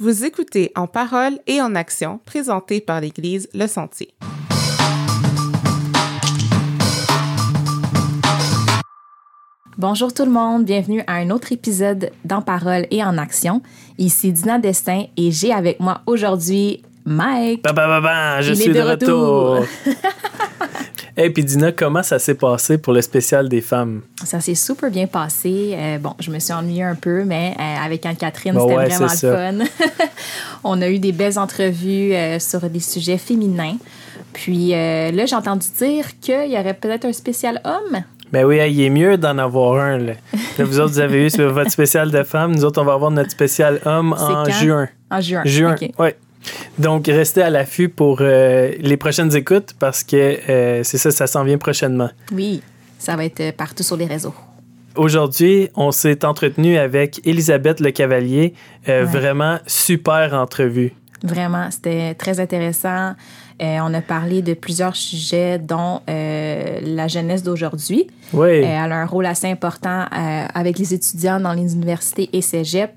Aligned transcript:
Vous 0.00 0.24
écoutez 0.24 0.72
En 0.74 0.88
parole 0.88 1.38
et 1.46 1.62
en 1.62 1.76
action, 1.76 2.18
présenté 2.26 2.80
par 2.80 3.00
l'Église 3.00 3.48
Le 3.54 3.68
Sentier. 3.68 4.12
Bonjour 9.76 10.12
tout 10.14 10.24
le 10.24 10.30
monde, 10.30 10.64
bienvenue 10.64 11.02
à 11.06 11.14
un 11.14 11.30
autre 11.30 11.52
épisode 11.52 12.10
d'En 12.24 12.42
parole 12.42 12.86
et 12.90 13.02
en 13.02 13.18
action. 13.18 13.60
Ici 13.98 14.32
Dina 14.32 14.58
Destin 14.58 15.04
et 15.16 15.30
j'ai 15.32 15.52
avec 15.52 15.80
moi 15.80 16.00
aujourd'hui 16.06 16.82
Mike. 17.04 17.62
Ba, 17.62 17.72
ba, 17.72 17.86
ba, 17.88 18.00
ba, 18.00 18.40
je 18.40 18.52
Il 18.52 18.56
suis 18.56 18.70
est 18.70 18.74
de, 18.74 18.78
de 18.80 18.80
retour. 18.88 19.56
retour. 19.60 19.66
Et 21.16 21.30
puis 21.30 21.44
Dina, 21.44 21.70
comment 21.70 22.02
ça 22.02 22.18
s'est 22.18 22.34
passé 22.34 22.76
pour 22.76 22.92
le 22.92 23.00
spécial 23.00 23.48
des 23.48 23.60
femmes? 23.60 24.02
Ça 24.24 24.40
s'est 24.40 24.56
super 24.56 24.90
bien 24.90 25.06
passé. 25.06 25.74
Euh, 25.76 25.98
bon, 25.98 26.14
je 26.18 26.30
me 26.30 26.38
suis 26.40 26.52
ennuyée 26.52 26.82
un 26.82 26.96
peu, 26.96 27.22
mais 27.24 27.54
euh, 27.58 27.84
avec 27.84 28.04
Anne-Catherine, 28.04 28.54
Bah 28.54 28.62
c'était 28.62 28.74
ouais, 28.76 28.88
vraiment 28.88 29.12
le 29.12 29.16
ça. 29.16 29.36
fun. 29.36 30.04
On 30.64 30.82
a 30.82 30.88
eu 30.88 30.98
des 30.98 31.12
belles 31.12 31.38
entrevues 31.38 32.14
euh, 32.14 32.38
sur 32.40 32.60
des 32.68 32.80
sujets 32.80 33.18
féminins. 33.18 33.76
Puis 34.32 34.70
là, 34.70 35.26
j'ai 35.26 35.36
entendu 35.36 35.68
dire 35.78 36.06
qu'il 36.20 36.50
y 36.50 36.58
aurait 36.58 36.74
peut-être 36.74 37.04
un 37.04 37.12
spécial 37.12 37.60
homme. 37.64 38.02
Ben 38.32 38.44
oui, 38.44 38.58
il 38.68 38.80
est 38.80 38.90
mieux 38.90 39.16
d'en 39.16 39.38
avoir 39.38 39.80
un. 39.80 39.98
Là. 39.98 40.12
Là, 40.58 40.64
vous 40.64 40.80
autres, 40.80 40.92
vous 40.94 40.98
avez 40.98 41.26
eu 41.26 41.42
votre 41.42 41.70
spécial 41.70 42.10
de 42.10 42.22
femmes. 42.24 42.52
Nous 42.56 42.64
autres, 42.64 42.82
on 42.82 42.84
va 42.84 42.94
avoir 42.94 43.12
notre 43.12 43.30
spécial 43.30 43.80
homme 43.84 44.12
en 44.12 44.44
quand? 44.44 44.50
juin. 44.50 44.88
En 45.08 45.20
juin. 45.20 45.42
Juin, 45.44 45.76
OK. 45.80 45.90
ouais. 46.00 46.16
Donc, 46.78 47.06
restez 47.06 47.42
à 47.42 47.50
l'affût 47.50 47.88
pour 47.88 48.18
euh, 48.20 48.72
les 48.78 48.96
prochaines 48.96 49.34
écoutes 49.36 49.74
parce 49.78 50.02
que 50.02 50.16
euh, 50.16 50.82
c'est 50.82 50.98
ça, 50.98 51.10
ça 51.10 51.26
s'en 51.26 51.44
vient 51.44 51.58
prochainement. 51.58 52.10
Oui, 52.32 52.62
ça 52.98 53.16
va 53.16 53.24
être 53.24 53.52
partout 53.56 53.82
sur 53.82 53.96
les 53.96 54.06
réseaux. 54.06 54.34
Aujourd'hui, 54.96 55.68
on 55.74 55.90
s'est 55.90 56.24
entretenu 56.24 56.76
avec 56.78 57.20
Elisabeth 57.26 57.80
Le 57.80 57.90
Cavalier. 57.90 58.54
Euh, 58.88 59.04
Ouais. 59.04 59.10
Vraiment 59.10 59.58
super 59.66 60.34
entrevue. 60.34 60.92
Vraiment, 61.22 61.68
c'était 61.70 62.14
très 62.14 62.38
intéressant. 62.38 63.14
Euh, 63.62 63.78
on 63.82 63.92
a 63.94 64.00
parlé 64.00 64.42
de 64.42 64.54
plusieurs 64.54 64.94
sujets, 64.94 65.58
dont 65.58 66.00
euh, 66.08 66.80
la 66.82 67.08
jeunesse 67.08 67.42
d'aujourd'hui. 67.42 68.06
Oui. 68.32 68.48
Elle 68.48 68.92
a 68.92 68.96
un 68.96 69.06
rôle 69.06 69.26
assez 69.26 69.48
important 69.48 70.04
avec 70.10 70.78
les 70.78 70.92
étudiants 70.92 71.40
dans 71.40 71.52
les 71.52 71.74
universités 71.74 72.28
et 72.32 72.42
cégep. 72.42 72.90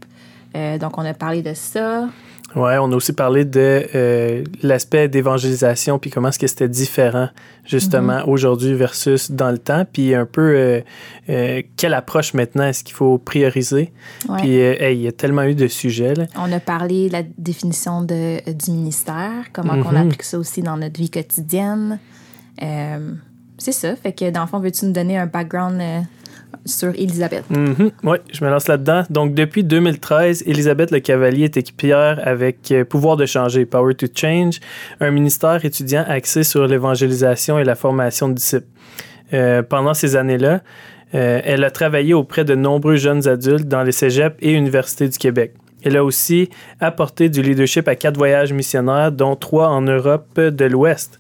Donc, 0.80 0.98
on 0.98 1.06
a 1.06 1.14
parlé 1.14 1.42
de 1.42 1.54
ça. 1.54 2.08
Ouais, 2.56 2.78
on 2.78 2.92
a 2.92 2.96
aussi 2.96 3.14
parlé 3.14 3.44
de 3.46 3.86
euh, 3.94 4.44
l'aspect 4.64 5.08
d'évangélisation 5.10 6.00
puis 6.00 6.10
comment 6.10 6.30
est-ce 6.30 6.40
que 6.40 6.48
c'était 6.48 6.70
différent 6.70 7.28
justement 7.66 8.20
Mhm. 8.20 8.30
aujourd'hui 8.30 8.74
versus 8.74 9.30
dans 9.32 9.52
le 9.52 9.58
temps 9.58 9.86
puis 9.92 10.16
un 10.16 10.26
peu 10.26 10.42
euh, 10.56 10.82
euh, 11.30 11.62
quelle 11.76 11.94
approche 11.94 12.34
maintenant 12.34 12.64
est-ce 12.64 12.84
qu'il 12.86 12.96
faut 12.96 13.18
prioriser? 13.18 13.92
Ouais. 14.30 14.38
puis 14.40 14.56
hey, 14.58 14.98
il 14.98 15.02
y 15.04 15.08
a 15.08 15.12
tellement 15.12 15.44
eu 15.44 15.56
de 15.56 15.68
sujets 15.68 16.14
là. 16.16 16.26
On 16.38 16.52
a 16.52 16.60
parlé 16.62 17.08
de 17.10 17.14
la 17.14 17.24
définition 17.38 18.02
de, 18.02 18.40
du 18.52 18.72
ministère, 18.72 19.46
comment 19.54 19.74
Mhm. 19.74 19.86
on 19.92 19.96
applique 19.96 20.24
ça 20.24 20.40
aussi 20.40 20.62
dans 20.62 20.78
notre 20.78 21.00
vie 21.00 21.10
quotidienne. 21.10 22.00
C'est 23.60 23.72
ça. 23.72 23.96
Fait 23.96 24.14
que, 24.14 24.30
dans 24.30 24.42
le 24.42 24.48
fond, 24.48 24.60
veux-tu 24.60 24.86
nous 24.86 24.92
donner 24.92 25.18
un 25.18 25.26
background 25.26 25.82
sur 26.66 26.90
Elisabeth? 26.90 27.50
Mhm. 27.50 27.92
Oui, 28.04 28.18
je 28.32 28.44
me 28.44 28.50
lance 28.50 28.68
là-dedans. 28.68 29.04
Donc, 29.10 29.34
depuis 29.34 29.64
2013, 29.64 30.44
Elisabeth 30.46 30.92
Le 30.92 31.00
Cavalier 31.00 31.46
est 31.46 31.58
équipière 31.58 32.20
avec 32.24 32.72
euh, 32.72 32.84
Pouvoir 32.84 33.18
de 33.18 33.26
changer, 33.26 33.66
Power 33.66 33.96
to 33.96 34.08
Change, 34.14 34.60
un 35.00 35.12
ministère 35.12 35.64
étudiant 35.64 36.06
axé 36.08 36.44
sur 36.44 36.68
l'évangélisation 36.68 37.60
et 37.60 37.64
la 37.64 37.76
formation 37.76 38.30
de 38.30 38.34
disciples. 38.34 38.68
Euh, 39.34 39.62
pendant 39.62 39.94
ces 39.94 40.16
années-là, 40.16 40.62
euh, 41.16 41.42
elle 41.44 41.64
a 41.64 41.72
travaillé 41.72 42.14
auprès 42.14 42.44
de 42.44 42.56
nombreux 42.56 42.96
jeunes 42.96 43.28
adultes 43.28 43.68
dans 43.68 43.84
les 43.84 43.92
cégeps 43.92 44.36
et 44.42 44.54
universités 44.54 45.08
du 45.08 45.18
Québec. 45.18 45.54
Elle 45.84 45.96
a 45.96 46.04
aussi 46.04 46.50
apporté 46.80 47.30
du 47.30 47.42
leadership 47.42 47.88
à 47.88 47.96
quatre 47.96 48.18
voyages 48.18 48.52
missionnaires, 48.52 49.12
dont 49.12 49.36
trois 49.36 49.70
en 49.70 49.82
Europe 49.82 50.40
de 50.40 50.66
l'Ouest. 50.66 51.18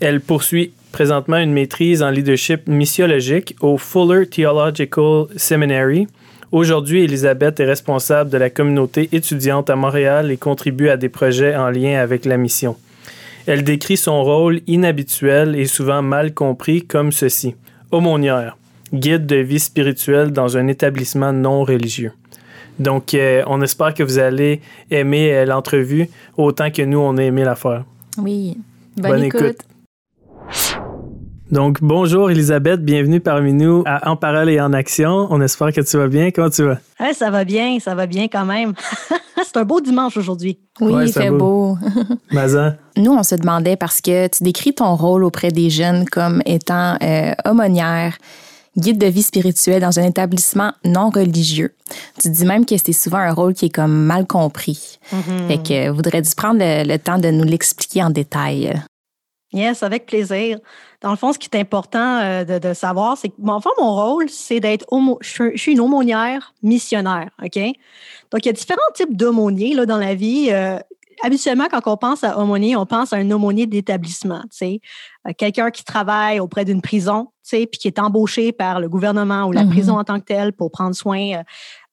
Elle 0.00 0.20
poursuit 0.20 0.72
présentement 0.96 1.36
une 1.36 1.52
maîtrise 1.52 2.02
en 2.02 2.08
leadership 2.08 2.66
missiologique 2.66 3.54
au 3.60 3.76
Fuller 3.76 4.26
Theological 4.26 5.26
Seminary. 5.36 6.08
Aujourd'hui, 6.52 7.04
Elisabeth 7.04 7.60
est 7.60 7.66
responsable 7.66 8.30
de 8.30 8.38
la 8.38 8.48
communauté 8.48 9.10
étudiante 9.12 9.68
à 9.68 9.76
Montréal 9.76 10.30
et 10.30 10.38
contribue 10.38 10.88
à 10.88 10.96
des 10.96 11.10
projets 11.10 11.54
en 11.54 11.68
lien 11.68 12.00
avec 12.00 12.24
la 12.24 12.38
mission. 12.38 12.76
Elle 13.46 13.62
décrit 13.62 13.98
son 13.98 14.24
rôle 14.24 14.62
inhabituel 14.66 15.54
et 15.54 15.66
souvent 15.66 16.00
mal 16.00 16.32
compris 16.32 16.86
comme 16.86 17.12
ceci. 17.12 17.56
Aumônière, 17.92 18.56
guide 18.94 19.26
de 19.26 19.36
vie 19.36 19.60
spirituelle 19.60 20.30
dans 20.30 20.56
un 20.56 20.66
établissement 20.66 21.34
non 21.34 21.62
religieux. 21.62 22.12
Donc, 22.78 23.12
euh, 23.12 23.42
on 23.48 23.60
espère 23.60 23.92
que 23.92 24.02
vous 24.02 24.18
allez 24.18 24.62
aimer 24.90 25.30
euh, 25.34 25.44
l'entrevue 25.44 26.08
autant 26.38 26.70
que 26.70 26.80
nous, 26.80 27.00
on 27.00 27.18
a 27.18 27.22
aimé 27.22 27.44
la 27.44 27.54
faire. 27.54 27.84
Oui. 28.16 28.56
Bonne, 28.96 29.10
Bonne 29.10 29.24
écoute. 29.24 29.42
écoute. 29.42 29.75
Donc, 31.50 31.78
bonjour 31.80 32.28
Elisabeth, 32.30 32.84
bienvenue 32.84 33.20
parmi 33.20 33.52
nous 33.52 33.84
à 33.86 34.10
En 34.10 34.16
parole 34.16 34.50
et 34.50 34.60
en 34.60 34.72
action. 34.72 35.28
On 35.30 35.40
espère 35.40 35.72
que 35.72 35.80
tu 35.80 35.96
vas 35.96 36.08
bien. 36.08 36.30
Comment 36.32 36.50
tu 36.50 36.64
vas? 36.64 36.78
Ouais, 36.98 37.14
ça 37.14 37.30
va 37.30 37.44
bien, 37.44 37.78
ça 37.78 37.94
va 37.94 38.06
bien 38.06 38.26
quand 38.26 38.44
même. 38.44 38.72
c'est 39.44 39.56
un 39.56 39.64
beau 39.64 39.80
dimanche 39.80 40.16
aujourd'hui. 40.16 40.58
Oui, 40.80 40.92
Ouais, 40.92 41.06
il 41.06 41.12
c'est 41.12 41.22
fait 41.22 41.30
beau. 41.30 41.76
beau. 41.80 42.16
Mazan? 42.32 42.74
Nous, 42.96 43.12
on 43.12 43.22
se 43.22 43.36
demandait 43.36 43.76
parce 43.76 44.00
que 44.00 44.26
tu 44.26 44.42
décris 44.42 44.74
ton 44.74 44.96
rôle 44.96 45.22
auprès 45.22 45.52
des 45.52 45.70
jeunes 45.70 46.04
comme 46.06 46.42
étant 46.46 46.96
euh, 47.00 47.32
aumônière, 47.48 48.18
guide 48.76 48.98
de 48.98 49.06
vie 49.06 49.22
spirituelle 49.22 49.82
dans 49.82 50.00
un 50.00 50.04
établissement 50.04 50.72
non 50.84 51.10
religieux. 51.10 51.74
Tu 52.20 52.28
dis 52.28 52.44
même 52.44 52.66
que 52.66 52.74
c'est 52.76 52.92
souvent 52.92 53.18
un 53.18 53.32
rôle 53.32 53.54
qui 53.54 53.66
est 53.66 53.74
comme 53.74 53.94
mal 54.04 54.26
compris. 54.26 54.98
Fait 55.46 55.58
que 55.62 55.88
euh, 55.90 55.92
voudrais-tu 55.92 56.34
prendre 56.34 56.58
le, 56.58 56.82
le 56.88 56.98
temps 56.98 57.18
de 57.18 57.28
nous 57.30 57.44
l'expliquer 57.44 58.02
en 58.02 58.10
détail? 58.10 58.82
Yes, 59.56 59.82
avec 59.82 60.04
plaisir. 60.06 60.58
Dans 61.00 61.10
le 61.10 61.16
fond, 61.16 61.32
ce 61.32 61.38
qui 61.38 61.48
est 61.52 61.58
important 61.58 62.18
euh, 62.20 62.44
de, 62.44 62.58
de 62.58 62.74
savoir, 62.74 63.16
c'est 63.16 63.30
que 63.30 63.34
enfin, 63.46 63.70
mon 63.78 63.94
rôle, 63.94 64.28
c'est 64.28 64.60
d'être 64.60 64.84
homo- 64.92 65.18
je, 65.22 65.28
suis- 65.30 65.50
je 65.56 65.60
suis 65.62 65.72
une 65.72 65.80
aumônière 65.80 66.52
missionnaire, 66.62 67.30
OK? 67.42 67.56
Donc, 68.30 68.44
il 68.44 68.46
y 68.46 68.48
a 68.50 68.52
différents 68.52 68.80
types 68.94 69.16
d'aumôniers 69.16 69.74
là, 69.74 69.86
dans 69.86 69.96
la 69.98 70.14
vie. 70.14 70.48
Euh, 70.50 70.78
habituellement, 71.22 71.68
quand 71.70 71.80
on 71.86 71.96
pense 71.96 72.22
à 72.22 72.38
aumônier, 72.38 72.76
on 72.76 72.84
pense 72.84 73.14
à 73.14 73.16
un 73.16 73.30
aumônier 73.30 73.66
d'établissement, 73.66 74.42
tu 74.42 74.48
sais. 74.58 74.80
Euh, 75.26 75.32
Quelqu'un 75.36 75.70
qui 75.70 75.84
travaille 75.84 76.38
auprès 76.38 76.66
d'une 76.66 76.82
prison, 76.82 77.28
tu 77.42 77.56
sais, 77.56 77.66
puis 77.66 77.78
qui 77.78 77.88
est 77.88 77.98
embauché 77.98 78.52
par 78.52 78.80
le 78.80 78.88
gouvernement 78.90 79.44
ou 79.46 79.52
la 79.52 79.64
Mhm. 79.64 79.70
prison 79.70 79.98
en 79.98 80.04
tant 80.04 80.20
que 80.20 80.26
telle 80.26 80.52
pour 80.52 80.70
prendre 80.70 80.94
soin, 80.94 81.42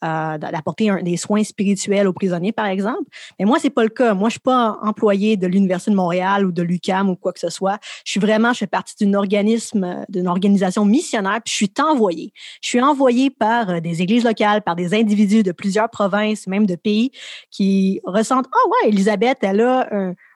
euh, 0.03 0.37
d'apporter 0.37 0.91
des 1.01 1.17
soins 1.17 1.43
spirituels 1.43 2.07
aux 2.07 2.13
prisonniers, 2.13 2.51
par 2.51 2.65
exemple. 2.65 3.03
Mais 3.39 3.45
moi, 3.45 3.57
c'est 3.59 3.69
pas 3.69 3.83
le 3.83 3.89
cas. 3.89 4.13
Moi, 4.13 4.29
je 4.29 4.33
suis 4.33 4.39
pas 4.39 4.77
employée 4.81 5.37
de 5.37 5.47
l'Université 5.47 5.91
de 5.91 5.95
Montréal 5.95 6.45
ou 6.45 6.51
de 6.51 6.61
l'UCAM 6.61 7.09
ou 7.09 7.15
quoi 7.15 7.31
que 7.31 7.39
ce 7.39 7.49
soit. 7.49 7.79
Je 8.05 8.11
suis 8.11 8.19
vraiment, 8.19 8.51
je 8.53 8.59
fais 8.59 8.67
partie 8.67 8.95
d'une 8.97 9.15
organisation 9.15 10.85
missionnaire, 10.85 11.39
puis 11.43 11.51
je 11.51 11.55
suis 11.55 11.73
envoyée. 11.79 12.33
Je 12.61 12.69
suis 12.69 12.81
envoyée 12.81 13.29
par 13.29 13.69
euh, 13.69 13.79
des 13.79 14.01
églises 14.01 14.25
locales, 14.25 14.61
par 14.61 14.75
des 14.75 14.93
individus 14.93 15.43
de 15.43 15.51
plusieurs 15.51 15.89
provinces, 15.89 16.47
même 16.47 16.65
de 16.65 16.75
pays, 16.75 17.11
qui 17.49 18.01
ressentent, 18.03 18.47
ah 18.51 18.69
ouais, 18.69 18.89
Elisabeth, 18.89 19.37
elle 19.41 19.61
a 19.61 19.89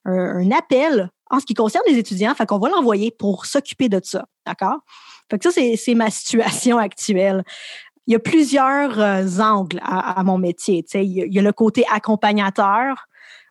un, 0.06 0.52
appel 0.52 1.10
en 1.30 1.42
ce 1.42 1.46
qui 1.46 1.54
concerne 1.54 1.84
les 1.88 1.98
étudiants, 1.98 2.34
fait 2.36 2.46
qu'on 2.46 2.60
va 2.60 2.70
l'envoyer 2.70 3.12
pour 3.12 3.46
s'occuper 3.46 3.90
de 3.90 4.00
ça, 4.02 4.26
d'accord? 4.46 4.80
Fait 5.30 5.44
ça, 5.44 5.52
c'est 5.52 5.94
ma 5.94 6.10
situation 6.10 6.78
actuelle 6.78 7.44
il 8.08 8.14
y 8.14 8.16
a 8.16 8.20
plusieurs 8.20 9.00
euh, 9.00 9.40
angles 9.40 9.80
à, 9.84 10.24
mon 10.24 10.38
métier. 10.38 10.84
Il 10.94 11.04
y, 11.04 11.22
a, 11.22 11.26
il 11.26 11.34
y 11.34 11.40
a 11.40 11.42
le 11.42 11.52
côté 11.52 11.84
accompagnateur 11.92 13.08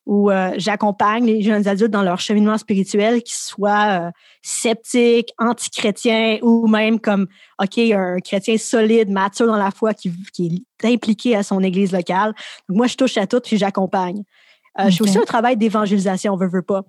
où 0.06 0.30
euh, 0.30 0.52
j'accompagne 0.56 1.26
les 1.26 1.42
jeunes 1.42 1.66
adultes 1.66 1.90
dans 1.90 2.02
leur 2.02 2.20
cheminement 2.20 2.56
spirituel, 2.56 3.22
qu'ils 3.22 3.36
soient 3.36 4.06
euh, 4.06 4.10
sceptiques, 4.40 5.32
anti-chrétiens 5.38 6.38
ou 6.42 6.68
même 6.68 7.00
comme, 7.00 7.26
OK, 7.60 7.78
un 7.78 8.20
chrétien 8.20 8.56
solide, 8.56 9.10
mature 9.10 9.46
dans 9.46 9.56
la 9.56 9.72
foi 9.72 9.94
qui, 9.94 10.12
est 10.38 10.86
impliqué 10.86 11.34
à 11.34 11.42
son 11.42 11.60
église 11.60 11.92
locale. 11.92 12.34
Moi, 12.68 12.86
je 12.86 12.96
touche 12.96 13.18
à 13.18 13.26
tout 13.26 13.40
puis 13.40 13.58
j'accompagne. 13.58 14.22
Euh, 14.78 14.90
Je 14.90 15.02
Ok. 15.02 15.08
aussi 15.08 15.18
un 15.18 15.22
travail 15.24 15.56
d'évangélisation, 15.56 16.36
veut, 16.36 16.48
veut 16.48 16.62
pas. 16.62 16.82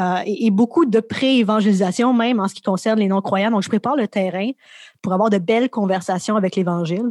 Euh, 0.00 0.22
et, 0.26 0.46
et 0.46 0.50
beaucoup 0.50 0.86
de 0.86 1.00
pré-évangélisation, 1.00 2.12
même 2.12 2.40
en 2.40 2.48
ce 2.48 2.54
qui 2.54 2.62
concerne 2.62 2.98
les 2.98 3.08
non-croyants. 3.08 3.50
Donc, 3.50 3.62
je 3.62 3.68
prépare 3.68 3.96
le 3.96 4.08
terrain 4.08 4.50
pour 5.02 5.12
avoir 5.12 5.30
de 5.30 5.38
belles 5.38 5.70
conversations 5.70 6.36
avec 6.36 6.56
l'Évangile. 6.56 7.10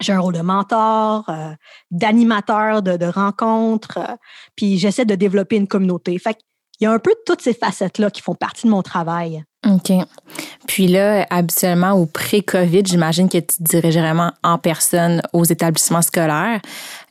J'ai 0.00 0.12
un 0.12 0.20
rôle 0.20 0.34
de 0.34 0.42
mentor, 0.42 1.28
euh, 1.28 1.52
d'animateur 1.90 2.82
de, 2.82 2.96
de 2.96 3.06
rencontres, 3.06 3.98
euh, 3.98 4.14
puis 4.54 4.78
j'essaie 4.78 5.04
de 5.04 5.16
développer 5.16 5.56
une 5.56 5.66
communauté. 5.66 6.16
Fait 6.18 6.38
qu'il 6.78 6.86
y 6.86 6.88
a 6.88 6.92
un 6.92 6.98
peu 6.98 7.12
toutes 7.26 7.42
ces 7.42 7.52
facettes-là 7.54 8.10
qui 8.10 8.22
font 8.22 8.34
partie 8.34 8.66
de 8.66 8.70
mon 8.70 8.82
travail. 8.82 9.44
OK. 9.66 9.92
Puis 10.68 10.86
là, 10.86 11.26
habituellement, 11.30 11.92
au 11.92 12.06
pré-COVID, 12.06 12.82
j'imagine 12.86 13.28
que 13.28 13.38
tu 13.38 13.46
te 13.58 13.62
dirigeais 13.62 14.00
vraiment 14.00 14.30
en 14.44 14.56
personne 14.58 15.20
aux 15.32 15.44
établissements 15.44 16.02
scolaires. 16.02 16.60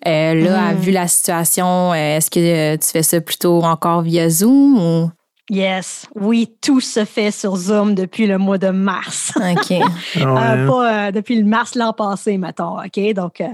Euh, 0.07 0.33
là, 0.33 0.71
Mhm. 0.73 0.79
vu 0.79 0.91
la 0.91 1.07
situation, 1.07 1.91
euh, 1.91 2.17
est-ce 2.17 2.31
que 2.31 2.39
euh, 2.39 2.77
tu 2.77 2.87
fais 2.89 3.03
ça 3.03 3.19
plutôt 3.19 3.61
encore 3.63 4.01
via 4.01 4.29
Zoom 4.29 4.77
ou? 4.79 5.11
Yes, 5.49 6.07
oui, 6.15 6.49
tout 6.61 6.81
se 6.81 7.05
fait 7.05 7.31
sur 7.31 7.55
Zoom 7.55 7.95
depuis 7.95 8.27
le 8.27 8.37
mois 8.37 8.57
de 8.57 8.67
mars. 8.69 9.31
OK. 9.37 9.71
Ah 10.15 10.19
ouais, 10.19 10.25
Euh, 10.25 10.25
hein? 10.25 10.67
pas 10.67 11.07
euh, 11.07 11.11
depuis 11.11 11.37
le 11.37 11.45
mars 11.45 11.75
l'an 11.75 11.93
passé, 11.93 12.37
mettons. 12.37 12.77
OK? 12.79 13.13
Donc, 13.13 13.39
euh, 13.41 13.47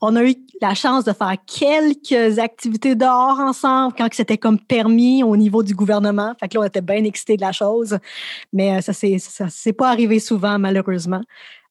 On 0.00 0.14
a 0.16 0.24
eu 0.24 0.34
la 0.60 0.74
chance 0.74 1.04
de 1.04 1.12
faire 1.12 1.36
quelques 1.46 2.38
activités 2.38 2.94
dehors 2.94 3.40
ensemble 3.40 3.94
quand 3.96 4.08
c'était 4.12 4.38
comme 4.38 4.58
permis 4.58 5.22
au 5.22 5.36
niveau 5.36 5.62
du 5.62 5.74
gouvernement. 5.74 6.34
Fait 6.38 6.48
que 6.48 6.54
là, 6.54 6.62
on 6.62 6.66
était 6.66 6.80
bien 6.80 7.04
excités 7.04 7.36
de 7.36 7.42
la 7.42 7.52
chose. 7.52 7.98
Mais 8.52 8.80
ça 8.80 8.92
ne 8.92 9.48
s'est 9.48 9.72
pas 9.72 9.90
arrivé 9.90 10.20
souvent, 10.20 10.58
malheureusement. 10.58 11.22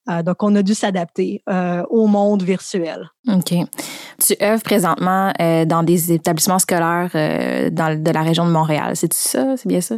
Euh, 0.10 0.24
donc, 0.24 0.42
on 0.44 0.56
a 0.56 0.64
dû 0.64 0.74
s'adapter 0.74 1.42
euh, 1.50 1.84
au 1.90 2.08
monde 2.08 2.44
virtuel. 2.44 3.10
OK. 3.28 3.54
Tu 4.26 4.36
œuvres 4.42 4.64
présentement 4.64 5.34
euh, 5.42 5.66
dans 5.66 5.84
des 5.84 6.12
établissements 6.12 6.60
scolaires 6.60 7.12
dans, 7.72 8.02
de 8.02 8.12
la 8.12 8.22
région 8.22 8.46
de 8.46 8.52
Montréal. 8.52 8.96
C'est 8.96 9.14
ça? 9.14 9.58
C'est 9.58 9.68
bien 9.68 9.82
ça? 9.82 9.96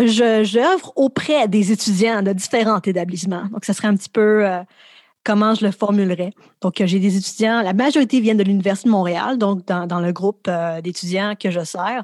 J'œuvre 0.00 0.92
auprès 0.94 1.48
des 1.48 1.72
étudiants 1.72 2.22
de 2.22 2.32
différents 2.32 2.80
établissements. 2.80 3.44
Donc, 3.52 3.64
ça 3.64 3.72
serait 3.72 3.88
un 3.88 3.96
petit 3.96 4.08
peu 4.08 4.46
comment 5.24 5.54
je 5.54 5.64
le 5.64 5.72
formulerais. 5.72 6.32
Donc, 6.60 6.82
j'ai 6.84 6.98
des 6.98 7.16
étudiants, 7.16 7.62
la 7.62 7.74
majorité 7.74 8.20
viennent 8.20 8.38
de 8.38 8.44
l'Université 8.44 8.88
de 8.88 8.92
Montréal, 8.92 9.38
donc 9.38 9.66
dans, 9.66 10.00
le 10.00 10.12
groupe 10.12 10.50
d'étudiants 10.82 11.34
que 11.38 11.50
je 11.50 11.64
sers. 11.64 12.02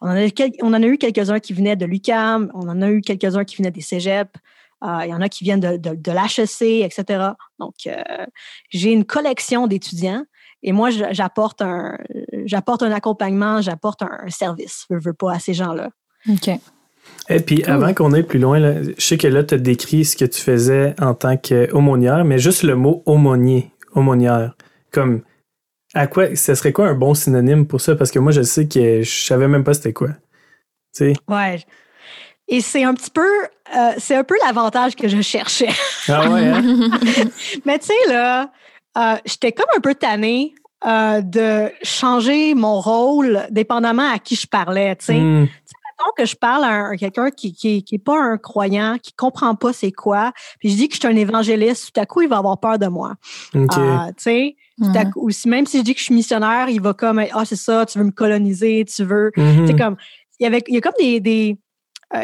On 0.00 0.08
en 0.08 0.14
a, 0.14 0.86
eu 0.86 0.98
quelques-uns 0.98 1.38
qui 1.38 1.52
venaient 1.52 1.76
de 1.76 1.84
l'UCAM, 1.84 2.50
on 2.54 2.68
en 2.68 2.80
a 2.80 2.90
eu 2.90 3.02
quelques-uns 3.02 3.44
qui 3.44 3.56
venaient 3.56 3.70
des 3.70 3.82
cégeps, 3.82 4.32
euh, 4.84 5.00
il 5.04 5.10
y 5.10 5.14
en 5.14 5.20
a 5.20 5.28
qui 5.28 5.44
viennent 5.44 5.60
de, 5.60 5.76
de, 5.76 6.12
l'HEC, 6.12 6.84
etc. 6.84 7.30
Donc, 7.58 7.74
euh, 7.86 8.02
j'ai 8.70 8.90
une 8.90 9.04
collection 9.04 9.66
d'étudiants 9.66 10.24
et 10.62 10.72
moi, 10.72 10.90
j'apporte 10.90 11.60
un, 11.62 11.98
j'apporte 12.44 12.82
un 12.82 12.92
accompagnement, 12.92 13.60
j'apporte 13.60 14.02
un, 14.02 14.28
service, 14.28 14.86
je 14.90 14.96
veux 14.96 15.12
pas, 15.12 15.32
à 15.32 15.38
ces 15.38 15.54
gens-là. 15.54 15.90
OK. 16.28 16.50
Et 17.28 17.40
puis, 17.40 17.64
avant 17.64 17.94
qu'on 17.94 18.12
aille 18.12 18.24
plus 18.24 18.38
loin, 18.38 18.60
je 18.60 18.92
sais 18.98 19.16
que 19.16 19.28
là, 19.28 19.44
tu 19.44 19.54
as 19.54 19.58
décrit 19.58 20.04
ce 20.04 20.16
que 20.16 20.24
tu 20.24 20.40
faisais 20.40 20.94
en 21.00 21.14
tant 21.14 21.36
qu'aumônière, 21.36 22.24
mais 22.24 22.38
juste 22.38 22.62
le 22.62 22.74
mot 22.74 23.02
aumônier, 23.06 23.70
aumônière, 23.94 24.56
comme, 24.90 25.22
à 25.94 26.06
quoi, 26.06 26.34
ce 26.34 26.54
serait 26.54 26.72
quoi 26.72 26.88
un 26.88 26.94
bon 26.94 27.14
synonyme 27.14 27.66
pour 27.66 27.80
ça? 27.80 27.94
Parce 27.94 28.10
que 28.10 28.18
moi, 28.18 28.32
je 28.32 28.42
sais 28.42 28.66
que 28.66 29.02
je 29.02 29.24
savais 29.24 29.48
même 29.48 29.64
pas 29.64 29.74
c'était 29.74 29.92
quoi. 29.92 30.08
Tu 30.08 30.14
sais? 30.92 31.12
Ouais. 31.28 31.60
Et 32.48 32.60
c'est 32.60 32.84
un 32.84 32.94
petit 32.94 33.10
peu, 33.10 33.44
euh, 33.76 33.92
c'est 33.98 34.16
un 34.16 34.24
peu 34.24 34.34
l'avantage 34.44 34.96
que 34.96 35.08
je 35.08 35.20
cherchais. 35.20 35.70
Ah 36.08 36.28
ouais, 36.28 36.48
hein? 36.48 36.62
Mais 37.64 37.78
tu 37.78 37.86
sais, 37.86 38.12
là, 38.12 38.50
euh, 38.98 39.14
j'étais 39.24 39.52
comme 39.52 39.68
un 39.76 39.80
peu 39.80 39.94
tannée 39.94 40.52
euh, 40.84 41.20
de 41.20 41.70
changer 41.84 42.54
mon 42.54 42.80
rôle 42.80 43.46
dépendamment 43.50 44.10
à 44.10 44.18
qui 44.18 44.34
je 44.34 44.48
parlais, 44.48 44.96
tu 44.96 45.04
sais. 45.04 45.14
Mm. 45.14 45.48
Que 46.16 46.24
je 46.24 46.36
parle 46.36 46.64
à, 46.64 46.96
quelqu'un 46.96 47.30
qui, 47.30 47.54
qui, 47.54 47.82
qui 47.82 47.94
est 47.94 48.04
pas 48.04 48.20
un 48.20 48.38
croyant, 48.38 48.96
qui 49.02 49.12
comprend 49.12 49.54
pas 49.54 49.72
c'est 49.72 49.92
quoi, 49.92 50.32
puis 50.58 50.70
je 50.70 50.76
dis 50.76 50.88
que 50.88 50.94
je 50.94 51.00
suis 51.00 51.08
un 51.08 51.16
évangéliste, 51.16 51.92
tout 51.92 52.00
à 52.00 52.06
coup, 52.06 52.22
il 52.22 52.28
va 52.28 52.38
avoir 52.38 52.58
peur 52.58 52.78
de 52.78 52.86
moi. 52.86 53.14
OK. 53.54 53.68
tu 53.68 54.12
sais, 54.18 54.56
ou 55.16 55.30
même 55.46 55.66
si 55.66 55.78
je 55.78 55.82
dis 55.82 55.94
que 55.94 56.00
je 56.00 56.04
suis 56.04 56.14
missionnaire, 56.14 56.68
il 56.68 56.80
va 56.80 56.94
comme, 56.94 57.22
ah, 57.32 57.44
c'est 57.44 57.56
ça, 57.56 57.86
tu 57.86 57.98
veux 57.98 58.04
me 58.04 58.10
coloniser, 58.10 58.84
tu 58.84 59.04
veux. 59.04 59.30
Mm-hmm. 59.36 59.66
Tu 59.66 59.76
comme, 59.76 59.96
il 60.40 60.44
y, 60.44 60.46
avait, 60.46 60.62
il 60.66 60.74
y 60.74 60.78
a 60.78 60.80
comme 60.80 60.94
des, 60.98 61.20
des 61.20 61.56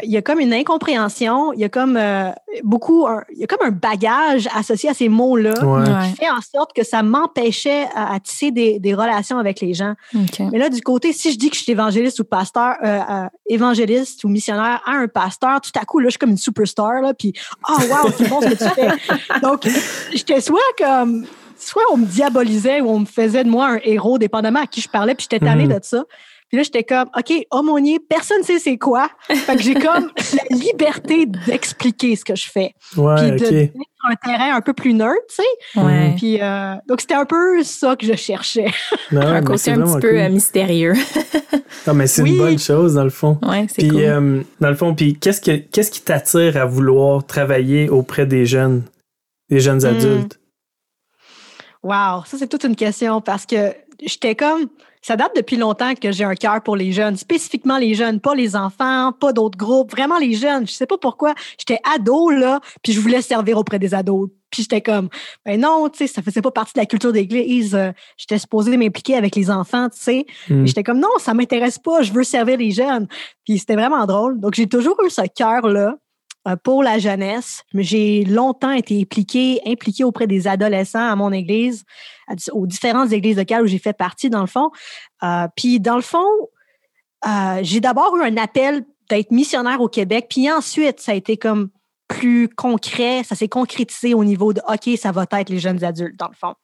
il 0.03 0.11
y 0.11 0.17
a 0.17 0.21
comme 0.21 0.39
une 0.39 0.53
incompréhension, 0.53 1.53
il 1.53 1.59
y 1.59 1.63
a 1.63 1.69
comme 1.69 1.97
euh, 1.97 2.31
beaucoup, 2.63 3.07
il 3.33 3.39
y 3.39 3.43
a 3.43 3.47
comme 3.47 3.65
un 3.65 3.71
bagage 3.71 4.47
associé 4.55 4.89
à 4.89 4.93
ces 4.93 5.09
mots-là 5.09 5.53
qui 5.53 6.15
fait 6.15 6.29
en 6.29 6.41
sorte 6.41 6.73
que 6.73 6.83
ça 6.83 7.03
m'empêchait 7.03 7.87
à, 7.95 8.19
tisser 8.19 8.51
des, 8.51 8.93
relations 8.93 9.37
avec 9.37 9.61
les 9.61 9.73
gens. 9.73 9.93
Mais 10.51 10.57
là, 10.57 10.69
du 10.69 10.81
côté, 10.81 11.13
si 11.13 11.31
je 11.31 11.37
dis 11.37 11.49
que 11.49 11.55
je 11.55 11.63
suis 11.63 11.71
évangéliste 11.71 12.19
ou 12.19 12.23
pasteur, 12.23 12.75
euh, 12.83 13.27
évangéliste 13.47 14.23
ou 14.23 14.29
missionnaire 14.29 14.81
à 14.85 14.91
un 14.91 15.07
pasteur, 15.07 15.61
tout 15.61 15.71
à 15.79 15.85
coup, 15.85 15.99
là, 15.99 16.07
je 16.07 16.11
suis 16.11 16.19
comme 16.19 16.31
une 16.31 16.37
superstar, 16.37 17.01
là, 17.01 17.13
puis 17.13 17.33
oh 17.69 17.81
wow, 17.81 18.11
c'est 18.15 18.29
bon 18.29 18.41
ce 18.41 18.47
que 18.47 18.55
tu 18.55 18.69
fais. 18.69 18.89
Donc, 19.41 19.67
j'étais 20.11 20.41
soit 20.41 20.59
comme 20.77 21.25
soit 21.59 21.83
on 21.91 21.97
me 21.97 22.05
diabolisait 22.05 22.81
ou 22.81 22.89
on 22.89 22.99
me 22.99 23.05
faisait 23.05 23.43
de 23.43 23.49
moi 23.49 23.67
un 23.67 23.79
héros, 23.83 24.17
dépendamment 24.17 24.61
à 24.61 24.67
qui 24.67 24.81
je 24.81 24.89
parlais, 24.89 25.13
puis 25.13 25.27
j'étais 25.29 25.45
tannée 25.45 25.65
mhm. 25.65 25.77
de 25.77 25.83
ça. 25.83 26.03
Puis 26.49 26.57
là, 26.57 26.63
j'étais 26.63 26.83
comme, 26.83 27.09
OK, 27.15 27.31
aumônier, 27.51 27.99
personne 27.99 28.39
ne 28.39 28.43
sait 28.43 28.57
c'est 28.57 28.77
quoi. 28.77 29.09
Fait 29.29 29.55
que 29.55 29.61
j'ai 29.61 29.75
comme 29.75 30.11
la 30.49 30.57
liberté 30.57 31.27
d'expliquer 31.27 32.15
ce 32.15 32.25
que 32.25 32.35
je 32.35 32.49
fais. 32.49 32.73
Ouais, 32.97 33.35
puis 33.37 33.41
de 33.41 33.69
un 34.03 34.15
terrain 34.15 34.55
un 34.55 34.61
peu 34.61 34.73
plus 34.73 34.93
neutre, 34.93 35.21
tu 35.29 35.35
sais. 35.35 35.79
Ouais. 35.79 36.13
Puis, 36.17 36.41
euh, 36.41 36.75
donc, 36.87 37.01
c'était 37.01 37.15
un 37.15 37.25
peu 37.25 37.63
ça 37.63 37.95
que 37.95 38.05
je 38.05 38.13
cherchais. 38.13 38.71
Ben 39.11 39.21
un 39.21 39.41
côté 39.41 39.71
un 39.71 39.81
petit 39.81 39.99
peu 39.99 40.19
euh, 40.19 40.29
mystérieux. 40.29 40.93
non, 41.87 41.93
mais 41.93 42.07
c'est 42.07 42.21
une 42.23 42.37
bonne 42.37 42.59
chose, 42.59 42.93
dans 42.93 43.03
le 43.03 43.09
fond. 43.09 43.39
Ouais, 43.41 43.65
c'est 43.67 43.87
cool. 43.87 44.01
Euh, 44.01 44.41
dans 44.59 44.69
le 44.69 44.75
fond, 44.75 44.93
puis 44.93 45.15
qu'est-ce, 45.15 45.41
que, 45.41 45.57
qu'est-ce 45.57 45.91
qui 45.91 46.01
t'attire 46.01 46.57
à 46.57 46.65
vouloir 46.65 47.25
travailler 47.25 47.89
auprès 47.89 48.25
des 48.25 48.45
jeunes, 48.45 48.83
des 49.49 49.59
jeunes 49.59 49.81
hmm. 49.81 49.85
adultes? 49.85 50.39
Wow, 51.83 52.23
ça, 52.25 52.37
c'est 52.37 52.47
toute 52.47 52.63
une 52.63 52.75
question 52.75 53.19
parce 53.21 53.45
que 53.45 53.73
j'étais 54.01 54.35
comme 54.35 54.67
ça 55.01 55.15
date 55.15 55.31
depuis 55.35 55.55
longtemps 55.55 55.93
que 55.95 56.11
j'ai 56.11 56.23
un 56.23 56.35
cœur 56.35 56.61
pour 56.61 56.75
les 56.75 56.91
jeunes, 56.91 57.15
spécifiquement 57.15 57.77
les 57.77 57.93
jeunes, 57.93 58.19
pas 58.19 58.35
les 58.35 58.55
enfants, 58.55 59.13
pas 59.13 59.33
d'autres 59.33 59.57
groupes, 59.57 59.91
vraiment 59.91 60.17
les 60.17 60.33
jeunes. 60.33 60.67
Je 60.67 60.73
sais 60.73 60.85
pas 60.85 60.97
pourquoi. 60.97 61.33
J'étais 61.57 61.79
ado, 61.83 62.29
là, 62.29 62.59
puis 62.83 62.93
je 62.93 62.99
voulais 62.99 63.21
servir 63.21 63.57
auprès 63.57 63.79
des 63.79 63.93
ados. 63.93 64.29
Puis 64.49 64.63
j'étais 64.63 64.81
comme, 64.81 65.09
ben 65.45 65.61
non, 65.61 65.89
tu 65.89 65.99
sais, 65.99 66.07
ça 66.07 66.21
faisait 66.21 66.41
pas 66.41 66.51
partie 66.51 66.73
de 66.73 66.79
la 66.79 66.85
culture 66.85 67.13
d'église. 67.13 67.75
Euh, 67.75 67.91
j'étais 68.17 68.39
supposée 68.39 68.75
m'impliquer 68.77 69.15
avec 69.15 69.35
les 69.35 69.51
enfants, 69.51 69.89
tu 69.89 69.99
sais. 69.99 70.25
Hmm. 70.49 70.65
J'étais 70.65 70.83
comme, 70.83 70.99
non, 70.99 71.09
ça 71.19 71.33
m'intéresse 71.33 71.77
pas, 71.77 72.01
je 72.01 72.11
veux 72.11 72.23
servir 72.23 72.57
les 72.57 72.71
jeunes. 72.71 73.07
Puis 73.45 73.59
c'était 73.59 73.75
vraiment 73.75 74.05
drôle. 74.05 74.39
Donc 74.39 74.55
j'ai 74.55 74.67
toujours 74.67 74.97
eu 75.05 75.09
ce 75.09 75.21
cœur-là 75.21 75.95
pour 76.63 76.83
la 76.83 76.99
jeunesse. 76.99 77.63
J'ai 77.73 78.23
longtemps 78.25 78.71
été 78.71 79.01
impliquée, 79.01 79.61
impliquée 79.65 80.03
auprès 80.03 80.27
des 80.27 80.47
adolescents 80.47 81.11
à 81.11 81.15
mon 81.15 81.31
église, 81.31 81.83
aux 82.51 82.67
différentes 82.67 83.11
églises 83.11 83.37
locales 83.37 83.63
où 83.63 83.67
j'ai 83.67 83.79
fait 83.79 83.93
partie, 83.93 84.29
dans 84.29 84.41
le 84.41 84.47
fond. 84.47 84.71
Euh, 85.23 85.47
puis, 85.55 85.79
dans 85.79 85.95
le 85.95 86.01
fond, 86.01 86.25
euh, 87.27 87.59
j'ai 87.61 87.79
d'abord 87.79 88.15
eu 88.17 88.23
un 88.23 88.37
appel 88.37 88.85
d'être 89.09 89.31
missionnaire 89.31 89.81
au 89.81 89.89
Québec, 89.89 90.27
puis 90.29 90.51
ensuite, 90.51 90.99
ça 90.99 91.11
a 91.11 91.15
été 91.15 91.37
comme 91.37 91.69
plus 92.07 92.47
concret, 92.49 93.23
ça 93.23 93.35
s'est 93.35 93.49
concrétisé 93.49 94.13
au 94.13 94.23
niveau 94.23 94.53
de 94.53 94.61
OK, 94.67 94.97
ça 94.97 95.11
va 95.11 95.25
être 95.31 95.49
les 95.49 95.59
jeunes 95.59 95.83
adultes, 95.83 96.17
dans 96.17 96.27
le 96.27 96.35
fond. 96.35 96.55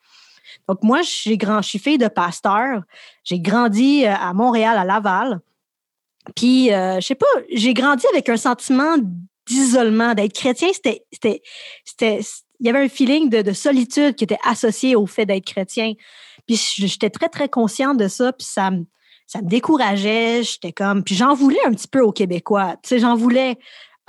Donc, 0.67 0.81
moi, 0.83 1.01
j'ai 1.01 1.37
grand, 1.37 1.61
je 1.61 1.69
suis 1.69 1.79
fille 1.79 1.97
de 1.97 2.07
pasteur. 2.07 2.81
J'ai 3.23 3.39
grandi 3.39 4.05
à 4.05 4.31
Montréal, 4.33 4.77
à 4.77 4.85
Laval. 4.85 5.39
Puis, 6.35 6.69
je 6.69 7.01
sais 7.01 7.15
pas, 7.15 7.25
j'ai 7.51 7.73
grandi 7.73 8.05
avec 8.11 8.29
un 8.29 8.37
sentiment 8.37 8.95
d'isolement. 9.47 10.13
D'être 10.13 10.33
chrétien, 10.33 10.69
c'était, 10.73 11.05
c'était, 11.11 11.41
c'était, 11.83 12.19
il 12.59 12.67
y 12.67 12.69
avait 12.69 12.83
un 12.83 12.89
feeling 12.89 13.29
de, 13.29 13.41
de, 13.41 13.53
solitude 13.53 14.15
qui 14.15 14.23
était 14.23 14.37
associé 14.43 14.95
au 14.95 15.05
fait 15.05 15.25
d'être 15.25 15.45
chrétien. 15.45 15.93
Puis 16.47 16.55
j'étais 16.77 17.09
très, 17.09 17.29
très 17.29 17.49
consciente 17.49 17.97
de 17.97 18.07
ça, 18.07 18.31
puis 18.33 18.47
ça 18.47 18.71
me, 18.71 18.85
ça 19.27 19.41
me 19.41 19.47
décourageait. 19.47 20.43
J'étais 20.43 20.71
comme, 20.71 21.03
puis 21.03 21.15
j'en 21.15 21.33
voulais 21.33 21.63
un 21.65 21.71
petit 21.71 21.87
peu 21.87 22.01
aux 22.01 22.11
Québécois. 22.11 22.75
Tu 22.83 22.89
sais, 22.89 22.99
j'en 22.99 23.15
voulais 23.15 23.57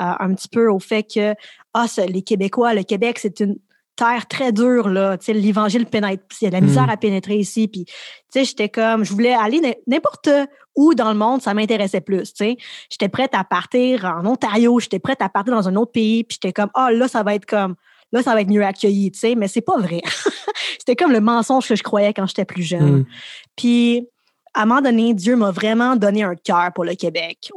euh, 0.00 0.12
un 0.19 0.35
petit 0.35 0.49
peu 0.49 0.71
au 0.71 0.78
fait 0.78 1.02
que, 1.02 1.35
ah, 1.75 1.87
les 2.09 2.23
Québécois, 2.23 2.75
le 2.75 2.83
Québec, 2.83 3.19
c'est 3.19 3.40
une 3.40 3.57
terre 3.97 4.26
très 4.29 4.53
dure, 4.53 4.88
là. 4.88 5.17
Tu 5.19 5.26
sais, 5.26 5.33
l'évangile 5.33 5.87
pénètre. 5.87 6.23
Il 6.41 6.45
y 6.45 6.47
a 6.47 6.50
de 6.50 6.55
la 6.55 6.61
misère 6.61 6.87
mm. 6.87 6.91
à 6.91 6.97
pénétrer 6.97 7.37
ici. 7.37 7.67
Puis, 7.67 7.87
tu 7.87 7.95
sais, 8.31 8.45
j'étais 8.45 8.69
comme, 8.69 9.05
je 9.05 9.12
voulais 9.12 9.35
aller 9.35 9.61
n'importe 9.87 10.29
où 10.76 10.95
dans 10.95 11.11
le 11.11 11.19
monde, 11.19 11.43
ça 11.43 11.55
m'intéressait 11.55 12.03
plus, 12.03 12.35
tu 12.35 12.45
sais. 12.45 12.57
J'étais 12.91 13.09
prête 13.09 13.35
à 13.35 13.45
partir 13.45 14.05
en 14.05 14.26
Ontario, 14.26 14.79
j'étais 14.79 14.99
prête 14.99 15.23
à 15.23 15.29
partir 15.29 15.55
dans 15.55 15.69
un 15.69 15.75
autre 15.76 15.93
pays, 15.93 16.23
puis 16.23 16.38
j'étais 16.41 16.53
comme, 16.53 16.71
ah, 16.75 16.93
là, 16.93 17.09
ça 17.09 17.23
va 17.23 17.35
être 17.35 17.47
comme, 17.47 17.75
là, 18.12 18.23
ça 18.23 18.35
va 18.35 18.43
être 18.43 18.50
mieux 18.50 18.65
accueilli, 18.65 19.11
tu 19.11 19.19
sais, 19.19 19.35
mais 19.35 19.49
c'est 19.49 19.62
pas 19.62 19.79
vrai. 19.79 20.03
C'était 20.79 20.97
comme 20.97 21.12
le 21.12 21.21
mensonge 21.21 21.67
que 21.67 21.75
je 21.75 21.83
croyais 21.83 22.12
quand 22.12 22.26
j'étais 22.26 22.45
plus 22.45 22.62
jeune. 22.62 22.99
Mm. 22.99 23.07
Puis, 23.57 24.09
à 24.53 24.62
un 24.62 24.67
moment 24.67 24.83
donné, 24.83 25.15
Dieu 25.15 25.37
m'a 25.37 25.50
vraiment 25.50 25.97
donné 25.97 26.23
un 26.23 26.35
cœur 26.35 26.73
pour 26.75 26.85
le 26.85 26.95
Québec. 26.95 27.50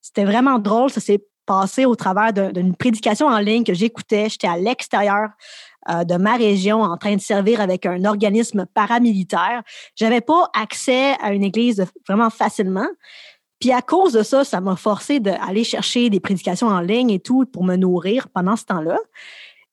C'était 0.00 0.24
vraiment 0.24 0.58
drôle, 0.58 0.90
ça 0.90 1.00
s'est 1.00 1.24
passé 1.46 1.84
au 1.84 1.94
travers 1.94 2.32
d'une 2.32 2.74
prédication 2.74 3.26
en 3.26 3.38
ligne 3.38 3.64
que 3.64 3.74
j'écoutais. 3.74 4.28
J'étais 4.28 4.46
à 4.46 4.56
l'extérieur 4.56 5.28
euh, 5.90 6.04
de 6.04 6.16
ma 6.16 6.36
région 6.36 6.82
en 6.82 6.96
train 6.96 7.16
de 7.16 7.20
servir 7.20 7.60
avec 7.60 7.86
un 7.86 8.04
organisme 8.04 8.66
paramilitaire. 8.66 9.62
J'avais 9.96 10.20
pas 10.20 10.50
accès 10.54 11.14
à 11.20 11.32
une 11.32 11.44
église 11.44 11.84
vraiment 12.08 12.30
facilement. 12.30 12.88
Puis 13.60 13.72
à 13.72 13.82
cause 13.82 14.12
de 14.12 14.22
ça, 14.22 14.44
ça 14.44 14.60
m'a 14.60 14.76
forcé 14.76 15.20
d'aller 15.20 15.64
chercher 15.64 16.10
des 16.10 16.20
prédications 16.20 16.68
en 16.68 16.80
ligne 16.80 17.10
et 17.10 17.20
tout 17.20 17.46
pour 17.46 17.64
me 17.64 17.76
nourrir 17.76 18.28
pendant 18.28 18.56
ce 18.56 18.64
temps-là. 18.64 18.98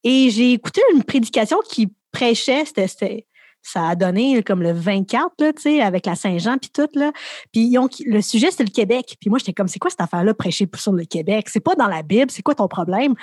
Et 0.04 0.30
j'ai 0.30 0.54
écouté 0.54 0.82
une 0.94 1.04
prédication 1.04 1.60
qui 1.68 1.92
prêchait, 2.12 2.66
c'était 2.66 3.26
ça 3.64 3.90
a 3.90 3.96
donné 3.96 4.42
comme 4.44 4.64
le 4.64 4.72
24, 4.72 5.34
là, 5.40 5.54
tu 5.54 5.62
sais, 5.62 5.82
avec 5.82 6.06
la 6.06 6.16
Saint-Jean 6.16 6.58
puis 6.58 6.72
tout, 6.74 6.88
là. 6.96 7.12
Puis 7.54 7.76
le 8.06 8.22
sujet, 8.22 8.50
c'était 8.50 8.64
le 8.64 8.72
Québec. 8.72 9.18
Puis 9.20 9.30
moi, 9.30 9.40
j'étais 9.40 9.54
comme, 9.54 9.68
c'est 9.68 9.80
quoi 9.80 9.92
cette 9.92 10.02
affaire-là, 10.02 10.34
prêcher 10.34 10.68
sur 10.76 10.94
le 10.94 11.06
Québec? 11.06 11.48
C'est 11.50 11.60
pas 11.60 11.76
dans 11.76 11.88
la 11.88 12.02
Bible, 12.02 12.32
c'est 12.32 12.42
quoi 12.42 12.56
ton 12.56 12.68
problème? 12.68 13.14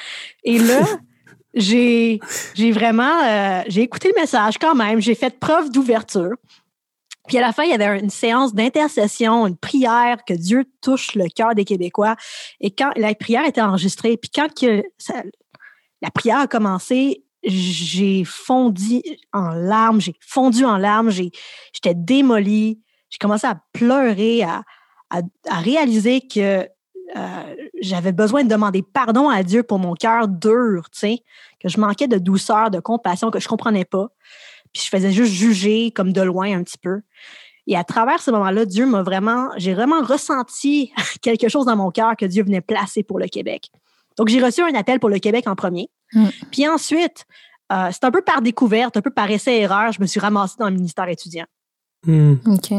Et 0.45 0.59
là, 0.59 0.81
j'ai, 1.55 2.21
vraiment, 2.73 3.23
euh, 3.25 3.63
j'ai 3.69 3.83
écouté 3.83 4.13
le 4.15 4.21
message 4.21 4.59
quand 4.59 4.75
même, 4.75 5.01
j'ai 5.01 5.15
fait 5.15 5.39
preuve 5.39 5.71
d'ouverture. 5.71 6.37
Puis 7.27 7.37
à 7.37 7.43
la 7.43 7.53
fin, 7.53 7.65
il 7.65 7.71
y 7.71 7.75
avait 7.75 8.01
une 8.01 8.11
séance 8.11 8.55
d'intercession, 8.55 9.47
une 9.47 9.57
prière 9.57 10.25
que 10.27 10.33
Dieu 10.33 10.65
touche 10.81 11.15
le 11.15 11.29
cœur 11.29 11.55
des 11.55 11.65
Québécois. 11.65 12.17
Et 12.61 12.71
quand 12.71 12.91
la 12.97 13.15
prière 13.15 13.45
était 13.45 13.61
enregistrée, 13.61 14.17
puis 14.17 14.31
quand 14.35 14.49
que 14.55 14.83
la 16.01 16.11
prière 16.11 16.39
a 16.39 16.47
commencé, 16.47 17.25
j'ai 17.43 18.25
fondu 18.25 19.03
en 19.33 19.51
larmes, 19.51 20.01
j'ai 20.01 20.15
fondu 20.21 20.65
en 20.65 20.77
larmes, 20.77 21.11
j'étais 21.11 21.95
démolie, 21.95 22.81
j'ai 23.11 23.19
commencé 23.19 23.47
à 23.47 23.61
pleurer, 23.73 24.43
à, 24.43 24.63
réaliser 25.49 26.21
que 26.21 26.69
euh, 27.17 27.57
j'avais 27.81 28.13
besoin 28.13 28.45
de 28.45 28.49
demander 28.49 28.83
pardon 28.83 29.29
à 29.29 29.43
Dieu 29.43 29.63
pour 29.63 29.79
mon 29.79 29.95
cœur 29.95 30.29
dur, 30.29 30.89
tu 30.91 30.99
sais, 30.99 31.19
que 31.61 31.69
je 31.69 31.81
manquais 31.81 32.09
de 32.09 32.19
douceur, 32.19 32.71
de 32.71 32.81
compassion, 32.81 33.31
que 33.31 33.41
je 33.41 33.49
comprenais 33.49 33.85
pas. 33.85 34.09
Puis 34.73 34.83
je 34.85 34.89
faisais 34.89 35.13
juste 35.13 35.33
juger 35.33 35.91
comme 35.91 36.13
de 36.13 36.21
loin 36.21 36.57
un 36.57 36.63
petit 36.63 36.79
peu. 36.79 37.01
Et 37.67 37.77
à 37.77 37.85
travers 37.85 38.21
ce 38.21 38.31
moment-là, 38.31 38.65
Dieu 38.65 38.87
m'a 38.87 39.03
vraiment, 39.03 39.51
j'ai 39.57 39.75
vraiment 39.75 40.03
ressenti 40.03 40.93
quelque 41.23 41.49
chose 41.49 41.67
dans 41.67 41.77
mon 41.77 41.91
cœur 41.91 42.17
que 42.17 42.27
Dieu 42.27 42.43
venait 42.43 42.61
placer 42.61 43.03
pour 43.03 43.19
le 43.19 43.27
Québec. 43.27 43.71
Donc, 44.17 44.29
j'ai 44.29 44.43
reçu 44.43 44.63
un 44.63 44.75
appel 44.75 44.99
pour 44.99 45.11
le 45.11 45.19
Québec 45.19 45.47
en 45.47 45.55
premier. 45.55 45.91
Mm. 46.13 46.27
Puis 46.51 46.67
ensuite, 46.67 47.27
euh, 47.71 47.91
c'est 47.93 48.05
un 48.05 48.11
peu 48.11 48.23
par 48.23 48.43
découverte, 48.43 48.97
un 48.97 49.03
peu 49.03 49.11
par 49.11 49.31
essai-erreur, 49.31 49.93
je 49.93 50.01
me 50.01 50.07
suis 50.07 50.19
ramassée 50.19 50.57
dans 50.59 50.69
le 50.69 50.75
ministère 50.75 51.09
étudiant. 51.09 51.45
Mm. 52.07 52.35
OK. 52.47 52.75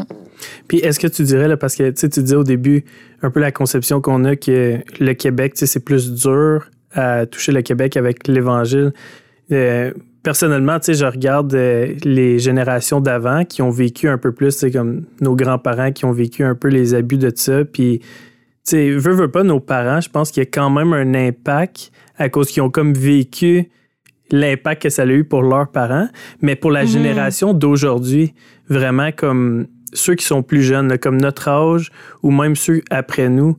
Puis 0.67 0.77
est-ce 0.79 0.99
que 0.99 1.07
tu 1.07 1.23
dirais, 1.23 1.47
là, 1.47 1.57
parce 1.57 1.75
que 1.75 1.91
tu 1.91 2.07
disais 2.07 2.35
au 2.35 2.43
début 2.43 2.85
un 3.21 3.29
peu 3.29 3.39
la 3.39 3.51
conception 3.51 4.01
qu'on 4.01 4.23
a 4.25 4.35
que 4.35 4.79
le 4.99 5.13
Québec, 5.13 5.53
c'est 5.55 5.83
plus 5.83 6.13
dur 6.13 6.69
à 6.93 7.25
toucher 7.25 7.51
le 7.51 7.61
Québec 7.61 7.97
avec 7.97 8.27
l'Évangile. 8.27 8.93
Euh, 9.51 9.91
personnellement, 10.23 10.77
je 10.81 11.05
regarde 11.05 11.53
euh, 11.53 11.93
les 12.03 12.39
générations 12.39 13.01
d'avant 13.01 13.45
qui 13.45 13.61
ont 13.61 13.69
vécu 13.69 14.07
un 14.07 14.17
peu 14.17 14.31
plus, 14.31 14.51
c'est 14.51 14.71
comme 14.71 15.05
nos 15.21 15.35
grands-parents 15.35 15.91
qui 15.91 16.05
ont 16.05 16.11
vécu 16.11 16.43
un 16.43 16.55
peu 16.55 16.69
les 16.69 16.93
abus 16.93 17.17
de 17.17 17.31
ça. 17.35 17.65
Puis, 17.65 17.99
tu 17.99 18.07
sais, 18.63 18.91
veux, 18.91 19.13
veux 19.13 19.31
pas, 19.31 19.43
nos 19.43 19.59
parents, 19.59 20.01
je 20.01 20.09
pense 20.09 20.31
qu'il 20.31 20.43
y 20.43 20.45
a 20.45 20.49
quand 20.49 20.69
même 20.69 20.93
un 20.93 21.13
impact 21.13 21.91
à 22.17 22.29
cause 22.29 22.49
qu'ils 22.49 22.63
ont 22.63 22.69
comme 22.69 22.93
vécu 22.93 23.69
l'impact 24.31 24.83
que 24.83 24.89
ça 24.89 25.03
a 25.03 25.05
eu 25.05 25.23
pour 25.23 25.41
leurs 25.41 25.71
parents. 25.71 26.07
Mais 26.41 26.55
pour 26.55 26.71
la 26.71 26.83
mhm. 26.83 26.89
génération 26.89 27.53
d'aujourd'hui, 27.53 28.33
vraiment 28.69 29.11
comme 29.11 29.67
ceux 29.93 30.15
qui 30.15 30.25
sont 30.25 30.43
plus 30.43 30.61
jeunes, 30.61 30.97
comme 30.97 31.19
notre 31.19 31.47
âge 31.47 31.91
ou 32.23 32.31
même 32.31 32.55
ceux 32.55 32.81
après 32.89 33.29
nous, 33.29 33.57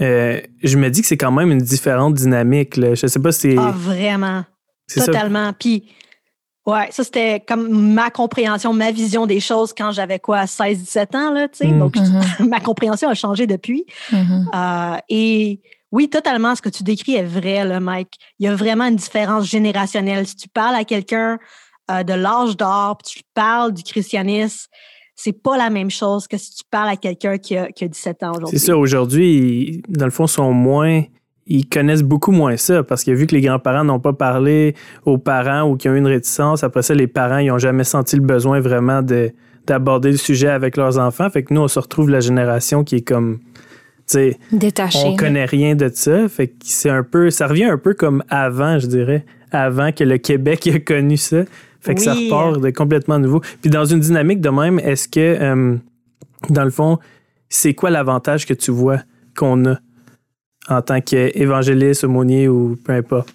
euh, 0.00 0.40
je 0.62 0.76
me 0.76 0.88
dis 0.90 1.02
que 1.02 1.06
c'est 1.06 1.16
quand 1.16 1.32
même 1.32 1.50
une 1.50 1.60
différente 1.60 2.14
dynamique. 2.14 2.76
Là. 2.76 2.94
Je 2.94 3.06
sais 3.06 3.18
pas 3.18 3.32
si 3.32 3.56
Ah, 3.58 3.72
vraiment. 3.74 4.44
Totalement. 4.94 5.52
Puis, 5.52 5.88
ouais, 6.66 6.88
ça, 6.90 7.04
c'était 7.04 7.40
comme 7.46 7.92
ma 7.94 8.10
compréhension, 8.10 8.72
ma 8.72 8.92
vision 8.92 9.26
des 9.26 9.40
choses 9.40 9.72
quand 9.76 9.90
j'avais 9.90 10.18
quoi, 10.18 10.46
16, 10.46 10.78
17 10.78 11.14
ans, 11.14 11.32
là, 11.32 11.48
tu 11.48 11.58
sais. 11.58 11.66
Mm. 11.66 11.78
Donc, 11.78 11.96
mm-hmm. 11.96 12.48
ma 12.48 12.60
compréhension 12.60 13.08
a 13.08 13.14
changé 13.14 13.46
depuis. 13.46 13.84
Mm-hmm. 14.12 14.44
Euh, 14.54 14.98
et 15.08 15.60
oui, 15.90 16.08
totalement, 16.08 16.54
ce 16.54 16.62
que 16.62 16.68
tu 16.68 16.82
décris 16.82 17.16
est 17.16 17.24
vrai, 17.24 17.64
là, 17.64 17.80
Mike. 17.80 18.14
Il 18.38 18.46
y 18.46 18.48
a 18.48 18.54
vraiment 18.54 18.84
une 18.84 18.96
différence 18.96 19.48
générationnelle. 19.48 20.26
Si 20.26 20.36
tu 20.36 20.48
parles 20.48 20.76
à 20.76 20.84
quelqu'un 20.84 21.38
euh, 21.90 22.02
de 22.02 22.14
l'âge 22.14 22.56
d'or, 22.56 22.98
puis 22.98 23.16
tu 23.16 23.22
parles 23.34 23.72
du 23.72 23.82
christianisme, 23.82 24.68
c'est 25.14 25.32
pas 25.32 25.56
la 25.56 25.70
même 25.70 25.90
chose 25.90 26.28
que 26.28 26.36
si 26.36 26.54
tu 26.54 26.62
parles 26.70 26.90
à 26.90 26.96
quelqu'un 26.96 27.38
qui 27.38 27.56
a, 27.56 27.72
qui 27.72 27.84
a 27.84 27.88
17 27.88 28.22
ans 28.22 28.32
aujourd'hui. 28.36 28.58
C'est 28.58 28.66
ça, 28.66 28.76
aujourd'hui, 28.76 29.82
dans 29.88 30.04
le 30.04 30.12
fond, 30.12 30.26
sont 30.26 30.52
moins 30.52 31.02
ils 31.48 31.66
connaissent 31.66 32.02
beaucoup 32.02 32.30
moins 32.30 32.56
ça 32.56 32.82
parce 32.82 33.02
que 33.02 33.10
vu 33.10 33.26
que 33.26 33.34
les 33.34 33.40
grands-parents 33.40 33.82
n'ont 33.82 34.00
pas 34.00 34.12
parlé 34.12 34.74
aux 35.06 35.18
parents 35.18 35.62
ou 35.62 35.76
qui 35.76 35.88
ont 35.88 35.94
eu 35.94 35.98
une 35.98 36.06
réticence, 36.06 36.62
après 36.62 36.82
ça, 36.82 36.94
les 36.94 37.06
parents, 37.06 37.38
ils 37.38 37.48
n'ont 37.48 37.58
jamais 37.58 37.84
senti 37.84 38.16
le 38.16 38.22
besoin 38.22 38.60
vraiment 38.60 39.02
de, 39.02 39.32
d'aborder 39.66 40.10
le 40.10 40.18
sujet 40.18 40.48
avec 40.48 40.76
leurs 40.76 40.98
enfants. 40.98 41.28
Fait 41.30 41.42
que 41.42 41.54
nous, 41.54 41.62
on 41.62 41.68
se 41.68 41.78
retrouve 41.78 42.10
la 42.10 42.20
génération 42.20 42.84
qui 42.84 42.96
est 42.96 43.06
comme, 43.06 43.38
tu 44.06 44.34
sais, 44.34 44.38
on 44.94 45.16
connaît 45.16 45.46
rien 45.46 45.74
de 45.74 45.90
ça. 45.92 46.28
Fait 46.28 46.48
que 46.48 46.54
c'est 46.64 46.90
un 46.90 47.02
peu, 47.02 47.30
ça 47.30 47.46
revient 47.46 47.64
un 47.64 47.78
peu 47.78 47.94
comme 47.94 48.22
avant, 48.28 48.78
je 48.78 48.86
dirais, 48.86 49.24
avant 49.50 49.90
que 49.90 50.04
le 50.04 50.18
Québec 50.18 50.66
ait 50.66 50.80
connu 50.80 51.16
ça. 51.16 51.44
Fait 51.80 51.94
que 51.94 52.00
ça 52.00 52.14
repart 52.14 52.60
de 52.60 52.70
complètement 52.70 53.18
nouveau. 53.18 53.40
Puis 53.60 53.70
dans 53.70 53.84
une 53.84 54.00
dynamique 54.00 54.40
de 54.40 54.50
même, 54.50 54.78
est-ce 54.80 55.08
que, 55.08 55.20
euh, 55.20 55.76
dans 56.50 56.64
le 56.64 56.70
fond, 56.70 56.98
c'est 57.48 57.74
quoi 57.74 57.90
l'avantage 57.90 58.46
que 58.46 58.54
tu 58.54 58.70
vois 58.70 58.98
qu'on 59.36 59.64
a 59.64 59.78
en 60.68 60.82
tant 60.82 61.00
qu'évangéliste, 61.00 62.04
aumônier 62.04 62.48
ou 62.48 62.76
peu 62.84 62.92
importe? 62.92 63.32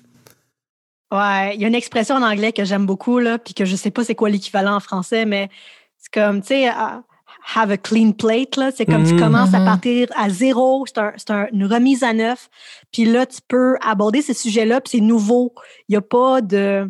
Ouais, 1.11 1.55
il 1.55 1.61
y 1.61 1.65
a 1.65 1.67
une 1.67 1.75
expression 1.75 2.15
en 2.15 2.23
anglais 2.23 2.51
que 2.51 2.63
j'aime 2.63 2.85
beaucoup, 2.85 3.19
là, 3.19 3.37
puis 3.37 3.53
que 3.53 3.65
je 3.65 3.75
sais 3.75 3.91
pas 3.91 4.03
c'est 4.03 4.15
quoi 4.15 4.29
l'équivalent 4.29 4.75
en 4.75 4.79
français, 4.79 5.25
mais 5.25 5.49
c'est 5.97 6.11
comme, 6.11 6.41
tu 6.41 6.47
sais, 6.47 6.67
have 7.55 7.71
a 7.71 7.77
clean 7.77 8.11
plate, 8.13 8.55
là. 8.57 8.71
C'est 8.71 8.85
comme 8.85 9.03
tu 9.03 9.13
mm-hmm. 9.13 9.19
commences 9.19 9.53
à 9.53 9.59
partir 9.63 10.07
à 10.15 10.29
zéro, 10.29 10.85
c'est 10.87 11.31
une 11.51 11.65
remise 11.65 12.03
à 12.03 12.13
neuf. 12.13 12.49
Puis 12.91 13.05
là, 13.05 13.25
tu 13.25 13.39
peux 13.47 13.75
aborder 13.85 14.21
ces 14.21 14.33
sujets-là, 14.33 14.81
puis 14.81 14.97
c'est 14.97 15.03
nouveau. 15.03 15.53
Il 15.87 15.93
n'y 15.93 15.97
a 15.97 16.01
pas 16.01 16.41
de 16.41 16.89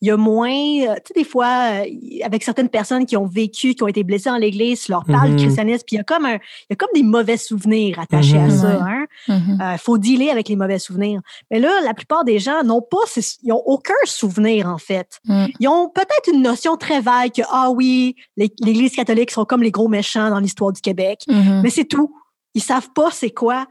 il 0.00 0.08
y 0.08 0.10
a 0.10 0.16
moins, 0.16 0.50
euh, 0.50 0.94
tu 0.96 1.08
sais, 1.08 1.14
des 1.16 1.24
fois, 1.24 1.82
euh, 1.82 1.84
avec 2.22 2.44
certaines 2.44 2.68
personnes 2.68 3.04
qui 3.04 3.16
ont 3.16 3.26
vécu, 3.26 3.74
qui 3.74 3.82
ont 3.82 3.88
été 3.88 4.04
blessées 4.04 4.30
dans 4.30 4.36
l'Église, 4.36 4.82
tu 4.82 4.92
leur 4.92 5.04
parles 5.04 5.30
du 5.30 5.36
mm-hmm. 5.36 5.46
christianisme, 5.46 5.84
puis 5.86 5.96
il 5.96 5.98
y 5.98 6.00
a 6.00 6.04
comme 6.04 6.24
un, 6.24 6.34
il 6.34 6.66
y 6.70 6.72
a 6.72 6.76
comme 6.76 6.90
des 6.94 7.02
mauvais 7.02 7.36
souvenirs 7.36 7.98
attachés 7.98 8.38
à 8.38 8.46
mm-hmm. 8.46 8.60
ça. 8.60 8.82
Hein? 8.84 9.06
Il 9.26 9.34
mm-hmm. 9.34 9.74
euh, 9.74 9.78
faut 9.78 9.98
dealer 9.98 10.30
avec 10.30 10.48
les 10.48 10.56
mauvais 10.56 10.78
souvenirs. 10.78 11.20
Mais 11.50 11.58
là, 11.58 11.80
la 11.84 11.94
plupart 11.94 12.24
des 12.24 12.38
gens 12.38 12.62
n'ont 12.62 12.82
pas, 12.82 12.98
ils 13.42 13.48
n'ont 13.48 13.62
aucun 13.66 13.94
souvenir 14.04 14.68
en 14.68 14.78
fait. 14.78 15.18
Mm. 15.24 15.46
Ils 15.58 15.68
ont 15.68 15.88
peut-être 15.88 16.32
une 16.32 16.42
notion 16.42 16.76
très 16.76 17.00
vague 17.00 17.32
que 17.32 17.42
ah 17.50 17.70
oui, 17.70 18.14
l'Église 18.36 18.94
catholique 18.94 19.32
sont 19.32 19.44
comme 19.44 19.62
les 19.62 19.72
gros 19.72 19.88
méchants 19.88 20.30
dans 20.30 20.38
l'histoire 20.38 20.72
du 20.72 20.80
Québec, 20.80 21.24
mais 21.28 21.70
c'est 21.70 21.84
tout 21.84 22.14
ils 22.54 22.62
savent 22.62 22.90
pas 22.92 23.10
c'est 23.12 23.30
quoi. 23.30 23.66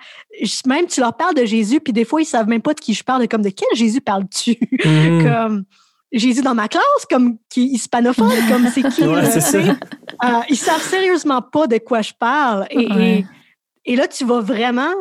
Même 0.65 0.87
tu 0.87 1.01
leur 1.01 1.15
parles 1.17 1.35
de 1.35 1.45
Jésus, 1.45 1.81
puis 1.81 1.91
des 1.91 2.05
fois 2.05 2.21
ils 2.21 2.25
savent 2.25 2.47
même 2.47 2.61
pas 2.61 2.73
de 2.73 2.79
qui 2.79 2.93
je 2.93 3.03
parle, 3.03 3.27
comme 3.27 3.41
de 3.41 3.49
quel 3.49 3.67
Jésus 3.73 4.01
parles-tu? 4.01 4.55
Comme 5.23 5.65
Jésus 6.11 6.41
dans 6.41 6.55
ma 6.55 6.67
classe, 6.67 7.05
comme 7.09 7.37
qui 7.49 7.63
est 7.63 7.67
hispanophone, 7.67 8.31
comme 8.47 8.67
c'est 8.67 8.83
qui. 8.89 9.03
ouais, 9.07 9.25
ça. 9.25 9.57
Euh, 9.57 10.41
ils 10.49 10.57
savent 10.57 10.81
sérieusement 10.81 11.41
pas 11.41 11.67
de 11.67 11.77
quoi 11.77 12.01
je 12.01 12.13
parle. 12.17 12.65
Et, 12.69 13.25
et, 13.85 13.95
là, 13.95 14.07
tu 14.07 14.25
vas 14.25 14.39
vraiment 14.39 14.93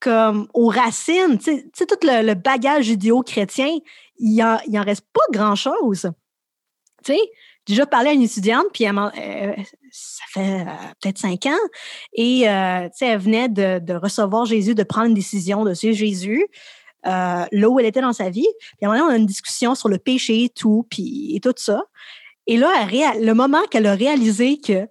comme 0.00 0.48
aux 0.52 0.68
racines. 0.68 1.38
Tu 1.38 1.70
sais, 1.74 1.86
tout 1.86 1.96
le, 2.02 2.34
bagage 2.34 2.84
judéo-chrétien, 2.84 3.78
il 4.18 4.42
en, 4.42 4.58
il 4.66 4.78
en 4.78 4.84
reste 4.84 5.06
pas 5.12 5.20
grand-chose. 5.32 6.10
Tu 7.04 7.12
sais, 7.12 7.18
j'ai 7.66 7.74
déjà 7.74 7.86
parlé 7.86 8.10
à 8.10 8.12
une 8.12 8.22
étudiante, 8.22 8.66
puis 8.72 8.84
elle, 8.84 8.98
euh, 8.98 9.54
ça 9.90 10.24
fait 10.28 10.60
euh, 10.60 10.64
peut-être 11.00 11.18
cinq 11.18 11.46
ans, 11.46 11.68
et 12.12 12.40
tu 12.40 12.98
sais, 12.98 13.06
elle 13.06 13.18
venait 13.18 13.48
de, 13.48 13.78
de, 13.78 13.94
recevoir 13.94 14.44
Jésus, 14.44 14.74
de 14.74 14.82
prendre 14.82 15.06
une 15.06 15.14
décision 15.14 15.64
de 15.64 15.72
suivre 15.72 15.96
Jésus. 15.96 16.46
Euh, 17.06 17.46
là 17.50 17.68
où 17.70 17.80
elle 17.80 17.86
était 17.86 18.02
dans 18.02 18.12
sa 18.12 18.28
vie. 18.28 18.48
Puis 18.60 18.86
à 18.86 18.90
un 18.90 18.92
moment 18.92 19.06
on 19.06 19.12
a 19.14 19.16
une 19.16 19.26
discussion 19.26 19.74
sur 19.74 19.88
le 19.88 19.96
péché 19.98 20.44
et 20.44 20.48
tout, 20.50 20.86
puis 20.90 21.34
et 21.34 21.40
tout 21.40 21.54
ça. 21.56 21.82
Et 22.46 22.56
là, 22.56 22.68
le 23.18 23.32
moment 23.32 23.62
qu'elle 23.70 23.86
a 23.86 23.94
réalisé 23.94 24.58
que 24.60 24.86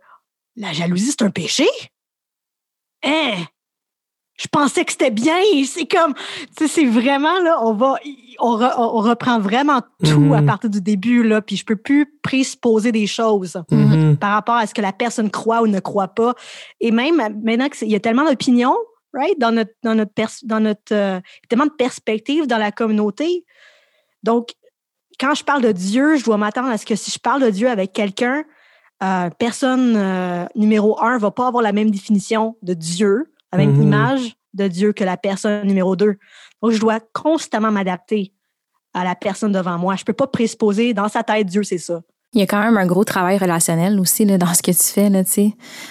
la 0.56 0.74
jalousie, 0.74 1.12
c'est 1.12 1.22
un 1.22 1.30
péché, 1.30 1.68
hein, 3.04 3.34
je 4.40 4.48
pensais 4.48 4.86
que 4.86 4.92
c'était 4.92 5.12
bien. 5.12 5.38
C'est 5.66 5.86
comme, 5.86 6.14
tu 6.58 6.68
sais, 6.68 6.68
c'est 6.68 6.86
vraiment, 6.86 7.40
là, 7.42 7.58
on 7.62 7.74
va, 7.74 7.96
on, 8.40 8.56
reprend 8.56 9.40
vraiment 9.40 9.82
tout 9.82 10.34
à 10.34 10.42
mm-hmm. 10.42 10.46
partir 10.46 10.70
du 10.70 10.82
début, 10.82 11.24
là, 11.24 11.42
puis 11.42 11.58
je 11.58 11.66
peux 11.66 11.76
plus 11.76 12.06
présupposer 12.24 12.94
des 12.94 13.06
choses 13.06 13.62
mm-hmm. 13.70 14.16
par 14.18 14.32
rapport 14.32 14.56
à 14.56 14.66
ce 14.66 14.74
que 14.74 14.82
la 14.82 14.94
personne 14.94 15.30
croit 15.30 15.62
ou 15.62 15.68
ne 15.68 15.82
croit 15.82 16.08
pas. 16.08 16.36
Et 16.80 16.92
même 16.92 17.18
maintenant 17.44 17.68
qu'il 17.68 17.90
y 17.90 17.96
a 17.96 18.00
tellement 18.00 18.24
d'opinions, 18.24 18.78
right? 19.14 19.38
Dans 19.40 19.52
notre, 19.52 19.72
dans 19.84 19.96
notre, 19.96 20.14
dans 20.44 20.60
notre 20.60 20.94
euh, 20.94 21.20
tellement 21.48 21.66
de 21.66 21.72
perspectives 21.72 22.48
dans 22.48 22.58
la 22.58 22.72
communauté. 22.72 23.46
Donc, 24.24 24.50
quand 25.20 25.36
je 25.36 25.44
parle 25.44 25.62
de 25.62 25.72
Dieu, 25.72 26.18
je 26.18 26.24
dois 26.24 26.38
m'attendre 26.38 26.70
à 26.70 26.78
ce 26.78 26.86
que 26.86 26.96
si 26.96 27.12
je 27.12 27.20
parle 27.20 27.42
de 27.42 27.50
Dieu 27.50 27.70
avec 27.70 27.94
quelqu'un, 27.94 28.44
euh, 29.04 29.30
personne 29.38 29.96
euh, 29.96 30.46
numéro 30.56 31.02
un 31.02 31.18
va 31.18 31.32
pas 31.32 31.48
avoir 31.48 31.64
la 31.64 31.72
même 31.72 31.92
définition 31.92 32.58
de 32.62 32.74
Dieu, 32.74 33.34
la 33.52 33.58
même 33.58 33.78
mm-hmm. 33.78 33.84
image 33.84 34.36
de 34.54 34.68
Dieu 34.68 34.94
que 34.94 35.04
la 35.04 35.18
personne 35.18 35.66
numéro 35.66 35.96
deux. 35.96 36.18
Donc, 36.62 36.72
je 36.72 36.80
dois 36.80 37.00
constamment 37.14 37.72
m'adapter 37.72 38.34
à 38.94 39.04
la 39.04 39.16
personne 39.16 39.52
devant 39.52 39.78
moi. 39.78 39.96
Je 39.96 40.04
peux 40.04 40.14
pas 40.14 40.28
présupposer 40.28 40.94
dans 40.94 41.08
sa 41.08 41.24
tête 41.24 41.48
Dieu, 41.48 41.64
c'est 41.64 41.78
ça. 41.78 42.02
Il 42.34 42.40
y 42.40 42.44
a 42.44 42.46
quand 42.46 42.62
même 42.62 42.78
un 42.78 42.86
gros 42.86 43.04
travail 43.04 43.40
relationnel 43.40 44.00
aussi 44.00 44.24
là, 44.24 44.38
dans 44.38 44.54
ce 44.54 44.62
que 44.62 44.70
tu 44.70 44.84
fais, 44.84 45.10
là, 45.10 45.24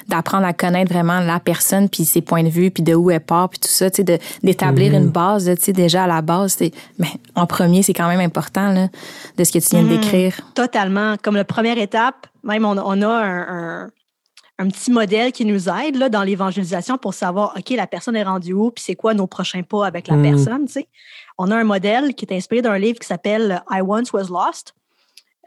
d'apprendre 0.07 0.47
à 0.47 0.53
connaître 0.53 0.93
vraiment 0.93 1.19
la 1.19 1.41
personne, 1.41 1.89
puis 1.89 2.05
ses 2.05 2.21
points 2.21 2.45
de 2.45 2.49
vue, 2.49 2.71
puis 2.71 2.85
de 2.85 2.95
où 2.95 3.11
elle 3.11 3.19
part, 3.19 3.49
puis 3.49 3.59
tout 3.59 3.69
ça, 3.69 3.91
d'établir 3.91 4.95
une 4.95 5.09
mm-hmm. 5.09 5.13
base, 5.13 5.47
déjà 5.47 6.05
à 6.05 6.07
la 6.07 6.23
base. 6.23 6.57
Mais 6.99 7.09
en 7.35 7.47
premier, 7.47 7.83
c'est 7.83 7.93
quand 7.93 8.07
même 8.07 8.21
important 8.21 8.71
là, 8.73 8.87
de 9.37 9.43
ce 9.43 9.51
que 9.51 9.59
tu 9.59 9.71
viens 9.71 9.83
de 9.83 9.89
mm-hmm. 9.89 10.01
décrire. 10.01 10.41
Totalement. 10.55 11.17
Comme 11.21 11.35
la 11.35 11.45
première 11.45 11.77
étape, 11.77 12.29
même 12.45 12.65
on, 12.65 13.03
a 13.03 13.09
un, 13.09 13.91
un, 14.61 14.69
petit 14.69 14.93
modèle 14.93 15.33
qui 15.33 15.45
nous 15.45 15.69
aide 15.69 15.97
là, 15.97 16.09
dans 16.09 16.23
l'évangélisation 16.23 16.99
pour 16.99 17.15
savoir, 17.15 17.53
OK, 17.59 17.71
la 17.71 17.89
personne 17.89 18.15
est 18.15 18.23
rendue 18.23 18.53
où, 18.53 18.71
puis 18.71 18.85
c'est 18.85 18.95
quoi 18.95 19.13
nos 19.13 19.27
prochains 19.27 19.65
pas 19.65 19.85
avec 19.85 20.07
la 20.07 20.15
mm. 20.15 20.23
personne. 20.23 20.67
On 21.37 21.51
a 21.51 21.57
un 21.57 21.65
modèle 21.65 22.15
qui 22.15 22.27
est 22.27 22.35
inspiré 22.37 22.63
d'un 22.63 22.79
livre 22.79 23.01
qui 23.01 23.09
s'appelle 23.09 23.61
I 23.73 23.81
Once 23.81 24.13
Was 24.13 24.29
Lost 24.29 24.75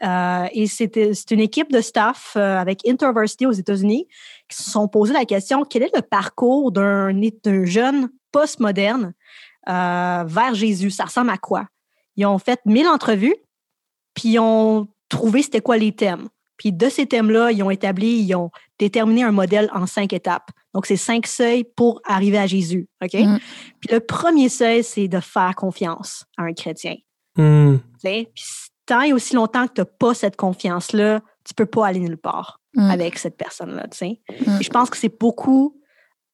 euh, 0.02 0.46
et 0.52 0.66
c'est 0.66 1.30
une 1.30 1.40
équipe 1.40 1.70
de 1.72 1.80
staff 1.80 2.34
euh, 2.36 2.58
avec 2.58 2.86
Interversity 2.88 3.46
aux 3.46 3.52
États-Unis 3.52 4.08
qui 4.48 4.56
se 4.56 4.70
sont 4.70 4.88
posé 4.88 5.12
la 5.12 5.24
question 5.24 5.64
quel 5.64 5.84
est 5.84 5.94
le 5.94 6.02
parcours 6.02 6.72
d'un 6.72 7.12
jeune 7.64 8.10
postmoderne 8.32 9.14
euh, 9.68 10.24
vers 10.26 10.54
Jésus? 10.54 10.90
Ça 10.90 11.04
ressemble 11.04 11.30
à 11.30 11.38
quoi? 11.38 11.66
Ils 12.16 12.26
ont 12.26 12.38
fait 12.38 12.60
1000 12.66 12.88
entrevues 12.88 13.36
puis 14.14 14.30
ils 14.30 14.38
ont 14.40 14.88
trouvé 15.08 15.42
c'était 15.42 15.60
quoi 15.60 15.76
les 15.76 15.92
thèmes. 15.92 16.28
Puis 16.56 16.72
de 16.72 16.88
ces 16.88 17.06
thèmes-là, 17.06 17.50
ils 17.50 17.62
ont 17.62 17.70
établi, 17.70 18.20
ils 18.20 18.34
ont 18.34 18.50
déterminé 18.78 19.24
un 19.24 19.32
modèle 19.32 19.70
en 19.72 19.86
cinq 19.86 20.12
étapes. 20.12 20.50
Donc, 20.74 20.86
c'est 20.86 20.96
cinq 20.96 21.26
seuils 21.26 21.64
pour 21.64 22.00
arriver 22.04 22.38
à 22.38 22.46
Jésus. 22.46 22.88
OK? 23.02 23.14
Mm. 23.14 23.38
Puis 23.80 23.92
le 23.92 24.00
premier 24.00 24.48
seuil, 24.48 24.84
c'est 24.84 25.08
de 25.08 25.18
faire 25.18 25.54
confiance 25.56 26.24
à 26.36 26.42
un 26.42 26.52
chrétien. 26.52 26.96
Tu 27.36 27.80
sais? 27.98 28.30
Puis 28.34 28.44
tant 28.86 29.02
et 29.02 29.12
aussi 29.12 29.34
longtemps 29.34 29.66
que 29.66 29.72
tu 29.74 29.80
n'as 29.80 29.84
pas 29.86 30.14
cette 30.14 30.36
confiance-là, 30.36 31.20
tu 31.44 31.54
peux 31.54 31.66
pas 31.66 31.86
aller 31.86 32.00
nulle 32.00 32.18
part 32.18 32.58
Mm. 32.74 32.90
avec 32.90 33.18
cette 33.18 33.36
personne-là. 33.36 33.86
tu 33.88 33.98
sais. 33.98 34.20
Mm. 34.46 34.60
Et 34.60 34.62
je 34.64 34.70
pense 34.70 34.88
que 34.88 34.96
c'est 34.96 35.14
beaucoup. 35.20 35.78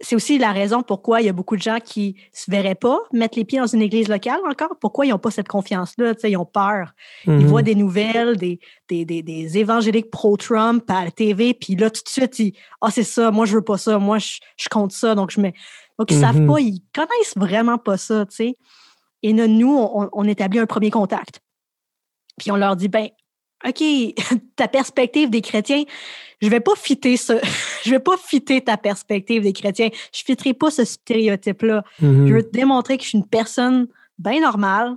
C'est 0.00 0.14
aussi 0.14 0.38
la 0.38 0.52
raison 0.52 0.83
pourquoi 0.85 1.21
il 1.21 1.26
y 1.26 1.28
a 1.28 1.33
beaucoup 1.33 1.57
de 1.57 1.61
gens 1.62 1.78
qui 1.85 2.14
se 2.33 2.49
verraient 2.49 2.76
pas 2.76 2.97
mettre 3.12 3.37
les 3.37 3.45
pieds 3.45 3.59
dans 3.59 3.67
une 3.67 3.83
église 3.83 4.07
locale 4.09 4.38
encore. 4.49 4.76
Pourquoi 4.81 5.05
ils 5.07 5.09
n'ont 5.11 5.19
pas 5.19 5.33
cette 5.33 5.49
confiance-là? 5.49 6.14
tu 6.14 6.21
sais, 6.21 6.31
Ils 6.31 6.37
ont 6.37 6.45
peur. 6.45 6.93
Ils 7.26 7.33
Mhm. 7.33 7.47
voient 7.47 7.62
des 7.62 7.75
nouvelles, 7.75 8.37
des, 8.37 8.61
des, 8.88 9.05
des, 9.05 9.25
des 9.25 9.59
évangéliques 9.59 10.12
pro-Trump 10.12 10.88
à 10.88 11.07
la 11.07 11.11
TV, 11.11 11.52
puis 11.55 11.75
là, 11.75 11.90
tout 11.90 12.02
de 12.05 12.09
suite, 12.09 12.38
ils 12.38 12.52
Ah, 12.81 12.93
c'est 12.93 13.02
ça, 13.02 13.33
moi, 13.33 13.45
je 13.45 13.57
veux 13.57 13.62
pas 13.64 13.76
ça, 13.78 13.99
moi, 13.99 14.19
je, 14.19 14.38
je 14.57 14.69
compte 14.69 14.93
ça, 14.93 15.17
donc 15.17 15.33
je 15.33 15.40
mets. 15.40 15.55
Donc, 15.99 16.12
ils 16.12 16.21
savent 16.21 16.40
Mhm. 16.43 16.47
pas, 16.47 16.61
ils 16.61 16.81
connaissent 16.95 17.35
vraiment 17.37 17.78
pas 17.78 17.97
ça, 17.97 18.25
tu 18.26 18.37
sais. 18.37 18.55
Et 19.25 19.33
là, 19.33 19.49
nous, 19.49 19.76
on, 19.76 20.09
on 20.12 20.25
établit 20.28 20.61
un 20.61 20.67
premier 20.67 20.93
contact. 20.93 21.40
Puis 22.38 22.50
on 22.50 22.57
leur 22.57 22.76
dit, 22.76 22.88
ben, 22.88 23.09
OK, 23.66 23.83
ta 24.57 24.68
perspective 24.68 25.30
des 25.30 25.40
chrétiens, 25.40 25.85
je 26.40 26.49
vais 26.49 26.61
pas 26.61 26.76
fitter 26.76 27.16
ça. 27.16 27.37
je 27.85 27.90
vais 27.90 27.99
pas 27.99 28.16
fitter 28.16 28.61
ta 28.62 28.76
perspective 28.76 29.42
des 29.42 29.52
chrétiens. 29.52 29.88
Je 30.14 30.23
fitterai 30.25 30.54
pas 30.54 30.71
ce 30.71 30.85
stéréotype-là. 30.85 31.83
Mhm. 32.00 32.28
Je 32.28 32.35
veux 32.35 32.42
te 32.42 32.52
démontrer 32.52 32.97
que 32.97 33.04
je 33.04 33.09
suis 33.09 33.18
une 33.18 33.26
personne 33.26 33.88
bien 34.18 34.40
normale. 34.40 34.95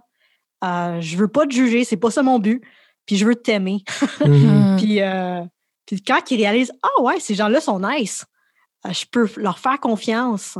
Euh, 0.63 1.01
je 1.01 1.17
veux 1.17 1.27
pas 1.27 1.47
te 1.47 1.53
juger, 1.53 1.83
c'est 1.83 1.97
pas 1.97 2.11
ça 2.11 2.21
mon 2.21 2.39
but. 2.39 2.61
Puis 3.05 3.17
je 3.17 3.25
veux 3.25 3.35
t'aimer. 3.35 3.83
Mhm. 4.25 4.77
Puis, 4.77 5.01
euh, 5.01 5.41
puis 5.85 6.01
quand 6.01 6.29
ils 6.29 6.37
réalisent 6.37 6.71
Ah 6.83 7.01
ouais, 7.01 7.19
ces 7.19 7.35
gens-là 7.35 7.59
sont 7.59 7.79
nice, 7.79 8.25
euh, 8.85 8.93
je 8.93 9.05
peux 9.11 9.27
leur 9.37 9.59
faire 9.59 9.79
confiance. 9.79 10.57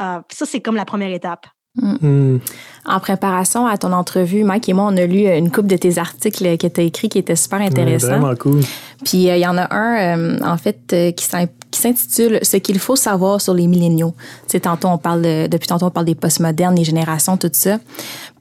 Euh, 0.00 0.20
ça, 0.30 0.46
c'est 0.46 0.60
comme 0.60 0.76
la 0.76 0.84
première 0.84 1.12
étape. 1.12 1.46
Mhm. 1.80 2.40
En 2.84 3.00
préparation 3.00 3.66
à 3.66 3.78
ton 3.78 3.92
entrevue, 3.92 4.44
Mike 4.44 4.68
et 4.68 4.72
moi, 4.74 4.84
on 4.92 4.96
a 4.96 5.06
lu 5.06 5.26
une 5.26 5.50
couple 5.50 5.68
de 5.68 5.76
tes 5.76 5.98
articles 5.98 6.58
que 6.58 6.66
tu 6.66 6.80
as 6.80 6.84
écrits 6.84 7.08
qui 7.08 7.18
étaient 7.18 7.36
super 7.36 7.60
intéressants. 7.60 8.18
Vraiment 8.18 8.34
cool. 8.36 8.60
Puis 9.04 9.30
euh, 9.30 9.36
il 9.36 9.40
y 9.40 9.46
en 9.46 9.56
a 9.56 9.72
un, 9.74 10.18
euh, 10.18 10.38
en 10.44 10.56
fait, 10.58 10.80
euh, 10.92 11.12
qui 11.12 11.24
s'in- 11.24 11.46
qui 11.70 11.80
s'intitule 11.80 12.40
Ce 12.42 12.58
qu'il 12.58 12.78
faut 12.78 12.96
savoir 12.96 13.40
sur 13.40 13.54
les 13.54 13.66
milléniaux. 13.66 14.14
Tu 14.46 14.52
sais, 14.52 14.60
tantôt, 14.60 14.88
on 14.88 14.98
parle 14.98 15.22
de- 15.22 15.46
depuis 15.46 15.66
tantôt, 15.68 15.86
on 15.86 15.90
parle 15.90 16.04
des 16.06 16.14
postmodernes, 16.14 16.74
les 16.76 16.84
générations, 16.84 17.36
tout 17.38 17.48
ça. 17.52 17.78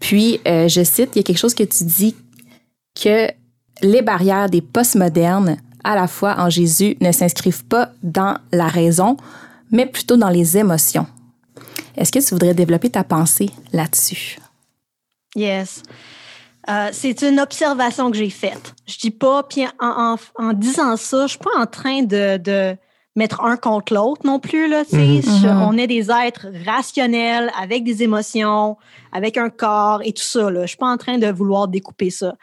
Puis, 0.01 0.41
euh, 0.47 0.67
je 0.67 0.83
cite, 0.83 1.11
il 1.15 1.19
y 1.19 1.21
a 1.21 1.23
quelque 1.23 1.37
chose 1.37 1.53
que 1.53 1.63
tu 1.63 1.85
dis 1.85 2.15
que 3.01 3.27
les 3.83 4.01
barrières 4.01 4.49
des 4.49 4.61
postmodernes, 4.61 5.55
à 5.85 5.95
la 5.95 6.07
fois 6.07 6.35
en 6.39 6.49
Jésus, 6.49 6.97
ne 6.99 7.11
s'inscrivent 7.13 7.63
pas 7.65 7.91
dans 8.03 8.35
la 8.51 8.67
raison, 8.67 9.15
mais 9.71 9.85
plutôt 9.85 10.17
dans 10.17 10.29
les 10.29 10.57
émotions. 10.57 11.05
Est-ce 11.97 12.11
que 12.11 12.19
tu 12.19 12.33
voudrais 12.33 12.53
développer 12.53 12.89
ta 12.89 13.03
pensée 13.03 13.49
là-dessus? 13.73 14.37
Yes. 15.35 15.83
Euh, 16.69 16.89
c'est 16.91 17.21
une 17.23 17.39
observation 17.39 18.11
que 18.11 18.17
j'ai 18.17 18.29
faite. 18.29 18.73
Je 18.87 18.97
dis 18.97 19.11
pas, 19.11 19.43
puis 19.43 19.65
en, 19.79 20.15
en- 20.15 20.17
en 20.49 20.53
disant 20.53 20.95
ça, 20.97 21.23
je 21.27 21.31
suis 21.31 21.39
pas 21.39 21.57
en 21.59 21.65
train 21.65 22.03
de, 22.03 22.37
de 22.37 22.75
mettre 23.15 23.41
un 23.41 23.57
contre 23.57 23.93
l'autre 23.93 24.21
non 24.25 24.39
plus. 24.39 24.67
Là. 24.69 24.83
Je- 24.91 25.47
Mhm. 25.47 25.61
On 25.63 25.77
est 25.77 25.87
des 25.87 26.09
êtres 26.11 26.47
rationnels, 26.65 27.51
avec 27.59 27.83
des 27.83 28.03
émotions, 28.03 28.77
avec 29.11 29.37
un 29.37 29.49
corps 29.49 30.01
et 30.03 30.13
tout 30.13 30.23
ça. 30.23 30.49
Là. 30.51 30.61
Je 30.61 30.67
suis 30.67 30.77
pas 30.77 30.91
en 30.91 30.97
train 30.97 31.17
de 31.17 31.27
vouloir 31.31 31.67
découper 31.67 32.09
ça. 32.11 32.35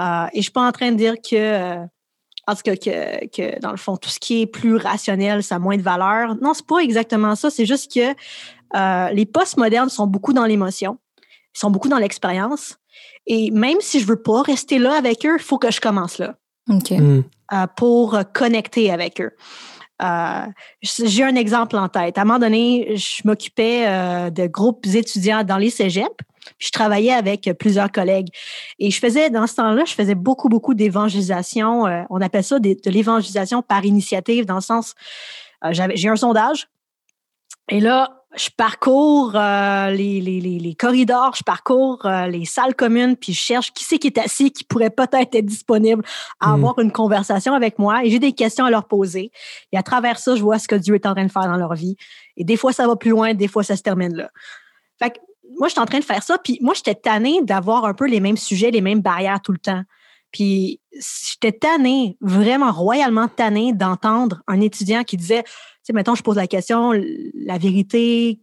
Euh, 0.00 0.26
et 0.32 0.36
je 0.38 0.42
suis 0.42 0.52
pas 0.52 0.66
en 0.66 0.72
train 0.72 0.92
de 0.92 0.96
dire 0.96 1.14
que, 1.16 1.34
euh, 1.34 1.84
en 2.48 2.54
tout 2.54 2.62
cas, 2.64 2.76
que, 2.76 3.26
que 3.26 3.60
dans 3.60 3.70
le 3.70 3.76
fond, 3.76 3.98
tout 3.98 4.08
ce 4.08 4.18
qui 4.18 4.40
est 4.40 4.46
plus 4.46 4.76
rationnel, 4.76 5.42
ça 5.42 5.56
a 5.56 5.58
moins 5.58 5.76
de 5.76 5.82
valeur. 5.82 6.34
Non, 6.40 6.54
c'est 6.54 6.66
pas 6.66 6.78
exactement 6.78 7.34
ça. 7.34 7.50
C'est 7.50 7.66
juste 7.66 7.92
que 7.92 8.14
euh, 8.74 9.10
les 9.10 9.26
postmodernes 9.26 9.90
sont 9.90 10.06
beaucoup 10.06 10.32
dans 10.32 10.46
l'émotion. 10.46 10.98
Ils 11.54 11.58
sont 11.58 11.70
beaucoup 11.70 11.90
dans 11.90 11.98
l'expérience. 11.98 12.78
Et 13.26 13.50
même 13.50 13.76
si 13.80 14.00
je 14.00 14.06
veux 14.06 14.22
pas 14.22 14.40
rester 14.40 14.78
là 14.78 14.94
avec 14.96 15.26
eux, 15.26 15.36
il 15.38 15.42
faut 15.42 15.58
que 15.58 15.70
je 15.70 15.80
commence 15.80 16.16
là 16.16 16.36
OK. 16.70 16.90
Mhm. 16.92 17.24
euh, 17.52 17.66
pour 17.76 18.18
connecter 18.32 18.90
avec 18.90 19.20
eux. 19.20 19.32
Euh, 20.02 20.46
J'ai 20.80 21.24
un 21.24 21.34
exemple 21.34 21.76
en 21.76 21.88
tête. 21.88 22.16
À 22.16 22.22
un 22.22 22.24
moment 22.24 22.38
donné, 22.38 22.96
je 22.96 23.20
m'occupais 23.26 23.84
euh, 23.86 24.30
de 24.30 24.46
groupes 24.46 24.86
étudiants 24.86 25.44
dans 25.44 25.58
les 25.58 25.70
cégeps. 25.70 26.08
Puis 26.58 26.68
je 26.68 26.72
travaillais 26.72 27.12
avec 27.12 27.50
plusieurs 27.58 27.90
collègues. 27.92 28.28
Et 28.78 28.90
je 28.90 28.98
faisais, 28.98 29.30
dans 29.30 29.46
ce 29.46 29.56
temps-là, 29.56 29.84
je 29.84 29.94
faisais 29.94 30.14
beaucoup, 30.14 30.48
beaucoup 30.48 30.74
d'évangélisation. 30.74 31.86
euh, 31.86 32.02
on 32.10 32.20
appelle 32.20 32.44
ça 32.44 32.58
des- 32.58 32.74
de 32.76 32.90
l'évangélisation 32.90 33.62
par 33.62 33.84
initiative, 33.84 34.44
dans 34.46 34.56
le 34.56 34.60
sens, 34.60 34.94
euh, 35.64 35.72
j'ai 35.94 36.08
un 36.08 36.16
sondage. 36.16 36.68
Et 37.70 37.80
là, 37.80 38.14
je 38.36 38.48
parcours 38.56 39.32
euh, 39.34 39.90
les, 39.90 40.20
les, 40.20 40.40
les, 40.40 40.58
les 40.58 40.74
corridors, 40.74 41.34
je 41.34 41.42
parcours 41.42 42.04
euh, 42.06 42.26
les 42.26 42.44
salles 42.44 42.74
communes, 42.74 43.16
puis 43.16 43.32
je 43.32 43.40
cherche 43.40 43.72
qui 43.72 43.84
c'est 43.84 43.98
qui 43.98 44.06
est 44.08 44.18
assis, 44.18 44.50
qui 44.52 44.64
pourrait 44.64 44.90
peut-être 44.90 45.34
être 45.34 45.44
disponible 45.46 46.04
à 46.40 46.48
Mm. 46.50 46.54
avoir 46.54 46.78
une 46.78 46.92
conversation 46.92 47.54
avec 47.54 47.78
moi. 47.78 48.04
Et 48.04 48.10
j'ai 48.10 48.18
des 48.18 48.32
questions 48.32 48.64
à 48.66 48.70
leur 48.70 48.86
poser. 48.86 49.32
Et 49.72 49.78
à 49.78 49.82
travers 49.82 50.18
ça, 50.18 50.36
je 50.36 50.42
vois 50.42 50.58
ce 50.58 50.68
que 50.68 50.74
Dieu 50.76 50.94
est 50.94 51.06
en 51.06 51.14
train 51.14 51.24
de 51.24 51.32
faire 51.32 51.44
dans 51.46 51.56
leur 51.56 51.74
vie. 51.74 51.96
Et 52.36 52.44
des 52.44 52.56
fois, 52.56 52.72
ça 52.72 52.86
va 52.86 52.96
plus 52.96 53.10
loin, 53.10 53.34
des 53.34 53.48
fois, 53.48 53.62
ça 53.62 53.76
se 53.76 53.82
termine 53.82 54.14
là. 54.14 54.30
Fait 54.98 55.10
que 55.10 55.18
moi, 55.58 55.68
je 55.68 55.72
suis 55.72 55.80
en 55.80 55.86
train 55.86 55.98
de 55.98 56.04
faire 56.04 56.22
ça, 56.22 56.38
puis 56.38 56.58
moi, 56.60 56.74
j'étais 56.74 56.94
tannée 56.94 57.40
d'avoir 57.42 57.84
un 57.84 57.94
peu 57.94 58.06
les 58.06 58.20
mêmes 58.20 58.36
sujets, 58.36 58.70
les 58.70 58.80
mêmes 58.80 59.00
barrières 59.00 59.40
tout 59.42 59.52
le 59.52 59.58
temps. 59.58 59.82
Puis 60.32 60.80
j'étais 60.92 61.52
tannée, 61.52 62.16
vraiment 62.20 62.70
royalement 62.70 63.28
tannée 63.28 63.72
d'entendre 63.72 64.42
un 64.46 64.60
étudiant 64.60 65.02
qui 65.02 65.16
disait, 65.16 65.42
tu 65.42 65.50
sais, 65.84 65.92
mettons, 65.94 66.14
je 66.14 66.22
pose 66.22 66.36
la 66.36 66.46
question, 66.46 66.92
la 66.92 67.56
vérité, 67.58 68.40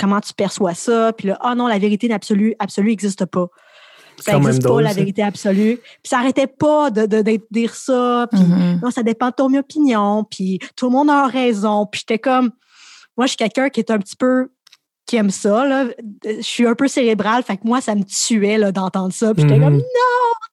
comment 0.00 0.20
tu 0.20 0.32
perçois 0.32 0.74
ça? 0.74 1.12
Puis 1.12 1.28
là, 1.28 1.38
ah 1.42 1.54
non, 1.54 1.66
la 1.66 1.78
vérité 1.78 2.10
absolue, 2.12 2.54
absolue 2.58 2.90
n'existe 2.90 3.26
pas. 3.26 3.48
Ça 4.18 4.38
n'existe 4.38 4.62
pas, 4.66 4.80
la 4.80 4.94
vérité 4.94 5.22
absolue. 5.22 5.76
Puis 5.76 6.08
ça 6.08 6.20
arrêtait 6.20 6.46
pas 6.46 6.90
de, 6.90 7.04
de, 7.04 7.20
de 7.20 7.38
dire 7.50 7.74
ça. 7.74 8.26
Puis 8.32 8.40
Mhm. 8.40 8.80
non, 8.82 8.90
ça 8.90 9.02
dépend 9.02 9.28
de 9.28 9.34
ton 9.34 9.52
opinion. 9.54 10.24
Puis 10.24 10.58
tout 10.74 10.86
le 10.86 10.92
monde 10.92 11.10
a 11.10 11.26
raison. 11.26 11.84
Puis 11.84 12.00
j'étais 12.00 12.18
comme, 12.18 12.50
moi, 13.18 13.26
je 13.26 13.32
suis 13.32 13.36
quelqu'un 13.36 13.68
qui 13.68 13.80
est 13.80 13.90
un 13.90 13.98
petit 13.98 14.16
peu 14.16 14.48
qui 15.06 15.16
aime 15.16 15.30
ça. 15.30 15.64
Là. 15.66 15.84
Je 16.24 16.40
suis 16.42 16.66
un 16.66 16.74
peu 16.74 16.88
cérébrale, 16.88 17.42
fait 17.44 17.56
que 17.56 17.62
moi, 17.64 17.80
ça 17.80 17.94
me 17.94 18.02
tuait 18.02 18.58
là, 18.58 18.72
d'entendre 18.72 19.12
ça. 19.12 19.32
Puis 19.32 19.42
j'étais 19.42 19.56
Mhm. 19.58 19.64
comme, 19.64 19.76
non, 19.76 19.82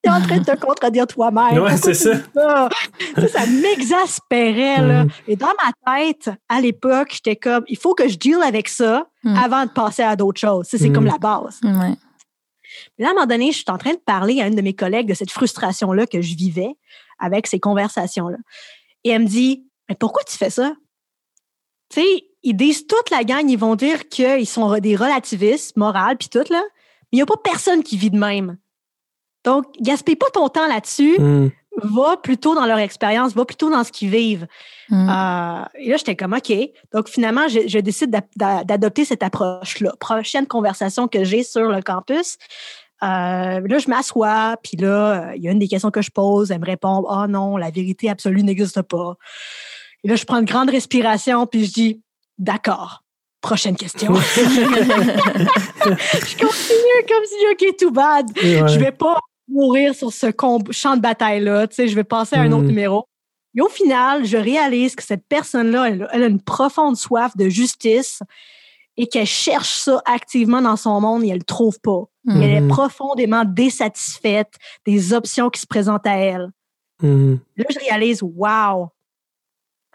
t'es 0.02 0.10
en 0.10 0.20
train 0.20 0.38
de 0.38 0.44
te 0.44 0.56
contredire 0.56 1.06
toi-même. 1.06 1.58
Ouais, 1.62 1.76
c'est 1.76 1.94
ça. 1.94 2.14
ça? 2.34 3.46
m'exaspérait. 3.46 4.80
là. 4.80 5.04
Mhm. 5.04 5.10
Et 5.28 5.36
dans 5.36 5.52
ma 5.64 5.96
tête, 5.96 6.30
à 6.48 6.60
l'époque, 6.60 7.08
j'étais 7.12 7.36
comme, 7.36 7.64
il 7.68 7.76
faut 7.76 7.94
que 7.94 8.08
je 8.08 8.16
deal 8.16 8.38
avec 8.44 8.68
ça 8.68 9.06
Mhm. 9.24 9.36
avant 9.36 9.64
de 9.66 9.70
passer 9.70 10.02
à 10.02 10.16
d'autres 10.16 10.40
choses. 10.40 10.66
Ça, 10.68 10.78
C'est 10.78 10.88
Mhm. 10.88 10.94
comme 10.94 11.06
la 11.06 11.18
base. 11.18 11.60
Ouais. 11.62 11.94
Là, 12.98 13.08
à 13.08 13.10
un 13.10 13.14
moment 13.14 13.26
donné, 13.26 13.52
je 13.52 13.56
suis 13.58 13.64
en 13.68 13.78
train 13.78 13.92
de 13.92 14.00
parler 14.04 14.40
à 14.40 14.46
une 14.46 14.54
de 14.56 14.62
mes 14.62 14.74
collègues 14.74 15.08
de 15.08 15.14
cette 15.14 15.30
frustration-là 15.30 16.06
que 16.06 16.20
je 16.20 16.34
vivais 16.36 16.74
avec 17.18 17.46
ces 17.46 17.60
conversations-là. 17.60 18.38
Et 19.04 19.10
elle 19.10 19.22
me 19.22 19.26
dit, 19.28 19.66
mais 19.88 19.94
pourquoi 19.94 20.22
tu 20.24 20.36
fais 20.36 20.50
ça? 20.50 20.72
Tu 21.90 22.00
sais, 22.00 22.24
ils 22.44 22.54
disent 22.54 22.86
toute 22.86 23.10
la 23.10 23.24
gang, 23.24 23.48
ils 23.48 23.58
vont 23.58 23.74
dire 23.74 24.08
qu'ils 24.08 24.46
sont 24.46 24.78
des 24.78 24.94
relativistes, 24.94 25.76
morales, 25.76 26.16
puis 26.16 26.28
tout, 26.28 26.44
là. 26.50 26.62
Mais 26.62 27.08
il 27.12 27.16
n'y 27.16 27.22
a 27.22 27.26
pas 27.26 27.36
personne 27.42 27.82
qui 27.82 27.96
vit 27.96 28.10
de 28.10 28.18
même. 28.18 28.58
Donc, 29.44 29.66
gaspille 29.80 30.16
pas 30.16 30.30
ton 30.32 30.48
temps 30.48 30.68
là-dessus. 30.68 31.18
Mhm. 31.18 31.50
Va 31.82 32.16
plutôt 32.16 32.54
dans 32.54 32.66
leur 32.66 32.78
expérience, 32.78 33.34
va 33.34 33.44
plutôt 33.44 33.68
dans 33.68 33.82
ce 33.82 33.90
qu'ils 33.90 34.08
vivent. 34.08 34.46
Mhm. 34.90 35.08
Euh, 35.08 35.64
et 35.74 35.90
là, 35.90 35.96
j'étais 35.96 36.14
comme, 36.14 36.34
OK. 36.34 36.52
Donc, 36.92 37.08
finalement, 37.08 37.48
je, 37.48 37.66
je 37.66 37.78
décide 37.80 38.16
d'adopter 38.36 39.04
cette 39.04 39.22
approche-là. 39.22 39.92
Prochaine 39.98 40.46
conversation 40.46 41.08
que 41.08 41.24
j'ai 41.24 41.42
sur 41.42 41.68
le 41.68 41.82
campus, 41.82 42.38
euh, 43.02 43.60
là, 43.60 43.78
je 43.78 43.88
m'assois, 43.88 44.56
puis 44.62 44.76
là, 44.76 45.30
euh, 45.30 45.36
il 45.36 45.42
y 45.42 45.48
a 45.48 45.50
une 45.50 45.58
des 45.58 45.68
questions 45.68 45.90
que 45.90 46.00
je 46.00 46.10
pose, 46.10 46.50
elle 46.50 46.60
me 46.60 46.66
répond, 46.66 47.04
ah 47.08 47.26
non, 47.28 47.56
la 47.56 47.70
vérité 47.70 48.08
absolue 48.08 48.42
n'existe 48.42 48.80
pas. 48.82 49.16
Et 50.04 50.08
là, 50.08 50.16
je 50.16 50.24
prends 50.24 50.38
une 50.38 50.46
grande 50.46 50.70
respiration, 50.70 51.46
puis 51.46 51.66
je 51.66 51.72
dis, 51.72 52.02
d'accord. 52.38 53.02
Prochaine 53.40 53.76
question. 53.76 54.14
je 55.34 56.36
continue 56.38 57.06
comme 57.08 57.24
si, 57.26 57.34
OK, 57.52 57.76
too 57.76 57.90
bad. 57.90 58.26
Ouais. 58.42 58.68
Je 58.68 58.78
vais 58.78 58.92
pas 58.92 59.18
mourir 59.48 59.94
sur 59.94 60.12
ce 60.12 60.26
comb- 60.28 60.72
champ 60.72 60.96
de 60.96 61.02
bataille-là. 61.02 61.66
Tu 61.68 61.74
sais, 61.74 61.88
je 61.88 61.94
vais 61.94 62.04
passer 62.04 62.36
à 62.36 62.40
un 62.40 62.52
autre 62.52 62.62
Mhm. 62.62 62.68
numéro. 62.68 63.04
Et 63.56 63.60
au 63.60 63.68
final, 63.68 64.24
je 64.24 64.36
réalise 64.36 64.96
que 64.96 65.02
cette 65.02 65.26
personne-là, 65.28 65.88
elle, 65.90 66.08
elle 66.12 66.22
a 66.22 66.26
une 66.26 66.42
profonde 66.42 66.96
soif 66.96 67.36
de 67.36 67.48
justice 67.48 68.20
et 68.96 69.06
qu'elle 69.06 69.26
cherche 69.26 69.78
ça 69.80 70.00
activement 70.06 70.62
dans 70.62 70.76
son 70.76 71.00
monde 71.00 71.22
et 71.24 71.28
elle 71.28 71.38
le 71.38 71.44
trouve 71.44 71.78
pas. 71.80 72.02
Mhm. 72.24 72.42
Elle 72.42 72.50
est 72.50 72.60
Mhm. 72.62 72.68
profondément 72.68 73.44
désatisfaite 73.44 74.54
des 74.86 75.12
options 75.12 75.50
qui 75.50 75.60
se 75.60 75.66
présentent 75.66 76.06
à 76.06 76.16
elle. 76.16 76.48
Là, 77.02 77.64
je 77.70 77.78
réalise, 77.80 78.22
wow, 78.22 78.88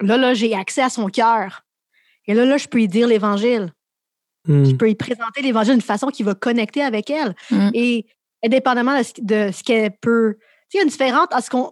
là, 0.01 0.17
là, 0.17 0.33
j'ai 0.35 0.53
accès 0.53 0.83
à 0.83 0.89
son 0.89 1.07
cœur. 1.07 1.63
Et 2.29 2.33
là, 2.33 2.45
là, 2.45 2.55
je 2.57 2.67
peux 2.67 2.77
lui 2.77 2.87
dire 2.87 3.07
l'Évangile. 3.07 3.73
Je 4.47 4.53
Mhm. 4.53 4.77
peux 4.77 4.85
lui 4.85 4.95
présenter 4.95 5.41
l'Évangile 5.41 5.73
d'une 5.73 5.81
façon 5.81 6.07
qui 6.07 6.23
va 6.23 6.33
connecter 6.35 6.81
avec 6.81 7.09
elle. 7.09 7.35
Mhm. 7.51 7.71
Et 7.73 8.05
indépendamment 8.45 8.97
de 8.97 9.03
ce, 9.03 9.11
de 9.21 9.51
ce 9.51 9.63
qu'elle 9.63 9.91
peut 9.99 10.37
il 10.73 10.77
y 10.77 10.79
a 10.79 10.83
une 10.83 10.89
différence, 10.89 11.27
ce 11.43 11.49
qu'on, 11.49 11.71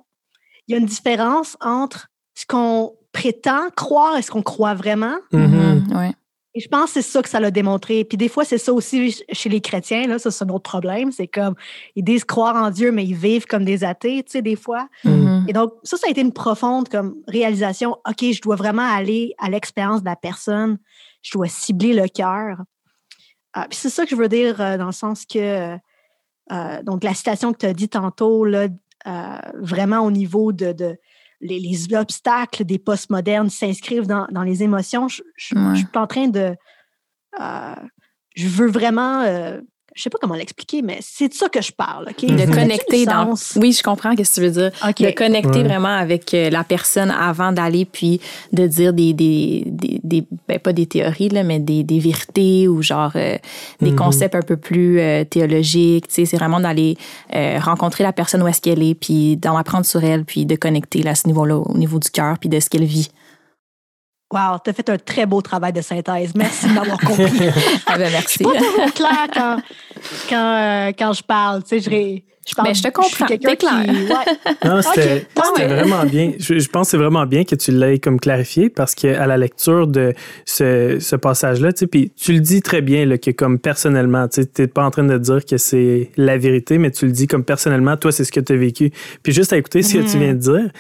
il 0.68 0.72
y 0.74 0.76
a 0.76 0.80
une 0.80 0.86
différence 0.88 1.56
entre 1.62 2.08
ce 2.34 2.46
qu'on 2.48 2.94
prétend 3.12 3.70
croire 3.76 4.18
et 4.18 4.22
ce 4.22 4.32
qu'on 4.32 4.42
croit 4.42 4.74
vraiment. 4.74 5.16
Mm-hmm. 5.32 5.96
Ouais. 5.98 6.12
Et 6.58 6.60
je 6.60 6.70
pense 6.70 6.86
que 6.86 7.02
c'est 7.02 7.08
ça 7.08 7.22
que 7.22 7.30
ça 7.30 7.40
l'a 7.40 7.52
démontré. 7.52 8.04
Puis 8.04 8.18
des 8.18 8.30
fois, 8.30 8.44
c'est 8.44 8.58
ça 8.58 8.74
aussi 8.74 9.16
chez 9.32 9.48
les 9.48 9.62
chrétiens. 9.62 10.08
Là, 10.08 10.18
ça, 10.18 10.32
c'est 10.32 10.44
un 10.44 10.50
autre 10.50 10.68
problème. 10.68 11.12
C'est 11.12 11.28
comme, 11.28 11.54
ils 11.96 12.04
disent 12.04 12.26
croire 12.26 12.56
en 12.56 12.72
Dieu, 12.72 12.92
mais 12.92 13.06
ils 13.06 13.14
vivent 13.14 13.46
comme 13.46 13.64
des 13.64 13.84
athées, 13.84 14.24
tu 14.24 14.32
sais, 14.32 14.42
des 14.42 14.56
fois. 14.56 14.90
Mm-hmm. 15.06 15.50
Et 15.50 15.54
donc, 15.54 15.74
ça, 15.84 15.98
ça 15.98 16.08
a 16.08 16.10
été 16.10 16.22
une 16.22 16.34
profonde 16.34 16.90
comme 16.90 17.18
réalisation. 17.28 17.92
OK, 18.10 18.24
je 18.32 18.42
dois 18.42 18.56
vraiment 18.56 18.82
aller 18.82 19.36
à 19.38 19.52
l'expérience 19.52 20.02
de 20.02 20.10
la 20.10 20.16
personne. 20.16 20.80
Je 21.22 21.32
dois 21.34 21.48
cibler 21.48 21.94
le 21.94 22.08
cœur. 22.08 22.58
Ah, 23.54 23.68
puis 23.70 23.78
c'est 23.78 23.92
ça 23.92 24.06
que 24.06 24.10
je 24.10 24.16
veux 24.16 24.28
dire 24.28 24.60
euh, 24.60 24.78
dans 24.78 24.88
le 24.88 24.92
sens 24.92 25.28
que, 25.28 25.78
euh, 26.52 26.82
donc, 26.82 27.04
la 27.04 27.14
citation 27.14 27.54
que 27.54 27.60
tu 27.60 27.66
as 27.68 27.74
dit 27.74 27.90
tantôt, 27.90 28.46
là, 28.46 28.68
euh, 29.06 29.38
vraiment 29.60 30.00
au 30.00 30.10
niveau 30.10 30.54
de, 30.54 30.72
de 30.72 30.98
les, 31.42 31.94
obstacles 31.94 32.64
des 32.64 32.80
postmodernes 32.80 33.50
s'inscrivent 33.50 34.08
dans, 34.08 34.28
dans, 34.32 34.44
les 34.44 34.64
émotions. 34.64 35.08
Je, 35.08 35.22
je, 35.36 35.56
suis 35.76 35.88
en 35.96 36.08
train 36.08 36.28
de. 36.28 36.56
Euh, 37.40 37.76
je 38.36 38.48
veux 38.48 38.68
vraiment 38.68 39.22
euh, 39.22 39.62
je 39.98 40.04
sais 40.04 40.10
pas 40.12 40.20
comment 40.22 40.36
l'expliquer, 40.36 40.84
mais 40.84 41.00
c'est 41.02 41.30
de 41.30 41.34
ça 41.34 41.50
que 41.50 41.60
je 41.60 41.72
parle. 41.72 42.10
OK? 42.10 42.24
De 42.24 42.46
connecter 42.54 43.06
dans. 43.08 43.34
Oui, 43.56 43.72
je 43.72 43.82
comprends 43.82 44.12
ce 44.12 44.18
que 44.18 44.34
tu 44.36 44.42
veux 44.42 44.52
dire. 44.52 44.72
De 45.00 45.12
connecter 45.12 45.64
vraiment 45.64 45.88
avec 45.88 46.36
euh, 46.36 46.52
la 46.52 46.64
personne 46.64 47.10
avant 47.10 47.52
d'aller, 47.52 47.86
puis 47.86 48.22
de 48.54 48.68
dire 48.68 48.94
des. 48.94 49.14
des, 49.14 49.64
des, 49.66 50.24
ben, 50.48 50.60
pas 50.60 50.72
des 50.72 50.86
théories, 50.86 51.30
là, 51.30 51.42
mais 51.42 51.60
des, 51.60 51.84
des 51.84 51.98
vérités 51.98 52.68
ou 52.68 52.84
genre 52.84 53.12
euh, 53.16 53.38
des 53.82 53.92
mm-hmm. 53.92 53.96
concepts 53.96 54.36
un 54.36 54.44
peu 54.44 54.56
plus 54.56 55.00
euh, 55.00 55.24
théologiques. 55.24 56.08
Tu 56.10 56.14
sais, 56.14 56.26
c'est 56.26 56.38
vraiment 56.38 56.60
d'aller 56.60 56.96
rencontrer 57.60 58.04
la 58.04 58.14
personne 58.14 58.44
où 58.44 58.48
est-ce 58.48 58.62
qu'elle 58.62 58.84
est, 58.84 58.94
puis 58.94 59.36
d'en 59.36 59.58
apprendre 59.58 59.86
sur 59.86 60.04
elle, 60.04 60.26
puis 60.26 60.46
de 60.46 60.56
connecter 60.56 61.02
là, 61.02 61.12
à 61.12 61.16
ce 61.16 61.26
niveau-là, 61.26 61.58
au 61.58 61.76
niveau 61.76 61.98
du 61.98 62.12
cœur, 62.12 62.38
puis 62.38 62.50
de 62.50 62.60
ce 62.60 62.70
qu'elle 62.70 62.86
vit. 62.86 63.10
Wow, 64.30 64.58
tu 64.62 64.70
as 64.70 64.74
fait 64.74 64.90
un 64.90 64.98
très 64.98 65.26
beau 65.26 65.42
travail 65.42 65.72
de 65.72 65.82
synthèse. 65.82 66.34
Merci 66.36 66.68
de 66.68 66.74
m'avoir 66.74 67.00
compris. 67.00 67.24
ah 67.86 67.98
ben 67.98 68.12
merci. 68.12 68.26
Je 68.26 68.30
suis 68.30 68.44
pas 68.44 68.60
toujours 68.60 68.94
claire 68.94 69.28
quand, 69.34 69.58
quand, 70.30 70.58
euh, 70.58 70.92
quand 71.00 71.14
je 71.14 71.24
parle. 71.24 71.64
Tu 71.64 71.80
sais, 71.80 71.80
je, 71.80 72.22
je, 72.46 72.54
parle, 72.54 72.68
Mais 72.68 72.74
je 72.74 72.84
te 72.84 72.90
comprends. 72.90 73.26
Je 73.26 73.36
clair. 73.36 73.58
Qui... 73.58 73.68
Ouais. 73.68 74.58
Non, 74.70 74.82
c'était 74.82 75.68
vraiment 75.68 76.04
bien. 76.04 76.34
Je, 76.40 76.60
je, 76.60 76.68
pense 76.68 76.88
que 76.88 76.92
c'est 76.92 76.98
vraiment 76.98 77.26
bien 77.26 77.46
que 77.46 77.56
tu 77.56 77.72
l'aies 77.72 78.00
comme 78.00 78.20
clarifié 78.20 78.70
parce 78.70 78.96
qu'à 78.96 79.26
la 79.28 79.38
lecture 79.38 79.88
de 79.88 80.14
ce, 80.44 80.98
ce 81.00 81.16
passage-là, 81.16 81.72
tu 81.72 81.80
sais, 81.80 81.88
puis 81.88 82.12
tu 82.14 82.34
le 82.34 82.42
dis 82.42 82.62
très 82.62 82.82
bien 82.82 83.06
là, 83.06 83.18
que 83.18 83.32
comme 83.32 83.60
personnellement, 83.60 84.28
tu 84.28 84.42
n'es 84.60 84.68
pas 84.68 84.84
en 84.84 84.92
train 84.92 85.06
de 85.06 85.18
dire 85.18 85.46
que 85.46 85.56
c'est 85.56 86.12
la 86.18 86.38
vérité, 86.38 86.80
mais 86.80 86.92
tu 86.92 87.06
le 87.06 87.14
dis 87.14 87.28
comme 87.28 87.46
personnellement, 87.46 87.96
toi, 87.96 88.12
c'est 88.12 88.26
ce 88.26 88.34
que 88.34 88.42
tu 88.42 88.52
as 88.52 88.58
vécu. 88.58 88.92
Puis 89.24 89.32
juste 89.32 89.54
à 89.54 89.58
écouter 89.58 89.84
ce 89.84 89.94
que 89.94 90.00
tu 90.00 90.04
mm-hmm. 90.04 90.20
viens 90.20 90.34
de 90.34 90.40
dire, 90.40 90.72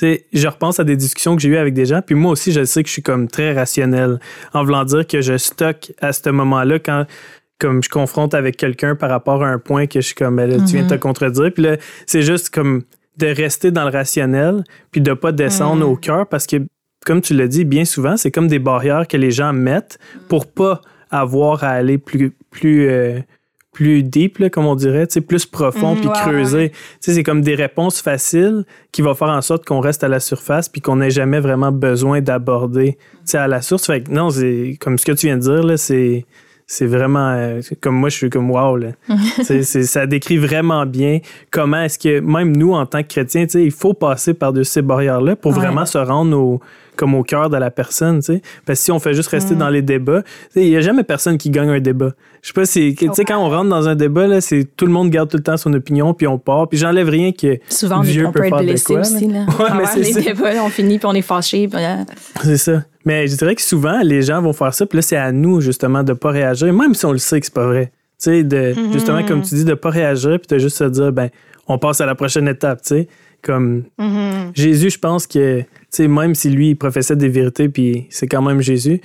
je 0.00 0.48
repense 0.48 0.80
à 0.80 0.84
des 0.84 0.96
discussions 0.96 1.36
que 1.36 1.42
j'ai 1.42 1.48
eues 1.48 1.56
avec 1.56 1.74
des 1.74 1.86
gens, 1.86 2.00
puis 2.02 2.14
moi 2.14 2.32
aussi, 2.32 2.52
je 2.52 2.64
sais 2.64 2.82
que 2.82 2.88
je 2.88 2.94
suis 2.94 3.02
comme 3.02 3.28
très 3.28 3.52
rationnel, 3.52 4.18
en 4.54 4.64
voulant 4.64 4.84
dire 4.84 5.06
que 5.06 5.20
je 5.20 5.36
stocke 5.36 5.92
à 6.00 6.12
ce 6.12 6.30
moment-là 6.30 6.78
quand 6.78 7.06
comme 7.58 7.82
je 7.82 7.90
confronte 7.90 8.34
avec 8.34 8.56
quelqu'un 8.56 8.96
par 8.96 9.10
rapport 9.10 9.44
à 9.44 9.48
un 9.48 9.58
point 9.58 9.86
que 9.86 10.00
je 10.00 10.06
suis 10.06 10.14
comme, 10.14 10.36
ben 10.36 10.48
tu 10.64 10.72
viens 10.72 10.84
de 10.84 10.88
te 10.88 10.94
mm-hmm. 10.94 10.98
contredire, 10.98 11.52
puis 11.52 11.62
là, 11.62 11.76
c'est 12.06 12.22
juste 12.22 12.50
comme 12.50 12.82
de 13.18 13.26
rester 13.26 13.70
dans 13.70 13.84
le 13.84 13.90
rationnel, 13.90 14.64
puis 14.90 15.00
de 15.00 15.12
pas 15.12 15.30
descendre 15.30 15.86
au 15.86 15.94
mm. 15.94 16.00
cœur, 16.00 16.26
parce 16.26 16.46
que, 16.46 16.56
comme 17.04 17.20
tu 17.20 17.34
l'as 17.34 17.46
dit, 17.46 17.64
bien 17.64 17.84
souvent, 17.84 18.16
c'est 18.16 18.30
comme 18.30 18.48
des 18.48 18.58
barrières 18.58 19.06
que 19.06 19.16
les 19.16 19.30
gens 19.30 19.52
mettent 19.52 19.98
pour 20.28 20.50
pas 20.50 20.80
avoir 21.10 21.62
à 21.62 21.70
aller 21.70 21.98
plus, 21.98 22.32
plus, 22.50 22.88
euh, 22.88 23.20
plus 23.80 24.02
deep, 24.02 24.50
comme 24.50 24.66
on 24.66 24.74
dirait, 24.74 25.06
plus 25.26 25.46
profond, 25.46 25.94
mm, 25.94 26.00
puis 26.00 26.10
creuser. 26.10 26.72
C'est 27.00 27.22
comme 27.22 27.40
des 27.40 27.54
réponses 27.54 28.02
faciles 28.02 28.66
qui 28.92 29.00
vont 29.00 29.14
faire 29.14 29.30
en 29.30 29.40
sorte 29.40 29.64
qu'on 29.64 29.80
reste 29.80 30.04
à 30.04 30.08
la 30.08 30.20
surface 30.20 30.68
puis 30.68 30.82
qu'on 30.82 30.96
n'ait 30.96 31.10
jamais 31.10 31.40
vraiment 31.40 31.72
besoin 31.72 32.20
d'aborder 32.20 32.98
à 33.32 33.48
la 33.48 33.62
source. 33.62 33.86
Fait 33.86 34.02
que 34.02 34.10
non, 34.10 34.28
c'est 34.28 34.76
comme 34.80 34.98
ce 34.98 35.06
que 35.06 35.12
tu 35.12 35.28
viens 35.28 35.38
de 35.38 35.42
dire, 35.42 35.78
c'est 35.78 36.26
c'est 36.66 36.86
vraiment 36.86 37.30
euh, 37.30 37.60
comme 37.80 37.96
moi 37.96 38.10
je 38.10 38.16
suis 38.16 38.30
comme 38.30 38.50
wow 38.50 38.76
là. 38.76 38.88
ça 39.42 40.06
décrit 40.06 40.36
vraiment 40.36 40.86
bien 40.86 41.18
comment 41.50 41.80
est-ce 41.82 41.98
que 41.98 42.20
même 42.20 42.56
nous 42.56 42.74
en 42.74 42.86
tant 42.86 43.02
que 43.02 43.08
chrétiens 43.08 43.46
il 43.54 43.72
faut 43.72 43.92
passer 43.92 44.34
par 44.34 44.52
de 44.52 44.62
ces 44.62 44.80
barrières 44.80 45.20
là 45.20 45.34
pour 45.34 45.50
vraiment 45.50 45.84
se 45.84 45.98
rendre 45.98 46.38
au 46.38 46.60
comme 47.00 47.14
au 47.14 47.22
cœur 47.22 47.48
de 47.48 47.56
la 47.56 47.70
personne, 47.70 48.18
tu 48.18 48.34
sais. 48.34 48.42
Parce 48.66 48.78
que 48.78 48.84
si 48.84 48.92
on 48.92 48.98
fait 48.98 49.14
juste 49.14 49.30
rester 49.30 49.54
mm. 49.54 49.58
dans 49.58 49.70
les 49.70 49.80
débats, 49.80 50.22
il 50.54 50.68
n'y 50.68 50.76
a 50.76 50.82
jamais 50.82 51.02
personne 51.02 51.38
qui 51.38 51.48
gagne 51.48 51.70
un 51.70 51.80
débat. 51.80 52.12
Je 52.42 52.48
sais 52.48 52.52
pas 52.52 52.66
si, 52.66 52.94
tu 52.94 53.08
sais, 53.14 53.24
quand 53.24 53.38
on 53.38 53.48
rentre 53.48 53.70
dans 53.70 53.88
un 53.88 53.94
débat, 53.94 54.26
là, 54.26 54.42
c'est 54.42 54.64
tout 54.76 54.84
le 54.84 54.92
monde 54.92 55.08
garde 55.08 55.30
tout 55.30 55.38
le 55.38 55.42
temps 55.42 55.56
son 55.56 55.72
opinion, 55.72 56.12
puis 56.12 56.26
on 56.26 56.38
part, 56.38 56.68
puis 56.68 56.76
j'enlève 56.76 57.08
rien 57.08 57.32
que 57.32 57.58
Souvent, 57.70 58.00
on 58.00 58.32
peut, 58.32 58.44
être 58.44 58.58
blessé 58.58 58.96
aussi, 58.96 59.28
là. 59.28 59.46
Ouais, 59.58 59.70
mais 59.78 59.86
c'est 59.86 60.00
les 60.00 60.22
débats, 60.22 60.62
on 60.62 60.68
finit, 60.68 60.98
puis 60.98 61.06
on 61.06 61.14
est 61.14 61.22
fâché. 61.22 61.70
Hein. 61.72 62.04
C'est 62.44 62.58
ça. 62.58 62.84
Mais 63.06 63.26
je 63.26 63.36
dirais 63.36 63.54
que 63.54 63.62
souvent, 63.62 64.00
les 64.02 64.20
gens 64.20 64.42
vont 64.42 64.52
faire 64.52 64.74
ça, 64.74 64.84
puis 64.84 64.98
là, 64.98 65.02
c'est 65.02 65.16
à 65.16 65.32
nous, 65.32 65.62
justement, 65.62 66.02
de 66.02 66.12
pas 66.12 66.30
réagir, 66.30 66.70
même 66.74 66.92
si 66.92 67.06
on 67.06 67.12
le 67.12 67.18
sait 67.18 67.40
que 67.40 67.46
c'est 67.46 67.54
pas 67.54 67.66
vrai. 67.66 67.86
Tu 68.18 68.24
sais, 68.24 68.44
de, 68.44 68.74
mm-hmm. 68.74 68.92
justement, 68.92 69.24
comme 69.24 69.40
tu 69.40 69.54
dis, 69.54 69.64
de 69.64 69.72
pas 69.72 69.88
réagir, 69.88 70.38
puis 70.38 70.54
de 70.54 70.58
juste 70.58 70.76
se 70.76 70.84
dire, 70.84 71.12
ben, 71.12 71.30
on 71.66 71.78
passe 71.78 72.02
à 72.02 72.06
la 72.06 72.14
prochaine 72.14 72.46
étape, 72.46 72.82
tu 72.82 72.88
sais. 72.88 73.08
Comme 73.42 73.84
mm-hmm. 73.98 74.50
Jésus, 74.54 74.90
je 74.90 74.98
pense 74.98 75.26
que 75.26 75.64
même 75.98 76.34
si 76.34 76.50
lui, 76.50 76.70
il 76.70 76.76
professait 76.76 77.16
des 77.16 77.28
vérités, 77.28 77.68
puis 77.68 78.06
c'est 78.10 78.26
quand 78.26 78.42
même 78.42 78.60
Jésus, 78.60 79.00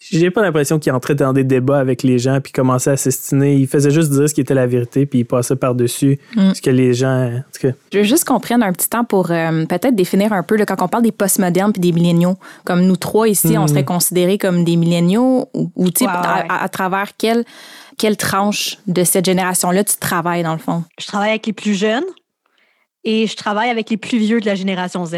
j'ai 0.00 0.30
pas 0.30 0.40
l'impression 0.40 0.78
qu'il 0.78 0.92
entrait 0.92 1.14
dans 1.14 1.34
des 1.34 1.44
débats 1.44 1.78
avec 1.78 2.02
les 2.02 2.18
gens, 2.18 2.40
puis 2.40 2.52
commençait 2.52 2.90
à 2.90 2.96
s'estiner. 2.96 3.54
Il 3.56 3.66
faisait 3.66 3.90
juste 3.90 4.10
dire 4.10 4.28
ce 4.28 4.34
qui 4.34 4.40
était 4.40 4.54
la 4.54 4.66
vérité, 4.66 5.04
puis 5.04 5.20
il 5.20 5.24
passait 5.24 5.56
par-dessus 5.56 6.18
mm. 6.36 6.54
ce 6.54 6.62
que 6.62 6.70
les 6.70 6.94
gens. 6.94 7.42
Je 7.92 7.98
veux 7.98 8.04
juste 8.04 8.24
qu'on 8.24 8.40
prenne 8.40 8.62
un 8.62 8.72
petit 8.72 8.88
temps 8.88 9.04
pour 9.04 9.30
euh, 9.30 9.66
peut-être 9.66 9.94
définir 9.94 10.32
un 10.32 10.42
peu, 10.42 10.56
là, 10.56 10.64
quand 10.64 10.80
on 10.82 10.88
parle 10.88 11.02
des 11.02 11.12
postmodernes 11.12 11.72
puis 11.72 11.80
des 11.80 11.92
milléniaux, 11.92 12.36
comme 12.64 12.80
nous 12.86 12.96
trois 12.96 13.28
ici, 13.28 13.58
on 13.58 13.64
mm. 13.64 13.68
serait 13.68 13.84
considérés 13.84 14.38
comme 14.38 14.64
des 14.64 14.76
milléniaux, 14.76 15.48
ou, 15.52 15.70
ou 15.76 15.88
à, 16.06 16.62
à, 16.64 16.68
travers 16.70 17.10
quelle, 17.18 17.44
quelle 17.98 18.16
tranche 18.16 18.78
de 18.86 19.04
cette 19.04 19.26
génération-là 19.26 19.84
tu 19.84 19.96
travailles, 19.98 20.42
dans 20.42 20.54
le 20.54 20.58
fond? 20.58 20.82
Je 20.98 21.06
travaille 21.06 21.30
avec 21.30 21.46
les 21.46 21.52
plus 21.52 21.74
jeunes 21.74 22.04
et 23.04 23.26
je 23.26 23.36
travaille 23.36 23.70
avec 23.70 23.90
les 23.90 23.96
plus 23.96 24.18
vieux 24.18 24.40
de 24.40 24.46
la 24.46 24.54
génération 24.54 25.04
Z. 25.04 25.16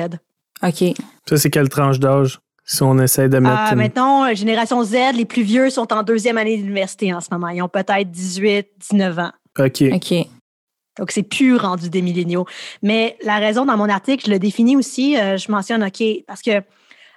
OK. 0.63 0.85
Ça, 1.29 1.37
c'est 1.37 1.51
quelle 1.51 1.69
tranche 1.69 1.99
d'âge? 1.99 2.41
Si 2.65 2.83
on 2.83 2.99
essaie 3.01 3.29
de 3.29 3.39
mettre. 3.39 3.57
Ah, 3.59 3.75
maintenant, 3.75 4.25
euh, 4.25 4.35
génération 4.35 4.85
Z, 4.85 5.15
les 5.15 5.25
plus 5.25 5.43
vieux 5.43 5.69
sont 5.69 5.93
en 5.93 6.05
deuxième 6.05 6.39
année 6.39 6.57
d'université 6.57 7.13
en 7.13 7.21
ce 7.21 7.29
moment. 7.33 7.49
Ils 7.49 7.61
ont 7.61 7.69
peut-être 7.69 8.11
18, 8.11 8.69
19 8.91 9.19
ans. 9.19 9.33
OK. 9.59 9.83
OK. 9.93 10.15
Donc, 10.99 11.11
c'est 11.11 11.23
plus 11.23 11.57
rendu 11.57 11.91
des 11.91 12.03
milléniaux. 12.03 12.47
Mais 12.83 13.17
la 13.25 13.39
raison 13.39 13.65
dans 13.65 13.77
mon 13.77 13.89
article, 13.89 14.27
je 14.27 14.31
le 14.31 14.39
définis 14.39 14.77
aussi, 14.77 15.19
euh, 15.19 15.37
je 15.37 15.51
mentionne, 15.51 15.83
OK, 15.83 16.03
parce 16.27 16.43
que 16.43 16.63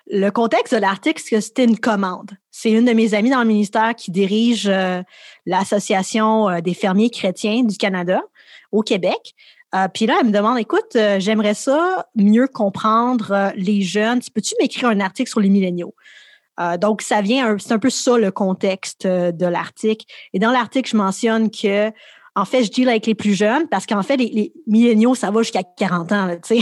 le 0.10 0.30
contexte 0.30 0.74
de 0.74 0.80
l'article, 0.80 1.22
c'est 1.24 1.36
que 1.36 1.42
c'était 1.42 1.66
une 1.66 1.78
commande. 1.78 2.32
C'est 2.52 2.72
une 2.72 2.86
de 2.86 2.94
mes 2.94 3.14
amies 3.14 3.32
dans 3.32 3.42
le 3.42 3.48
ministère 3.48 3.94
qui 3.96 4.12
dirige 4.12 4.68
euh, 4.68 5.02
l'Association 5.46 6.60
des 6.62 6.74
fermiers 6.74 7.10
chrétiens 7.10 7.64
du 7.64 7.78
Canada 7.78 8.22
au 8.72 8.82
Québec. 8.82 9.34
Euh, 9.76 9.88
puis 9.94 10.06
là, 10.06 10.18
elle 10.22 10.28
me 10.28 10.32
demande, 10.32 10.58
écoute, 10.58 10.96
euh, 10.96 11.20
j'aimerais 11.20 11.54
ça 11.54 12.08
mieux 12.16 12.48
comprendre 12.48 13.32
euh, 13.32 13.50
les 13.56 13.82
jeunes. 13.82 14.22
Peux-tu 14.34 14.56
m'écrire 14.62 14.90
un 14.90 15.00
article 15.00 15.30
sur 15.30 15.40
les 15.40 15.50
milléniaux? 15.50 15.94
donc, 16.80 17.02
ça 17.02 17.20
vient, 17.20 17.58
c'est 17.60 17.74
un 17.74 17.80
peu 17.80 17.90
ça 17.90 18.18
le 18.18 18.32
contexte 18.32 19.06
de 19.06 19.46
l'article. 19.46 20.06
Et 20.32 20.40
dans 20.40 20.52
l'article, 20.52 20.90
je 20.90 20.96
mentionne 20.96 21.52
que, 21.52 21.92
en 22.34 22.46
fait, 22.46 22.64
je 22.64 22.72
deal 22.72 22.88
avec 22.88 23.06
les 23.08 23.14
plus 23.14 23.34
jeunes 23.34 23.68
parce 23.68 23.86
qu'en 23.86 24.04
fait, 24.04 24.16
les, 24.16 24.54
milléniaux, 24.66 25.16
ça 25.16 25.32
va 25.32 25.42
jusqu'à 25.42 25.64
40 25.64 26.12
ans. 26.14 26.38
Sais, 26.44 26.60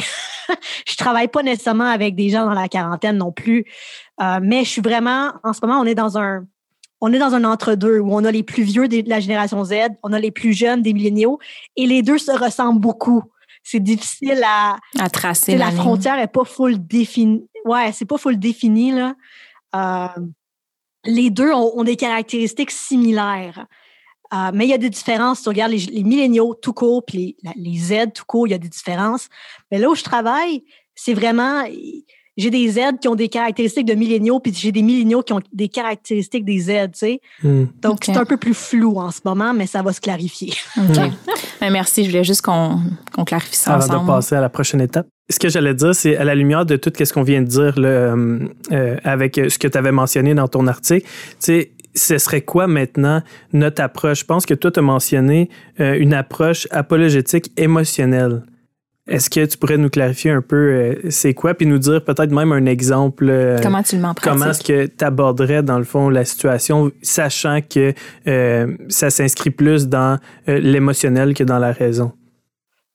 je 0.87 0.95
travaille 0.95 1.27
pas 1.27 1.43
nécessairement 1.43 1.85
avec 1.85 2.15
des 2.15 2.29
gens 2.29 2.47
dans 2.47 2.55
la 2.59 2.69
quarantaine 2.69 3.17
non 3.17 3.31
plus, 3.31 3.65
mais 4.41 4.63
je 4.63 4.69
suis 4.69 4.81
vraiment, 4.81 5.31
en 5.43 5.53
ce 5.53 5.59
moment, 5.63 5.79
on 5.79 5.85
est 5.85 5.93
dans 5.93 6.17
un, 6.17 6.43
on 7.05 7.11
est 7.11 7.19
dans 7.19 7.35
un 7.35 7.43
entre-deux 7.43 7.99
où 7.99 8.15
on 8.15 8.23
a 8.23 8.31
les 8.31 8.43
plus 8.43 8.63
vieux 8.63 8.87
de 8.87 9.03
la 9.09 9.19
génération 9.19 9.61
Z, 9.65 9.73
on 10.03 10.13
a 10.13 10.19
les 10.21 10.31
plus 10.31 10.53
jeunes 10.53 10.81
des 10.81 10.93
milléniaux, 10.93 11.37
et 11.75 11.85
les 11.85 12.01
deux 12.01 12.17
se 12.17 12.31
ressemblent 12.31 12.79
beaucoup. 12.79 13.23
C'est 13.61 13.81
difficile 13.81 14.41
à, 14.45 14.77
à 14.97 15.09
tracer. 15.09 15.57
La, 15.57 15.71
frontière 15.71 16.17
est 16.17 16.31
pas 16.31 16.45
full 16.45 16.77
définie. 16.87 17.45
Ouais, 17.65 17.91
c'est 17.91 18.05
pas 18.05 18.17
full 18.17 18.39
défini, 18.39 18.93
là. 18.93 19.15
Euh, 19.75 20.21
les 21.03 21.29
deux 21.29 21.51
ont, 21.51 21.83
des 21.83 21.97
caractéristiques 21.97 22.71
similaires. 22.71 23.67
Euh, 24.33 24.51
mais 24.53 24.65
il 24.65 24.69
y 24.69 24.73
a 24.73 24.77
des 24.77 24.89
différences. 24.89 25.39
Si 25.39 25.43
tu 25.43 25.49
regardes 25.49 25.73
les, 25.73 26.03
milléniaux 26.03 26.53
tout 26.53 26.71
court, 26.71 27.03
puis 27.05 27.35
les, 27.43 27.51
les, 27.57 27.77
Z 27.79 28.13
tout 28.15 28.23
court, 28.25 28.47
il 28.47 28.51
y 28.51 28.53
a 28.53 28.57
des 28.57 28.69
différences. 28.69 29.27
Mais 29.71 29.77
là 29.77 29.89
où 29.89 29.95
je 29.95 30.03
travaille, 30.03 30.63
c'est 30.95 31.13
vraiment 31.13 31.65
j'ai 32.37 32.49
des 32.49 32.67
Z 32.69 32.79
qui 33.01 33.07
ont 33.07 33.15
des 33.15 33.29
caractéristiques 33.29 33.85
de 33.85 33.93
milléniaux, 33.93 34.39
puis 34.39 34.53
j'ai 34.53 34.71
des 34.71 34.81
milléniaux 34.81 35.21
qui 35.21 35.33
ont 35.33 35.41
des 35.51 35.69
caractéristiques 35.69 36.45
des 36.45 36.59
Z, 36.59 36.67
tu 36.67 36.89
sais. 36.93 37.21
Hmm. 37.43 37.65
Donc, 37.81 37.99
c'est 38.05 38.17
un 38.17 38.25
peu 38.25 38.37
plus 38.37 38.53
flou 38.53 38.99
en 38.99 39.11
ce 39.11 39.19
moment, 39.25 39.53
mais 39.53 39.67
ça 39.67 39.81
va 39.81 39.93
se 39.93 40.01
clarifier. 40.01 40.53
Ben, 41.61 41.71
merci. 41.71 42.03
Je 42.03 42.09
voulais 42.09 42.25
juste 42.25 42.41
qu'on 42.41 42.79
clarifie 43.25 43.55
ça 43.55 43.75
Avant 43.75 44.01
de 44.01 44.07
passer 44.07 44.35
à 44.35 44.41
la 44.41 44.49
prochaine 44.49 44.81
étape. 44.81 45.07
Ce 45.29 45.39
que 45.39 45.47
j'allais 45.47 45.73
dire, 45.73 45.95
c'est 45.95 46.17
à 46.17 46.25
la 46.25 46.35
lumière 46.35 46.65
de 46.65 46.75
tout 46.75 46.91
ce 46.93 47.13
qu'on 47.13 47.23
vient 47.23 47.41
de 47.41 47.47
dire 47.47 47.79
là, 47.79 47.87
euh, 47.87 48.39
euh, 48.73 48.97
avec 49.05 49.35
ce 49.35 49.57
que 49.57 49.69
tu 49.69 49.77
avais 49.77 49.93
mentionné 49.93 50.33
dans 50.35 50.49
ton 50.49 50.67
article, 50.67 51.07
tu 51.07 51.35
sais, 51.39 51.71
ce 51.95 52.17
serait 52.17 52.41
quoi 52.41 52.67
maintenant 52.67 53.21
notre 53.53 53.81
approche? 53.81 54.21
Je 54.21 54.25
pense 54.25 54.45
que 54.45 54.53
toi, 54.53 54.71
tu 54.71 54.79
as 54.79 54.83
mentionné 54.83 55.49
euh, 55.79 55.97
une 55.97 56.13
approche 56.13 56.67
apologétique 56.71 57.51
émotionnelle. 57.57 58.43
Est-ce 59.05 59.29
que 59.29 59.45
tu 59.45 59.57
pourrais 59.57 59.77
nous 59.77 59.89
clarifier 59.89 60.31
un 60.31 60.41
peu 60.41 60.55
euh, 60.55 61.09
c'est 61.09 61.33
quoi, 61.33 61.53
puis 61.53 61.65
nous 61.65 61.77
dire 61.77 62.03
peut-être 62.05 62.31
même 62.31 62.53
un 62.53 62.65
exemple? 62.65 63.27
Euh, 63.29 63.59
comment 63.61 63.83
tu 63.83 63.95
le 63.95 64.01
mets 64.01 64.07
en 64.07 64.13
pratique? 64.13 64.31
Comment 64.31 64.51
est-ce 64.51 64.63
que 64.63 64.85
tu 64.85 65.03
aborderais, 65.03 65.61
dans 65.61 65.77
le 65.77 65.83
fond, 65.83 66.07
la 66.07 66.23
situation, 66.23 66.89
sachant 67.01 67.59
que 67.61 67.93
ça 68.87 69.09
s'inscrit 69.09 69.49
plus 69.49 69.87
dans 69.87 70.19
l'émotionnel 70.47 71.33
que 71.33 71.43
dans 71.43 71.59
la 71.59 71.73
raison? 71.73 72.13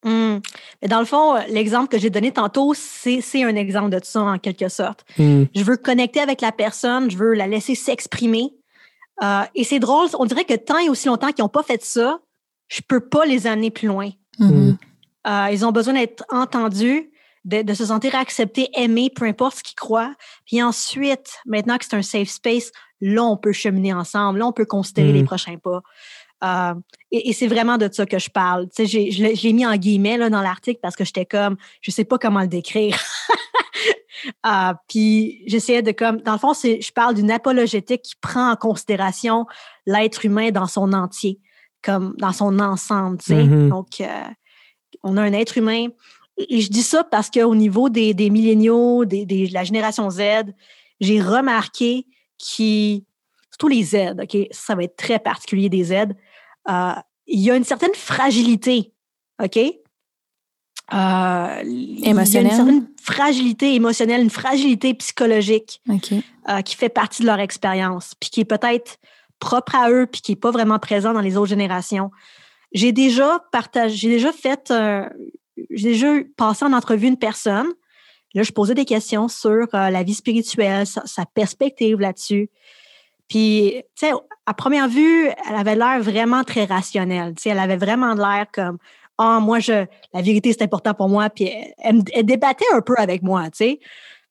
Mmh. 0.04 0.38
Mais 0.80 0.88
dans 0.88 1.00
le 1.00 1.04
fond, 1.04 1.34
l'exemple 1.50 1.88
que 1.88 1.98
j'ai 1.98 2.08
donné 2.08 2.32
tantôt, 2.32 2.72
c'est 2.74 3.44
un 3.44 3.56
exemple 3.56 3.90
de 3.90 4.00
ça 4.02 4.22
en 4.22 4.38
quelque 4.38 4.68
sorte. 4.68 5.04
Mmh. 5.18 5.44
Je 5.54 5.64
veux 5.64 5.76
connecter 5.76 6.20
avec 6.20 6.40
la 6.40 6.52
personne, 6.52 7.10
je 7.10 7.18
veux 7.18 7.34
la 7.34 7.46
laisser 7.46 7.74
s'exprimer. 7.74 8.54
et 9.54 9.64
c'est 9.64 9.80
drôle, 9.80 10.08
on 10.18 10.24
dirait 10.24 10.44
que 10.44 10.54
tant 10.54 10.78
et 10.78 10.88
aussi 10.88 11.08
longtemps 11.08 11.32
qu'ils 11.32 11.44
n'ont 11.44 11.50
pas 11.50 11.62
fait 11.62 11.84
ça, 11.84 12.20
je 12.68 12.80
peux 12.86 13.00
pas 13.00 13.26
les 13.26 13.46
amener 13.46 13.70
plus 13.70 13.88
loin. 13.88 14.08
Mmh. 14.38 14.72
Euh, 15.28 15.48
ils 15.52 15.64
ont 15.64 15.72
besoin 15.72 15.94
d'être 15.94 16.24
entendus, 16.30 17.10
de, 17.44 17.74
se 17.74 17.86
sentir 17.86 18.14
acceptés, 18.14 18.68
aimés, 18.74 19.10
peu 19.14 19.24
importe 19.24 19.58
ce 19.58 19.62
qu'ils 19.62 19.76
croient. 19.76 20.14
Puis 20.46 20.62
ensuite, 20.62 21.38
maintenant 21.46 21.78
que 21.78 21.84
c'est 21.84 21.96
un 21.96 22.02
safe 22.02 22.28
space, 22.28 22.70
là, 23.00 23.22
on 23.22 23.36
peut 23.36 23.52
cheminer 23.52 23.92
ensemble, 23.92 24.40
là, 24.40 24.46
on 24.46 24.52
peut 24.52 24.66
considérer 24.66 25.12
les 25.12 25.22
mm. 25.22 25.26
prochains 25.26 25.56
pas. 25.56 25.82
Euh, 26.44 26.74
et, 27.10 27.32
c'est 27.32 27.48
vraiment 27.48 27.78
de 27.78 27.88
ça 27.90 28.06
que 28.06 28.18
je 28.18 28.30
parle. 28.30 28.68
Tu 28.68 28.86
sais, 28.86 29.10
je 29.10 29.42
l'ai 29.42 29.52
mis 29.52 29.66
en 29.66 29.76
guillemets 29.76 30.16
là, 30.16 30.30
dans 30.30 30.40
l'article 30.40 30.78
parce 30.80 30.94
que 30.94 31.04
j'étais 31.04 31.26
comme, 31.26 31.56
je 31.80 31.90
sais 31.90 32.04
pas 32.04 32.18
comment 32.18 32.40
le 32.40 32.48
décrire. 32.48 32.98
Euh, 34.44 34.74
puis 34.88 35.44
j'essayais 35.46 35.80
de 35.80 35.92
comme, 35.92 36.20
dans 36.22 36.32
le 36.32 36.38
fond, 36.38 36.52
je 36.52 36.90
parle 36.90 37.14
d'une 37.14 37.30
apologétique 37.30 38.02
qui 38.02 38.14
prend 38.20 38.50
en 38.50 38.56
considération 38.56 39.46
l'être 39.86 40.24
humain 40.24 40.50
dans 40.50 40.66
son 40.66 40.92
entier, 40.92 41.38
comme 41.84 42.16
dans 42.18 42.32
son 42.32 42.58
ensemble. 42.58 43.18
Tu 43.18 43.26
sais. 43.26 43.44
Mm-hmm. 43.44 43.68
Donc, 43.68 44.02
on 45.02 45.16
a 45.16 45.22
un 45.22 45.32
être 45.32 45.58
humain. 45.58 45.88
Et 46.36 46.60
je 46.60 46.70
dis 46.70 46.82
ça 46.82 47.04
parce 47.04 47.30
qu'au 47.30 47.54
niveau 47.54 47.88
des, 47.88 48.14
des 48.14 48.30
milléniaux, 48.30 49.04
des, 49.04 49.26
de 49.26 49.52
la 49.52 49.64
génération 49.64 50.08
Z, 50.10 50.22
j'ai 51.00 51.20
remarqué 51.20 52.06
qui, 52.38 53.04
surtout 53.50 53.68
les 53.68 53.82
Z, 53.82 54.16
OK, 54.22 54.36
ça 54.50 54.74
va 54.74 54.84
être 54.84 54.96
très 54.96 55.18
particulier 55.18 55.68
des 55.68 55.84
Z, 55.84 55.92
euh, 56.68 56.92
il 57.26 57.40
y 57.40 57.50
a 57.50 57.56
une 57.56 57.64
certaine 57.64 57.94
fragilité, 57.94 58.92
OK? 59.42 59.58
Euh, 60.94 61.62
émotionnelle. 61.62 62.06
Il 62.06 62.32
y 62.32 62.38
a 62.38 62.40
une 62.40 62.50
certaine 62.50 62.88
fragilité 63.02 63.74
émotionnelle, 63.74 64.22
une 64.22 64.30
fragilité 64.30 64.94
psychologique 64.94 65.82
euh, 66.48 66.62
qui 66.62 66.76
fait 66.76 66.88
partie 66.88 67.22
de 67.22 67.26
leur 67.26 67.40
expérience, 67.40 68.14
puis 68.18 68.30
qui 68.30 68.40
est 68.40 68.46
peut-être 68.46 68.98
propre 69.38 69.74
à 69.74 69.90
eux, 69.90 70.06
puis 70.06 70.22
qui 70.22 70.32
n'est 70.32 70.36
pas 70.36 70.50
vraiment 70.50 70.78
présent 70.78 71.12
dans 71.12 71.20
les 71.20 71.36
autres 71.36 71.50
générations. 71.50 72.10
J'ai 72.72 72.92
déjà 72.92 73.40
partagé, 73.52 73.96
j'ai 73.96 74.08
déjà 74.08 74.32
fait, 74.32 74.70
euh, 74.70 75.08
j'ai 75.70 75.90
déjà 75.90 76.12
passé 76.36 76.64
en 76.64 76.72
entrevue 76.72 77.08
une 77.08 77.18
personne. 77.18 77.68
Là, 78.34 78.42
je 78.42 78.52
posais 78.52 78.74
des 78.74 78.84
questions 78.84 79.28
sur 79.28 79.66
euh, 79.74 79.90
la 79.90 80.02
vie 80.02 80.14
spirituelle, 80.14 80.86
sa, 80.86 81.24
perspective 81.26 81.98
là-dessus. 81.98 82.50
Puis, 83.26 83.82
tu 83.94 84.06
sais, 84.06 84.12
à 84.46 84.54
première 84.54 84.88
vue, 84.88 85.26
elle 85.26 85.56
avait 85.56 85.76
l'air 85.76 86.00
vraiment 86.00 86.44
très 86.44 86.64
rationnelle. 86.64 87.34
Tu 87.34 87.42
sais, 87.42 87.50
elle 87.50 87.58
avait 87.58 87.76
vraiment 87.76 88.14
l'air 88.14 88.46
comme, 88.52 88.78
ah, 89.18 89.40
moi, 89.40 89.58
je, 89.58 89.86
la 90.12 90.22
vérité, 90.22 90.52
c'est 90.52 90.62
important 90.62 90.94
pour 90.94 91.08
moi. 91.08 91.30
Puis, 91.30 91.50
elle, 91.78 92.02
elle, 92.12 92.26
débattait 92.26 92.64
un 92.72 92.80
peu 92.80 92.94
avec 92.98 93.22
moi, 93.22 93.44
tu 93.44 93.56
sais. 93.56 93.80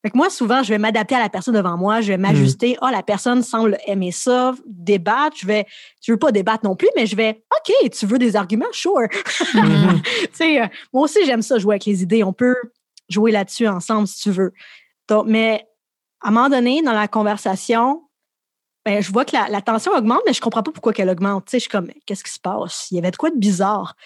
Fait 0.02 0.10
que 0.10 0.16
moi, 0.16 0.30
souvent, 0.30 0.62
je 0.62 0.68
vais 0.68 0.78
m'adapter 0.78 1.16
à 1.16 1.18
la 1.18 1.28
personne 1.28 1.54
devant 1.54 1.76
moi, 1.76 2.00
je 2.00 2.08
vais 2.08 2.18
m'ajuster. 2.18 2.76
Ah, 2.80 2.86
oh, 2.88 2.92
la 2.92 3.02
personne 3.02 3.42
semble 3.42 3.78
aimer 3.86 4.12
ça, 4.12 4.54
débattre. 4.64 5.36
Je 5.40 5.46
vais, 5.46 5.66
je 6.02 6.12
veux 6.12 6.18
pas 6.18 6.30
débattre 6.30 6.64
non 6.64 6.76
plus, 6.76 6.88
mais 6.94 7.06
je 7.06 7.16
vais, 7.16 7.42
OK, 7.56 7.90
tu 7.90 8.06
veux 8.06 8.18
des 8.18 8.36
arguments? 8.36 8.66
Sure. 8.72 9.08
Mm-hmm. 9.58 10.02
tu 10.02 10.28
sais, 10.32 10.62
euh, 10.62 10.66
moi 10.92 11.04
aussi, 11.04 11.24
j'aime 11.24 11.42
ça 11.42 11.58
jouer 11.58 11.74
avec 11.74 11.86
les 11.86 12.02
idées. 12.02 12.22
On 12.22 12.32
peut 12.32 12.54
jouer 13.08 13.32
là-dessus 13.32 13.66
ensemble 13.66 14.06
si 14.06 14.22
tu 14.22 14.30
veux. 14.30 14.52
Donc, 15.08 15.24
mais 15.26 15.66
à 16.20 16.28
un 16.28 16.30
moment 16.30 16.48
donné, 16.48 16.82
dans 16.82 16.92
la 16.92 17.08
conversation, 17.08 18.02
ben, 18.84 19.02
je 19.02 19.10
vois 19.10 19.24
que 19.24 19.34
la, 19.34 19.62
tension 19.62 19.92
augmente, 19.92 20.20
mais 20.26 20.32
je 20.32 20.40
comprends 20.40 20.62
pas 20.62 20.72
pourquoi 20.72 20.92
qu'elle 20.92 21.08
augmente. 21.08 21.46
Tu 21.46 21.52
sais, 21.52 21.58
je 21.58 21.62
suis 21.62 21.70
comme, 21.70 21.90
qu'est-ce 22.06 22.24
qui 22.24 22.32
se 22.32 22.40
passe? 22.40 22.88
Il 22.90 22.96
y 22.96 22.98
avait 22.98 23.10
de 23.10 23.16
quoi 23.16 23.30
de 23.30 23.36
bizarre. 23.36 23.96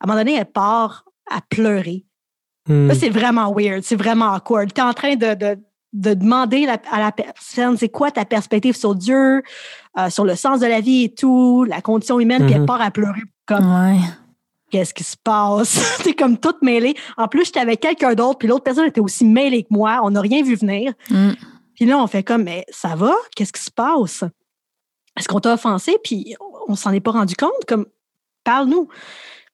À 0.00 0.04
un 0.04 0.06
moment 0.06 0.18
donné, 0.18 0.34
elle 0.34 0.50
part 0.50 1.04
à 1.30 1.40
pleurer. 1.40 2.04
Hmm. 2.68 2.92
c'est 2.94 3.10
vraiment 3.10 3.52
weird, 3.52 3.82
c'est 3.82 3.96
vraiment 3.96 4.32
awkward. 4.32 4.72
Tu 4.72 4.80
es 4.80 4.84
en 4.84 4.92
train 4.92 5.16
de, 5.16 5.34
de, 5.34 5.58
de 5.92 6.14
demander 6.14 6.68
à 6.68 7.00
la 7.00 7.10
personne, 7.10 7.76
c'est 7.76 7.88
quoi 7.88 8.10
ta 8.10 8.24
perspective 8.24 8.76
sur 8.76 8.94
Dieu, 8.94 9.42
euh, 9.98 10.10
sur 10.10 10.24
le 10.24 10.36
sens 10.36 10.60
de 10.60 10.66
la 10.66 10.80
vie 10.80 11.04
et 11.04 11.14
tout, 11.14 11.64
la 11.64 11.80
condition 11.80 12.20
humaine, 12.20 12.44
puis 12.44 12.54
elle 12.54 12.62
mm-hmm. 12.62 12.66
part 12.66 12.80
à 12.80 12.90
pleurer 12.90 13.22
comme 13.46 13.96
qu'est-ce 14.72 14.94
qui 14.94 15.04
se 15.04 15.16
passe? 15.16 15.68
c'est 16.02 16.14
comme 16.14 16.38
toute 16.38 16.62
mêlée. 16.62 16.94
En 17.16 17.28
plus, 17.28 17.44
j'étais 17.44 17.60
avec 17.60 17.80
quelqu'un 17.80 18.14
d'autre, 18.14 18.38
puis 18.38 18.48
l'autre 18.48 18.64
personne 18.64 18.86
était 18.86 19.00
aussi 19.00 19.24
mêlée 19.24 19.62
que 19.62 19.68
moi. 19.70 20.00
On 20.02 20.10
n'a 20.10 20.20
rien 20.20 20.42
vu 20.42 20.56
venir. 20.56 20.92
Mm. 21.10 21.32
Puis 21.74 21.84
là, 21.84 21.98
on 21.98 22.06
fait 22.06 22.22
comme, 22.22 22.44
mais 22.44 22.64
ça 22.70 22.96
va? 22.96 23.14
Qu'est-ce 23.36 23.52
qui 23.52 23.62
se 23.62 23.70
passe? 23.70 24.24
Est-ce 25.18 25.28
qu'on 25.28 25.40
t'a 25.40 25.54
offensé? 25.54 25.96
Puis 26.02 26.34
on 26.66 26.74
s'en 26.74 26.92
est 26.92 27.00
pas 27.00 27.12
rendu 27.12 27.36
compte? 27.36 27.64
Comme, 27.68 27.86
parle-nous. 28.44 28.86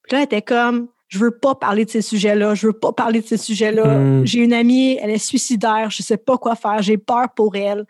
Puis 0.04 0.12
là, 0.12 0.18
elle 0.18 0.24
était 0.24 0.42
comme, 0.42 0.88
je 1.08 1.18
veux 1.18 1.30
pas 1.30 1.54
parler 1.54 1.84
de 1.84 1.90
ces 1.90 2.02
sujets-là, 2.02 2.54
je 2.54 2.66
veux 2.66 2.72
pas 2.72 2.92
parler 2.92 3.20
de 3.20 3.26
ces 3.26 3.38
sujets-là. 3.38 3.98
Hmm. 3.98 4.26
J'ai 4.26 4.40
une 4.40 4.52
amie, 4.52 4.98
elle 5.00 5.10
est 5.10 5.18
suicidaire, 5.18 5.90
je 5.90 6.02
sais 6.02 6.18
pas 6.18 6.36
quoi 6.36 6.54
faire, 6.54 6.82
j'ai 6.82 6.98
peur 6.98 7.28
pour 7.34 7.56
elle. 7.56 7.86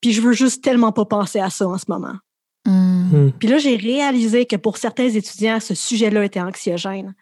Puis 0.00 0.12
je 0.12 0.22
veux 0.22 0.32
juste 0.32 0.64
tellement 0.64 0.92
pas 0.92 1.04
penser 1.04 1.38
à 1.38 1.50
ça 1.50 1.68
en 1.68 1.78
ce 1.78 1.84
moment. 1.88 2.14
Hmm. 2.64 3.08
Hmm. 3.12 3.32
Puis 3.38 3.48
là, 3.48 3.58
j'ai 3.58 3.76
réalisé 3.76 4.46
que 4.46 4.56
pour 4.56 4.78
certains 4.78 5.08
étudiants, 5.08 5.60
ce 5.60 5.74
sujet-là 5.74 6.24
était 6.24 6.40
anxiogène. 6.40 7.14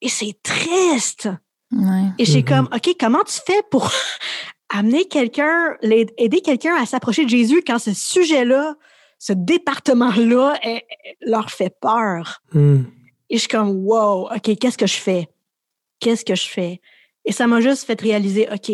Et 0.00 0.08
c'est 0.08 0.34
triste. 0.42 1.28
Et 2.18 2.24
j'ai 2.24 2.44
comme, 2.44 2.68
OK, 2.72 2.94
comment 2.98 3.24
tu 3.24 3.40
fais 3.44 3.62
pour 3.70 3.90
amener 4.70 5.06
quelqu'un, 5.06 5.76
aider 5.82 6.40
quelqu'un 6.40 6.76
à 6.80 6.86
s'approcher 6.86 7.24
de 7.24 7.30
Jésus 7.30 7.62
quand 7.66 7.78
ce 7.78 7.92
sujet-là, 7.92 8.76
ce 9.18 9.32
département-là 9.32 10.58
leur 11.20 11.50
fait 11.50 11.74
peur? 11.80 12.42
Et 13.30 13.36
je 13.36 13.40
suis 13.40 13.48
comme, 13.48 13.84
wow, 13.84 14.28
OK, 14.30 14.56
qu'est-ce 14.58 14.78
que 14.78 14.86
je 14.86 14.96
fais? 14.96 15.28
Qu'est-ce 16.00 16.24
que 16.24 16.34
je 16.34 16.48
fais? 16.48 16.80
Et 17.24 17.32
ça 17.32 17.46
m'a 17.46 17.60
juste 17.60 17.84
fait 17.84 18.00
réaliser, 18.00 18.48
OK, 18.52 18.70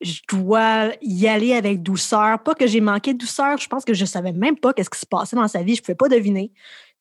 je 0.00 0.20
dois 0.28 0.92
y 1.02 1.26
aller 1.26 1.52
avec 1.52 1.82
douceur. 1.82 2.42
Pas 2.42 2.54
que 2.54 2.66
j'ai 2.66 2.80
manqué 2.80 3.12
de 3.12 3.18
douceur, 3.18 3.58
je 3.58 3.68
pense 3.68 3.84
que 3.84 3.94
je 3.94 4.04
savais 4.04 4.32
même 4.32 4.56
pas 4.56 4.72
qu'est-ce 4.72 4.90
qui 4.90 4.98
se 4.98 5.06
passait 5.06 5.36
dans 5.36 5.48
sa 5.48 5.62
vie, 5.62 5.74
je 5.74 5.80
ne 5.80 5.84
pouvais 5.84 5.96
pas 5.96 6.08
deviner. 6.08 6.52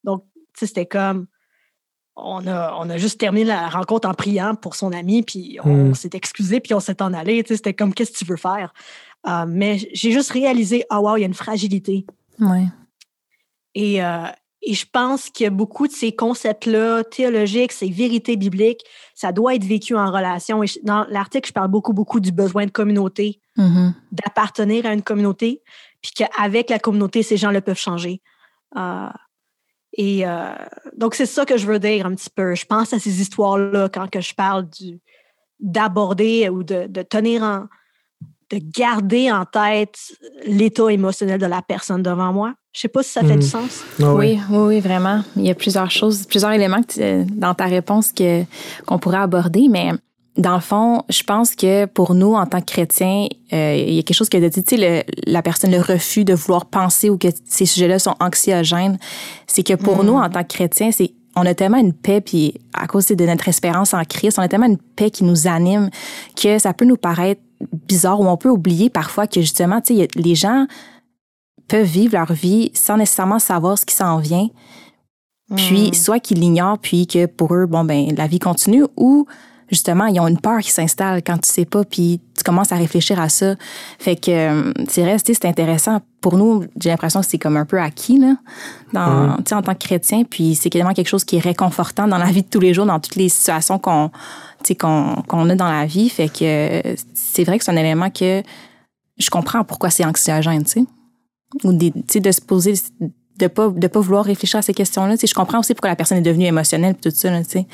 Donc, 0.04 0.26
c'était 0.58 0.86
comme, 0.86 1.28
on 2.16 2.46
a, 2.48 2.76
on 2.78 2.90
a 2.90 2.98
juste 2.98 3.20
terminé 3.20 3.46
la 3.46 3.70
rencontre 3.70 4.08
en 4.08 4.14
priant 4.14 4.56
pour 4.56 4.76
son 4.76 4.92
ami, 4.92 5.24
puis 5.24 5.58
on 5.64 5.90
hmm. 5.90 5.96
s'est 5.96 6.10
excusé, 6.14 6.60
puis 6.60 6.74
on 6.74 6.80
s'est 6.80 7.02
en 7.02 7.14
allé. 7.14 7.44
C'était 7.48 7.74
comme, 7.74 7.94
qu'est-ce 7.94 8.12
que 8.12 8.18
tu 8.18 8.26
veux 8.26 8.38
faire? 8.38 8.74
Euh, 9.28 9.46
mais 9.48 9.78
j'ai 9.94 10.12
juste 10.12 10.32
réalisé, 10.32 10.84
ah, 10.90 11.02
wow, 11.02 11.18
il 11.18 11.22
y 11.22 11.24
a 11.24 11.28
une 11.28 11.34
fragilité. 11.34 12.06
Ouais. 12.40 12.66
Et, 13.76 14.04
euh, 14.04 14.26
et 14.62 14.74
je 14.74 14.86
pense 14.91 15.30
que 15.30 15.50
beaucoup 15.50 15.88
de 15.88 15.93
ces 15.93 16.12
concepts-là, 16.12 17.04
théologiques, 17.04 17.72
ces 17.72 17.89
vérités 17.89 18.36
bibliques, 18.36 18.84
ça 19.15 19.32
doit 19.32 19.56
être 19.56 19.63
vécu 19.63 19.95
en 19.95 20.12
relation. 20.12 20.63
Et 20.63 20.67
dans 20.84 21.06
l'article, 21.10 21.48
je 21.48 21.54
parle 21.54 21.69
beaucoup, 21.69 21.93
beaucoup 21.93 22.19
du 22.19 22.32
besoin 22.32 22.65
de 22.65 22.72
communauté, 22.72 23.39
mm-hmm. 23.58 23.93
d'appartenir 24.12 24.86
à 24.86 24.93
une 24.93 25.02
communauté, 25.02 25.62
puis 26.02 26.12
qu'avec 26.12 26.69
la 26.69 26.80
communauté, 26.80 27.24
ces 27.24 27.38
gens 27.38 27.52
le 27.52 27.62
peuvent 27.62 27.80
changer. 27.80 28.22
Euh, 28.76 29.10
et 29.93 30.28
euh, 30.28 30.54
donc, 30.98 31.15
c'est 31.15 31.26
ça 31.26 31.45
que 31.45 31.58
je 31.58 31.65
veux 31.65 31.80
dire 31.80 32.06
un 32.06 32.13
petit 32.13 32.30
peu. 32.30 32.54
Je 32.54 32.65
pense 32.65 32.93
à 32.93 33.00
ces 33.00 33.22
histoires-là 33.22 33.89
quand 33.89 34.10
que 34.10 34.22
je 34.22 34.34
parle 34.36 34.67
d'aborder 35.60 36.50
ou 36.50 36.63
de, 36.63 36.88
de 36.88 37.02
tenir 37.02 37.43
en, 37.43 37.67
de 38.52 38.60
garder 38.76 39.32
en 39.32 39.46
tête 39.46 39.98
l'état 40.46 40.92
émotionnel 40.92 41.40
de 41.40 41.46
la 41.46 41.62
personne 41.62 42.04
devant 42.04 42.34
moi? 42.34 42.54
Je 42.74 42.82
sais 42.82 42.88
pas 42.88 43.04
si 43.04 43.12
ça 43.12 43.22
fait 43.22 43.38
du 43.38 43.38
hmm. 43.38 43.42
sens. 43.42 43.84
Ah 44.02 44.14
oui, 44.14 44.40
oui, 44.50 44.58
oui, 44.58 44.80
vraiment. 44.80 45.22
Il 45.36 45.46
y 45.46 45.50
a 45.50 45.56
plusieurs 45.56 45.90
choses, 45.90 46.26
plusieurs 46.26 46.52
éléments 46.52 46.82
dans 47.30 47.54
ta 47.54 47.66
réponse 47.66 48.12
que, 48.12 48.44
qu'on 48.86 49.00
pourrait 49.00 49.18
aborder, 49.18 49.68
mais 49.70 49.92
dans 50.38 50.56
le 50.56 50.62
fond, 50.62 51.04
je 51.10 51.24
pense 51.24 51.56
que 51.56 51.86
pour 51.86 52.14
nous, 52.14 52.36
en 52.36 52.46
tant 52.46 52.62
que 52.62 52.66
chrétiens, 52.66 53.28
euh, 53.52 53.76
il 53.76 53.94
y 53.94 54.00
a 54.00 54.04
quelque 54.04 54.16
chose 54.16 54.30
qui 54.30 54.38
a 54.38 54.40
dit, 54.40 54.64
tu 54.64 54.78
sais, 54.78 55.06
la 55.26 55.42
personne, 55.42 55.72
le 55.72 55.82
refus 55.82 56.24
de 56.24 56.34
vouloir 56.34 56.68
penser 56.68 57.10
ou 57.10 57.18
que 57.18 57.28
ces 57.46 57.66
sujets-là 57.66 58.00
sont 58.00 58.16
anxiogènes, 58.20 58.98
c'est 59.48 59.64
que 59.64 59.74
pour 59.74 60.04
hmm. 60.04 60.08
nous, 60.08 60.14
en 60.14 60.30
tant 60.30 60.44
que 60.44 60.54
chrétiens, 60.54 60.92
c'est 60.92 61.14
on 61.36 61.46
a 61.46 61.54
tellement 61.54 61.78
une 61.78 61.94
paix, 61.94 62.22
puis 62.22 62.56
à 62.74 62.88
cause 62.88 63.06
de 63.06 63.26
notre 63.26 63.48
espérance 63.48 63.94
en 63.94 64.04
Christ, 64.04 64.40
on 64.40 64.42
a 64.42 64.48
tellement 64.48 64.66
une 64.66 64.78
paix 64.78 65.10
qui 65.10 65.24
nous 65.24 65.48
anime 65.48 65.90
que 66.36 66.60
ça 66.60 66.74
peut 66.74 66.86
nous 66.86 66.98
paraître 66.98 67.42
bizarre 67.88 68.19
ou 68.19 68.28
on 68.28 68.38
peut 68.38 68.50
oublier 68.50 68.89
parfois 68.89 69.28
que 69.28 69.41
justement, 69.41 69.82
tu 69.82 69.95
sais, 69.95 70.08
les 70.15 70.36
gens 70.36 70.67
peuvent 71.67 71.86
vivre 71.86 72.13
leur 72.13 72.34
vie 72.34 72.72
sans 72.74 72.98
nécessairement 72.98 73.39
savoir 73.39 73.78
ce 73.78 73.86
qui 73.86 73.95
s'en 73.95 74.17
vient. 74.17 74.48
Puis, 75.56 75.89
hmm. 75.89 75.93
soit 75.93 76.19
qu'ils 76.19 76.39
l'ignorent, 76.39 76.78
puis 76.78 77.08
que 77.08 77.26
pour 77.26 77.56
eux, 77.56 77.65
bon, 77.65 77.84
ben, 77.84 78.13
la 78.15 78.28
vie 78.28 78.38
continue, 78.38 78.86
ou 78.98 79.26
justement, 79.69 80.06
ils 80.06 80.19
ont 80.19 80.28
une 80.28 80.39
peur 80.39 80.60
qui 80.60 80.72
s'installe 80.72 81.24
quand 81.24 81.38
tu 81.39 81.50
sais 81.50 81.65
pas, 81.65 81.84
puis 81.84 82.22
tu 82.36 82.43
commences 82.43 82.72
à 82.72 82.76
réfléchir 82.76 83.19
à 83.19 83.30
ça. 83.30 83.56
Fait 83.98 84.15
que 84.15 84.32
euh, 84.32 84.74
c'est 84.88 85.02
vrai, 85.02 85.17
c'est 85.24 85.45
intéressant. 85.45 86.00
Pour 86.22 86.38
nous, 86.38 86.65
j'ai 86.80 86.89
l'impression 86.89 87.22
que 87.22 87.26
c'est 87.26 87.38
comme 87.38 87.58
un 87.58 87.65
peu 87.65 87.80
acquis, 87.80 88.19
là, 88.19 88.36
dans, 88.93 89.38
en 89.38 89.62
tant 89.62 89.74
que 89.74 89.80
chrétien, 89.80 90.24
puis 90.24 90.56
c'est 90.56 90.72
vraiment 90.72 90.93
quelque 90.93 91.08
chose 91.08 91.24
qui 91.24 91.38
est 91.38 91.41
réconfortant 91.41 92.08
dans 92.08 92.17
la 92.17 92.26
vie 92.26 92.43
de 92.43 92.48
tous 92.48 92.60
les 92.60 92.74
jours, 92.74 92.86
dans 92.86 93.00
toutes 93.00 93.15
les 93.15 93.30
situations 93.30 93.80
qu'on 93.80 94.12
qu'on 94.80 95.50
a 95.50 95.56
dans 95.56 95.69
la 95.69 95.86
vie. 95.86 96.10
Fait 96.10 96.30
que 96.30 96.95
c'est 97.13 97.43
vrai 97.43 97.58
que 97.58 97.65
c'est 97.65 97.72
un 97.72 97.78
élément 97.78 98.10
que 98.10 98.43
je 99.17 99.30
comprends 99.30 99.63
pourquoi 99.63 99.89
c'est 99.89 100.06
anxiogène, 100.06 100.63
tu 100.63 100.72
sais. 100.72 100.86
Ou 101.63 101.74
des, 101.74 101.91
de 101.91 102.32
se 102.32 102.41
poser, 102.41 102.74
de 103.39 103.48
pas, 103.48 103.69
de 103.69 103.88
pas 103.88 104.00
vouloir 104.00 104.26
réfléchir 104.26 104.60
à 104.60 104.62
ces 104.62 104.74
questions-là. 104.74 105.15
Je 105.15 105.34
comprends 105.34 105.60
aussi 105.60 105.74
pourquoi 105.74 105.89
la 105.89 105.95
personne 105.95 106.19
est 106.19 106.22
devenue 106.22 106.45
émotionnelle 106.45 106.95
tout 106.95 107.10
ça, 107.12 107.38
tu 107.39 107.50
sais. 107.50 107.67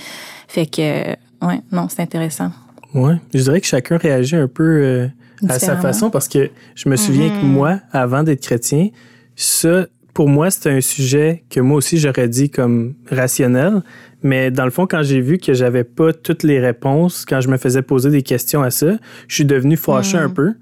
Fait 0.47 0.65
que 0.65 1.09
ouais, 1.45 1.61
non, 1.71 1.87
c'est 1.89 2.01
intéressant. 2.01 2.51
Ouais, 2.93 3.15
je 3.33 3.41
dirais 3.41 3.59
que 3.59 3.67
chacun 3.67 3.97
réagit 3.97 4.37
un 4.37 4.47
peu 4.47 4.63
euh, 4.63 5.07
à 5.49 5.59
sa 5.59 5.75
façon 5.75 6.09
parce 6.09 6.29
que 6.29 6.49
je 6.75 6.87
me 6.87 6.95
souviens 6.95 7.29
que 7.29 7.45
mm-hmm. 7.45 7.49
moi, 7.49 7.79
avant 7.91 8.23
d'être 8.23 8.41
chrétien, 8.41 8.89
ça, 9.35 9.87
pour 10.13 10.29
moi, 10.29 10.49
c'était 10.49 10.71
un 10.71 10.81
sujet 10.81 11.43
que 11.49 11.59
moi 11.59 11.77
aussi 11.77 11.97
j'aurais 11.97 12.29
dit 12.29 12.49
comme 12.49 12.95
rationnel. 13.09 13.83
Mais 14.25 14.49
dans 14.49 14.65
le 14.65 14.71
fond, 14.71 14.87
quand 14.87 15.03
j'ai 15.03 15.21
vu 15.21 15.37
que 15.37 15.53
j'avais 15.53 15.83
pas 15.83 16.11
toutes 16.11 16.41
les 16.41 16.59
réponses, 16.59 17.25
quand 17.25 17.41
je 17.41 17.47
me 17.47 17.57
faisais 17.57 17.83
poser 17.83 18.09
des 18.09 18.23
questions 18.23 18.63
à 18.63 18.71
ça, 18.71 18.97
je 19.27 19.35
suis 19.35 19.45
devenu 19.45 19.77
fâché 19.77 20.17
un 20.17 20.29
mm. 20.29 20.33
peu. 20.33 20.53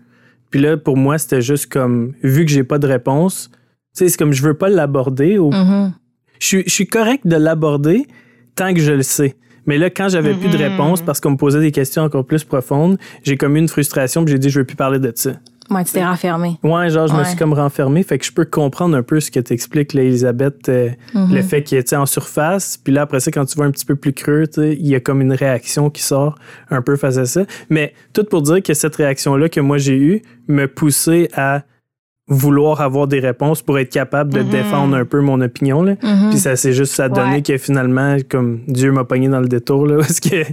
Puis 0.52 0.60
là, 0.60 0.76
pour 0.76 0.98
moi, 0.98 1.18
c'était 1.18 1.42
juste 1.42 1.72
comme, 1.72 2.12
vu 2.24 2.44
que 2.44 2.52
j'ai 2.52 2.66
pas 2.66 2.78
de 2.78 2.88
réponse, 2.88 3.50
tu 3.54 3.60
sais, 3.94 4.10
c'est 4.10 4.18
comme 4.18 4.34
je 4.34 4.44
veux 4.44 4.54
pas 4.54 4.68
l'aborder. 4.68 5.38
Mm-hmm. 5.38 5.92
je, 6.40 6.58
je 6.66 6.70
suis 6.70 6.88
correct 6.88 7.26
de 7.26 7.38
l'aborder 7.38 8.06
tant 8.56 8.74
que 8.74 8.82
je 8.82 8.92
le 8.92 9.02
sais. 9.02 9.38
Mais 9.66 9.78
là, 9.78 9.90
quand 9.90 10.10
j'avais 10.10 10.34
plus 10.34 10.50
de 10.50 10.58
mm-hmm. 10.58 10.72
réponse 10.72 11.02
parce 11.02 11.22
qu'on 11.22 11.32
me 11.32 11.38
posait 11.38 11.62
des 11.62 11.72
questions 11.72 12.04
encore 12.04 12.26
plus 12.26 12.44
profondes, 12.44 12.98
j'ai 13.24 13.38
comme 13.38 13.56
eu 13.56 13.60
une 13.60 13.70
frustration 13.70 14.26
puis 14.26 14.34
j'ai 14.34 14.40
dit 14.40 14.50
je 14.50 14.60
veux 14.60 14.66
plus 14.66 14.76
parler 14.76 15.00
de 15.00 15.14
ça. 15.16 15.40
Ouais, 15.70 15.84
tu 15.86 15.94
t'es 15.94 16.04
renfermé. 16.04 16.60
Ouais, 16.62 16.90
genre, 16.90 17.08
je 17.08 17.14
me 17.14 17.24
suis 17.24 17.38
comme 17.38 17.54
renfermé. 17.54 18.04
Fait 18.04 18.18
que 18.20 18.26
je 18.26 18.32
peux 18.32 18.46
comprendre 18.46 18.98
un 18.98 19.04
peu 19.04 19.20
ce 19.20 19.32
que 19.32 19.40
t'expliques, 19.40 19.96
Elisabeth, 19.96 20.68
euh, 20.70 20.90
mm-hmm. 21.14 21.34
le 21.34 21.42
fait 21.42 21.64
qu'il 21.64 21.78
est 21.78 21.94
en 21.94 22.06
surface. 22.06 22.78
Puis 22.78 22.94
là, 22.94 23.04
après 23.04 23.20
ça, 23.20 23.32
quand 23.32 23.46
tu 23.46 23.58
vas 23.58 23.66
un 23.66 23.72
petit 23.72 23.86
peu 23.86 23.96
plus 23.96 24.14
creux, 24.14 24.46
il 24.58 24.88
y 24.88 24.96
a 24.96 25.00
comme 25.00 25.22
une 25.22 25.34
réaction 25.34 25.90
qui 25.90 26.02
sort 26.02 26.36
un 26.70 26.82
peu 26.82 26.96
face 26.96 27.18
à 27.18 27.26
ça. 27.26 27.44
Mais 27.70 27.94
tout 28.14 28.26
pour 28.26 28.42
dire 28.42 28.62
que 28.62 28.74
cette 28.74 28.96
réaction-là 28.96 29.50
que 29.50 29.62
moi 29.62 29.78
j'ai 29.78 29.98
eue 29.98 30.22
me 30.48 30.68
poussait 30.68 31.30
à 31.34 31.64
vouloir 32.28 32.80
avoir 32.80 33.08
des 33.08 33.20
réponses 33.20 33.62
pour 33.62 33.78
être 33.80 33.92
capable 33.92 34.34
de 34.34 34.42
mhm. 34.42 34.50
défendre 34.50 34.96
un 34.96 35.06
peu 35.06 35.20
mon 35.20 35.42
opinion. 35.42 35.84
Là. 35.84 35.96
Mhm. 36.02 36.30
Puis 36.30 36.40
ça 36.40 36.56
s'est 36.56 36.74
juste 36.74 36.94
ça 36.94 37.10
donné 37.10 37.42
que 37.42 37.58
finalement, 37.58 38.16
comme 38.30 38.62
Dieu 38.68 38.92
m'a 38.92 39.04
pogné 39.04 39.28
dans 39.28 39.42
le 39.42 39.48
détour. 39.48 39.86
Là, 39.88 39.98
parce 40.00 40.20
que, 40.20 40.44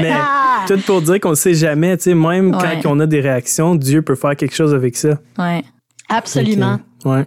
mais 0.00 0.12
tout 0.66 0.80
pour 0.86 1.02
dire 1.02 1.20
qu'on 1.20 1.30
ne 1.30 1.34
sait 1.34 1.54
jamais, 1.54 1.96
même 2.06 2.52
quand 2.52 2.90
on 2.90 3.00
a 3.00 3.06
des 3.06 3.20
réactions, 3.20 3.74
Dieu 3.74 4.02
peut 4.02 4.14
faire 4.14 4.36
quelque 4.36 4.54
chose 4.54 4.74
avec 4.74 4.96
ça. 4.96 5.18
Ouais. 5.38 5.62
Absolument. 6.08 6.78
ouais. 7.04 7.24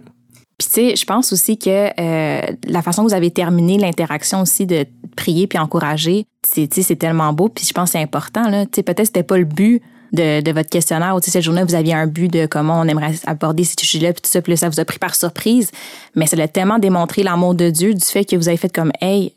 Puis 0.58 0.68
tu 0.68 0.74
sais, 0.74 0.96
je 0.96 1.06
pense 1.06 1.32
aussi 1.32 1.56
que 1.56 1.70
euh, 1.70 2.52
la 2.66 2.82
façon 2.82 3.02
que 3.02 3.08
vous 3.08 3.14
avez 3.14 3.30
terminé 3.30 3.78
l'interaction 3.78 4.42
aussi 4.42 4.66
de 4.66 4.84
prier 5.16 5.46
puis 5.46 5.58
encourager, 5.58 6.26
c'est 6.44 6.98
tellement 6.98 7.32
beau. 7.32 7.48
Puis 7.48 7.64
je 7.66 7.72
pense 7.72 7.90
que 7.90 7.92
c'est 7.92 8.02
important. 8.02 8.46
Là. 8.50 8.66
Peut-être 8.66 9.06
c'était 9.06 9.22
pas 9.22 9.38
le 9.38 9.44
but 9.44 9.80
de, 10.12 10.40
de 10.40 10.52
votre 10.52 10.68
questionnaire 10.68 11.14
ou 11.14 11.20
cette 11.20 11.42
journée, 11.42 11.62
vous 11.64 11.74
aviez 11.74 11.94
un 11.94 12.06
but 12.06 12.28
de 12.28 12.46
comment 12.46 12.80
on 12.80 12.88
aimerait 12.88 13.14
aborder 13.26 13.64
ces 13.64 13.74
sujets-là, 13.78 14.12
puis 14.12 14.22
tout 14.22 14.30
ça, 14.30 14.42
puis 14.42 14.56
ça 14.56 14.68
vous 14.68 14.80
a 14.80 14.84
pris 14.84 14.98
par 14.98 15.14
surprise. 15.14 15.70
Mais 16.14 16.26
ça 16.26 16.36
a 16.40 16.48
tellement 16.48 16.78
démontré 16.78 17.22
l'amour 17.22 17.54
de 17.54 17.70
Dieu 17.70 17.94
du 17.94 18.04
fait 18.04 18.24
que 18.24 18.36
vous 18.36 18.48
avez 18.48 18.56
fait 18.56 18.72
comme, 18.72 18.92
hey, 19.00 19.34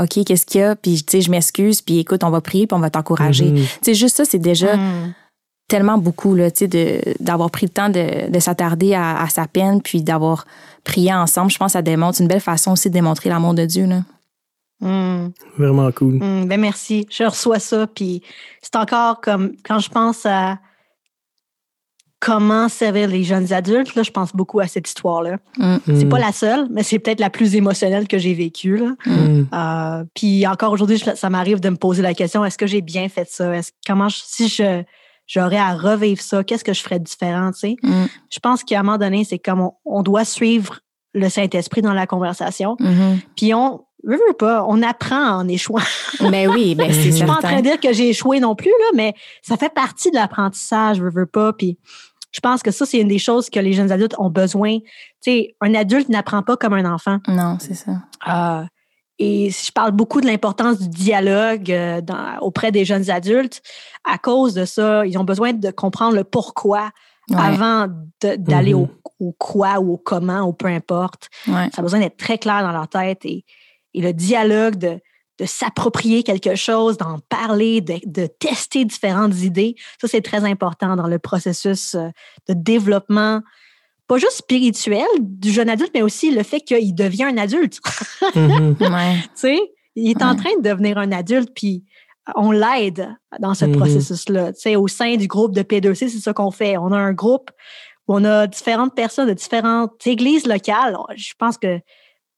OK, 0.00 0.24
qu'est-ce 0.24 0.46
qu'il 0.46 0.60
y 0.60 0.64
a? 0.64 0.76
Puis, 0.76 1.02
tu 1.02 1.04
sais, 1.10 1.20
je 1.20 1.30
m'excuse, 1.30 1.82
puis 1.82 1.98
écoute, 1.98 2.24
on 2.24 2.30
va 2.30 2.40
prier, 2.40 2.66
puis 2.66 2.74
on 2.74 2.80
va 2.80 2.90
t'encourager. 2.90 3.50
Mm-hmm. 3.50 3.64
Tu 3.64 3.78
sais, 3.82 3.94
juste 3.94 4.16
ça, 4.16 4.24
c'est 4.24 4.38
déjà 4.38 4.76
mm. 4.76 5.14
tellement 5.68 5.98
beaucoup, 5.98 6.34
là, 6.34 6.50
tu 6.50 6.68
sais, 6.70 7.14
d'avoir 7.20 7.50
pris 7.50 7.66
le 7.66 7.70
temps 7.70 7.90
de, 7.90 8.30
de 8.30 8.38
s'attarder 8.38 8.94
à, 8.94 9.20
à, 9.20 9.28
sa 9.28 9.46
peine, 9.46 9.82
puis 9.82 10.02
d'avoir 10.02 10.46
prié 10.84 11.12
ensemble. 11.12 11.50
Je 11.50 11.58
pense 11.58 11.68
que 11.68 11.72
ça 11.72 11.82
démontre 11.82 12.20
une 12.20 12.28
belle 12.28 12.40
façon 12.40 12.72
aussi 12.72 12.88
de 12.88 12.94
démontrer 12.94 13.28
l'amour 13.28 13.52
de 13.52 13.66
Dieu, 13.66 13.84
là. 13.84 14.02
Hmm. 14.80 15.28
Vraiment 15.58 15.90
cool. 15.92 16.14
Hmm, 16.14 16.46
ben 16.46 16.60
merci. 16.60 17.06
Je 17.10 17.24
reçois 17.24 17.58
ça. 17.58 17.86
Puis 17.86 18.22
c'est 18.62 18.76
encore 18.76 19.20
comme 19.20 19.52
quand 19.64 19.78
je 19.78 19.90
pense 19.90 20.24
à 20.24 20.58
comment 22.20 22.68
servir 22.68 23.08
les 23.08 23.24
jeunes 23.24 23.52
adultes, 23.52 23.94
là, 23.94 24.02
je 24.02 24.10
pense 24.10 24.32
beaucoup 24.32 24.60
à 24.60 24.66
cette 24.66 24.86
histoire-là. 24.86 25.38
Hmm. 25.56 25.78
C'est 25.86 26.08
pas 26.08 26.18
la 26.18 26.32
seule, 26.32 26.68
mais 26.70 26.82
c'est 26.82 26.98
peut-être 26.98 27.20
la 27.20 27.30
plus 27.30 27.54
émotionnelle 27.54 28.06
que 28.06 28.18
j'ai 28.18 28.34
vécue. 28.34 28.82
Euh, 29.52 30.04
puis 30.14 30.46
encore 30.46 30.72
aujourd'hui, 30.72 30.98
ça 30.98 31.30
m'arrive 31.30 31.60
de 31.60 31.70
me 31.70 31.76
poser 31.76 32.02
la 32.02 32.14
question 32.14 32.44
est-ce 32.44 32.58
que 32.58 32.66
j'ai 32.66 32.82
bien 32.82 33.08
fait 33.08 33.28
ça? 33.28 33.52
Comment 33.86 34.08
si 34.10 34.48
je 34.48 34.82
j'aurais 35.26 35.58
à 35.58 35.74
revivre 35.74 36.20
ça, 36.20 36.42
qu'est-ce 36.42 36.64
que 36.64 36.72
je 36.72 36.82
ferais 36.82 36.98
différent, 36.98 37.52
tu 37.52 37.60
sais? 37.60 37.76
Je 38.30 38.38
pense 38.40 38.64
qu'à 38.64 38.80
un 38.80 38.82
moment 38.82 38.98
donné, 38.98 39.24
c'est 39.24 39.38
comme 39.38 39.70
on, 39.84 40.02
doit 40.02 40.24
suivre 40.24 40.80
le 41.14 41.28
Saint-Esprit 41.28 41.82
dans 41.82 41.92
la 41.94 42.06
conversation. 42.06 42.76
Mm-hmm. 42.80 43.18
Puis 43.36 43.54
on, 43.54 43.80
veux, 44.04 44.18
pas, 44.38 44.64
on 44.68 44.82
apprend 44.82 45.38
en 45.38 45.48
échouant. 45.48 45.80
Mais 46.20 46.30
ben 46.46 46.50
oui, 46.50 46.74
ben 46.74 46.92
c'est 46.92 47.02
Je 47.02 47.10
suis 47.10 47.26
pas 47.26 47.34
en 47.34 47.42
train 47.42 47.58
de 47.58 47.62
dire 47.62 47.80
que 47.80 47.92
j'ai 47.92 48.10
échoué 48.10 48.40
non 48.40 48.54
plus, 48.54 48.70
là, 48.70 48.86
mais 48.94 49.14
ça 49.42 49.56
fait 49.56 49.72
partie 49.72 50.10
de 50.10 50.16
l'apprentissage, 50.16 50.98
je 50.98 51.02
veux 51.02 51.26
pas. 51.26 51.52
Puis 51.52 51.78
je 52.32 52.40
pense 52.40 52.62
que 52.62 52.70
ça, 52.70 52.86
c'est 52.86 53.00
une 53.00 53.08
des 53.08 53.18
choses 53.18 53.50
que 53.50 53.60
les 53.60 53.72
jeunes 53.72 53.90
adultes 53.90 54.14
ont 54.18 54.30
besoin. 54.30 54.78
Tu 54.78 54.86
sais, 55.22 55.54
un 55.60 55.74
adulte 55.74 56.08
n'apprend 56.08 56.42
pas 56.42 56.56
comme 56.56 56.74
un 56.74 56.90
enfant. 56.92 57.18
Non, 57.26 57.58
c'est 57.60 57.74
ça. 57.74 57.92
Euh, 58.28 58.64
et 59.18 59.50
je 59.50 59.70
parle 59.72 59.92
beaucoup 59.92 60.20
de 60.20 60.26
l'importance 60.26 60.78
du 60.78 60.88
dialogue 60.88 61.70
euh, 61.70 62.00
auprès 62.40 62.72
des 62.72 62.84
jeunes 62.84 63.10
adultes. 63.10 63.62
À 64.10 64.16
cause 64.16 64.54
de 64.54 64.64
ça, 64.64 65.04
ils 65.04 65.18
ont 65.18 65.24
besoin 65.24 65.52
de 65.52 65.70
comprendre 65.70 66.14
le 66.14 66.24
pourquoi 66.24 66.90
avant 67.36 67.86
d'aller 68.20 68.72
mm-hmm. 68.72 68.88
au, 69.20 69.32
quoi 69.32 69.78
ou 69.78 69.92
au 69.92 69.96
comment 69.98 70.40
ou 70.42 70.52
peu 70.52 70.66
importe. 70.66 71.28
Ça 71.44 71.68
a 71.76 71.82
besoin 71.82 72.00
d'être 72.00 72.16
très 72.16 72.38
clair 72.38 72.62
dans 72.62 72.72
leur 72.72 72.88
tête. 72.88 73.24
Et 73.24 73.44
et 73.94 74.02
le 74.02 74.12
dialogue 74.12 74.76
de, 74.76 75.00
de 75.40 75.46
s'approprier 75.46 76.22
quelque 76.22 76.54
chose, 76.54 76.98
d'en 76.98 77.18
parler, 77.28 77.80
de, 77.80 77.98
de, 78.04 78.26
tester 78.26 78.84
différentes 78.84 79.36
idées. 79.42 79.74
Ça, 80.00 80.06
c'est 80.06 80.20
très 80.20 80.44
important 80.44 80.96
dans 80.96 81.08
le 81.08 81.18
processus 81.18 81.94
euh, 81.94 82.08
de 82.48 82.54
développement, 82.54 83.40
pas 84.06 84.18
juste 84.18 84.38
spirituel 84.38 85.06
du 85.20 85.50
jeune 85.50 85.70
adulte, 85.70 85.92
mais 85.94 86.02
aussi 86.02 86.30
le 86.30 86.42
fait 86.42 86.60
qu'il 86.60 86.94
devient 86.94 87.24
un 87.24 87.38
adulte. 87.38 87.80
Mm-hmm. 88.30 89.22
Tu 89.22 89.28
sais, 89.34 89.58
il 89.96 90.10
est 90.10 90.22
en 90.22 90.36
train 90.36 90.54
de 90.58 90.62
devenir 90.62 90.98
un 90.98 91.10
adulte, 91.10 91.50
puis 91.54 91.84
on 92.36 92.52
l'aide 92.52 93.08
dans 93.40 93.54
ce 93.54 93.64
mm-hmm. 93.64 93.76
processus-là. 93.76 94.52
Tu 94.52 94.60
sais, 94.60 94.76
au 94.76 94.88
sein 94.88 95.16
du 95.16 95.26
groupe 95.26 95.54
de 95.54 95.62
P2C, 95.62 96.08
c'est 96.08 96.20
ça 96.20 96.32
qu'on 96.32 96.50
fait. 96.50 96.76
On 96.76 96.92
a 96.92 96.98
un 96.98 97.12
groupe 97.12 97.50
où 98.06 98.14
on 98.14 98.24
a 98.24 98.46
différentes 98.46 98.94
personnes 98.94 99.28
de 99.28 99.32
différentes 99.32 100.06
églises 100.06 100.46
locales. 100.46 100.96
Je 101.16 101.32
pense 101.38 101.58
que 101.58 101.80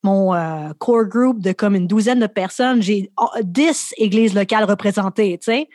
mon 0.03 0.35
euh, 0.35 0.71
core 0.79 1.05
group 1.05 1.41
de 1.41 1.53
comme 1.53 1.75
une 1.75 1.87
douzaine 1.87 2.21
de 2.21 2.27
personnes, 2.27 2.83
j'ai 2.83 3.11
oh, 3.21 3.29
dix 3.43 3.95
églises 3.97 4.35
locales 4.35 4.65
représentées, 4.65 5.39
tu 5.39 5.53
sais. 5.53 5.69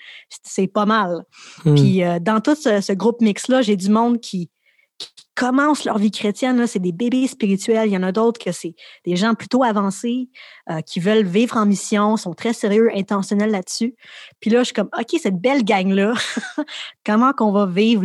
C'est 0.44 0.68
pas 0.68 0.86
mal. 0.86 1.24
Hmm. 1.66 1.76
Puis 1.76 2.04
euh, 2.04 2.20
dans 2.20 2.42
tout 2.42 2.56
ce, 2.56 2.94
groupe 2.94 3.22
mix-là, 3.22 3.62
j'ai 3.62 3.76
du 3.76 3.90
monde 3.90 4.20
qui, 4.20 4.50
qui, 4.98 5.10
commence 5.36 5.86
leur 5.86 6.00
vie 6.00 6.10
chrétienne. 6.10 6.66
C'est 6.66 6.80
des 6.80 6.92
bébés 6.92 7.28
spirituels. 7.28 7.88
Il 7.88 7.94
y 7.94 7.98
en 7.98 8.02
a 8.02 8.12
d'autres 8.12 8.44
que 8.44 8.52
c'est 8.52 8.74
des 9.06 9.16
gens 9.16 9.36
plutôt 9.36 9.64
avancés 9.64 10.30
euh, 10.72 10.82
qui 10.82 11.00
veulent 11.00 11.28
vivre 11.28 11.58
en 11.58 11.68
mission, 11.68 12.18
sont 12.18 12.34
très 12.34 12.54
sérieux, 12.54 12.90
intentionnels 12.96 13.52
là-dessus. 13.52 13.96
Puis 14.40 14.50
là, 14.50 14.60
je 14.60 14.66
suis 14.66 14.74
comme, 14.74 14.90
OK, 14.98 15.20
cette 15.22 15.40
belle 15.40 15.64
gang-là, 15.64 16.14
comment 17.06 17.34
qu'on 17.34 17.52
va 17.52 17.68
vivre 17.68 18.04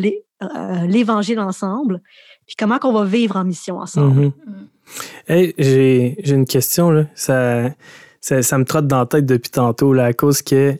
l'Évangile 0.86 1.40
ensemble? 1.40 2.02
Puis 2.52 2.56
comment 2.58 2.78
qu'on 2.78 2.92
va 2.92 3.06
vivre 3.06 3.36
en 3.36 3.44
mission 3.44 3.78
ensemble? 3.78 4.26
Mm-hmm. 4.26 4.32
Hmm. 4.46 4.66
Hey, 5.26 5.54
j'ai, 5.56 6.34
une 6.34 6.44
question, 6.44 6.90
là. 6.90 7.06
Ça, 7.14 7.70
ça, 8.20 8.58
me 8.58 8.64
trotte 8.66 8.86
dans 8.86 8.98
la 8.98 9.06
tête 9.06 9.24
depuis 9.24 9.50
tantôt, 9.50 9.94
là, 9.94 10.04
à 10.04 10.12
cause 10.12 10.42
que. 10.42 10.76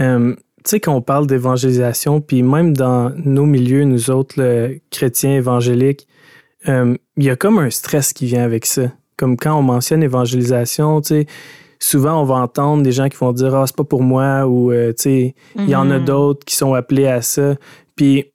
Euh, 0.00 0.34
tu 0.34 0.62
sais, 0.66 0.80
quand 0.80 0.92
on 0.92 1.00
parle 1.00 1.26
d'évangélisation, 1.26 2.20
puis 2.20 2.42
même 2.42 2.76
dans 2.76 3.10
nos 3.16 3.46
milieux, 3.46 3.84
nous 3.84 4.10
autres, 4.10 4.34
chrétiens 4.90 5.36
évangéliques, 5.36 6.06
euh, 6.68 6.94
il 7.16 7.24
y 7.24 7.30
a 7.30 7.36
comme 7.36 7.58
un 7.58 7.70
stress 7.70 8.12
qui 8.12 8.26
vient 8.26 8.44
avec 8.44 8.66
ça. 8.66 8.92
Comme 9.16 9.38
quand 9.38 9.58
on 9.58 9.62
mentionne 9.62 10.02
évangélisation, 10.02 11.00
tu 11.00 11.08
sais, 11.08 11.26
souvent 11.78 12.20
on 12.20 12.24
va 12.24 12.34
entendre 12.34 12.82
des 12.82 12.92
gens 12.92 13.08
qui 13.08 13.16
vont 13.16 13.32
dire 13.32 13.54
Ah, 13.54 13.64
c'est 13.66 13.76
pas 13.76 13.84
pour 13.84 14.02
moi, 14.02 14.46
ou 14.46 14.72
euh, 14.72 14.88
tu 14.92 15.02
sais, 15.02 15.34
il 15.56 15.70
y 15.70 15.74
en 15.74 15.90
a 15.90 15.98
mm-hmm. 15.98 16.04
d'autres 16.04 16.44
qui 16.44 16.54
sont 16.54 16.74
appelés 16.74 17.06
à 17.06 17.22
ça. 17.22 17.54
Puis 17.96 18.26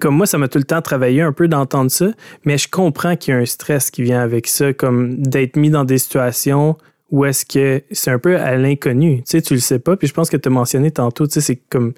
comme 0.00 0.16
moi, 0.16 0.26
ça 0.26 0.38
m'a 0.38 0.48
tout 0.48 0.58
le 0.58 0.64
temps 0.64 0.82
travaillé 0.82 1.22
un 1.22 1.32
peu 1.32 1.48
d'entendre 1.48 1.90
ça, 1.90 2.06
mais 2.44 2.58
je 2.58 2.68
comprends 2.68 3.16
qu'il 3.16 3.34
y 3.34 3.36
a 3.36 3.40
un 3.40 3.46
stress 3.46 3.90
qui 3.90 4.02
vient 4.02 4.20
avec 4.20 4.46
ça, 4.46 4.72
comme 4.72 5.16
d'être 5.18 5.56
mis 5.56 5.70
dans 5.70 5.84
des 5.84 5.98
situations 5.98 6.76
où 7.10 7.26
est-ce 7.26 7.44
que 7.44 7.82
c'est 7.90 8.10
un 8.10 8.18
peu 8.18 8.36
à 8.36 8.56
l'inconnu. 8.56 9.18
Tu 9.18 9.22
sais, 9.26 9.42
tu 9.42 9.54
le 9.54 9.60
sais 9.60 9.78
pas. 9.78 9.96
Puis 9.96 10.08
je 10.08 10.14
pense 10.14 10.30
que 10.30 10.36
tu 10.36 10.48
as 10.48 10.50
mentionné 10.50 10.90
tantôt, 10.90 11.26
tu 11.26 11.34
sais, 11.34 11.40
c'est 11.42 11.56
comme 11.56 11.92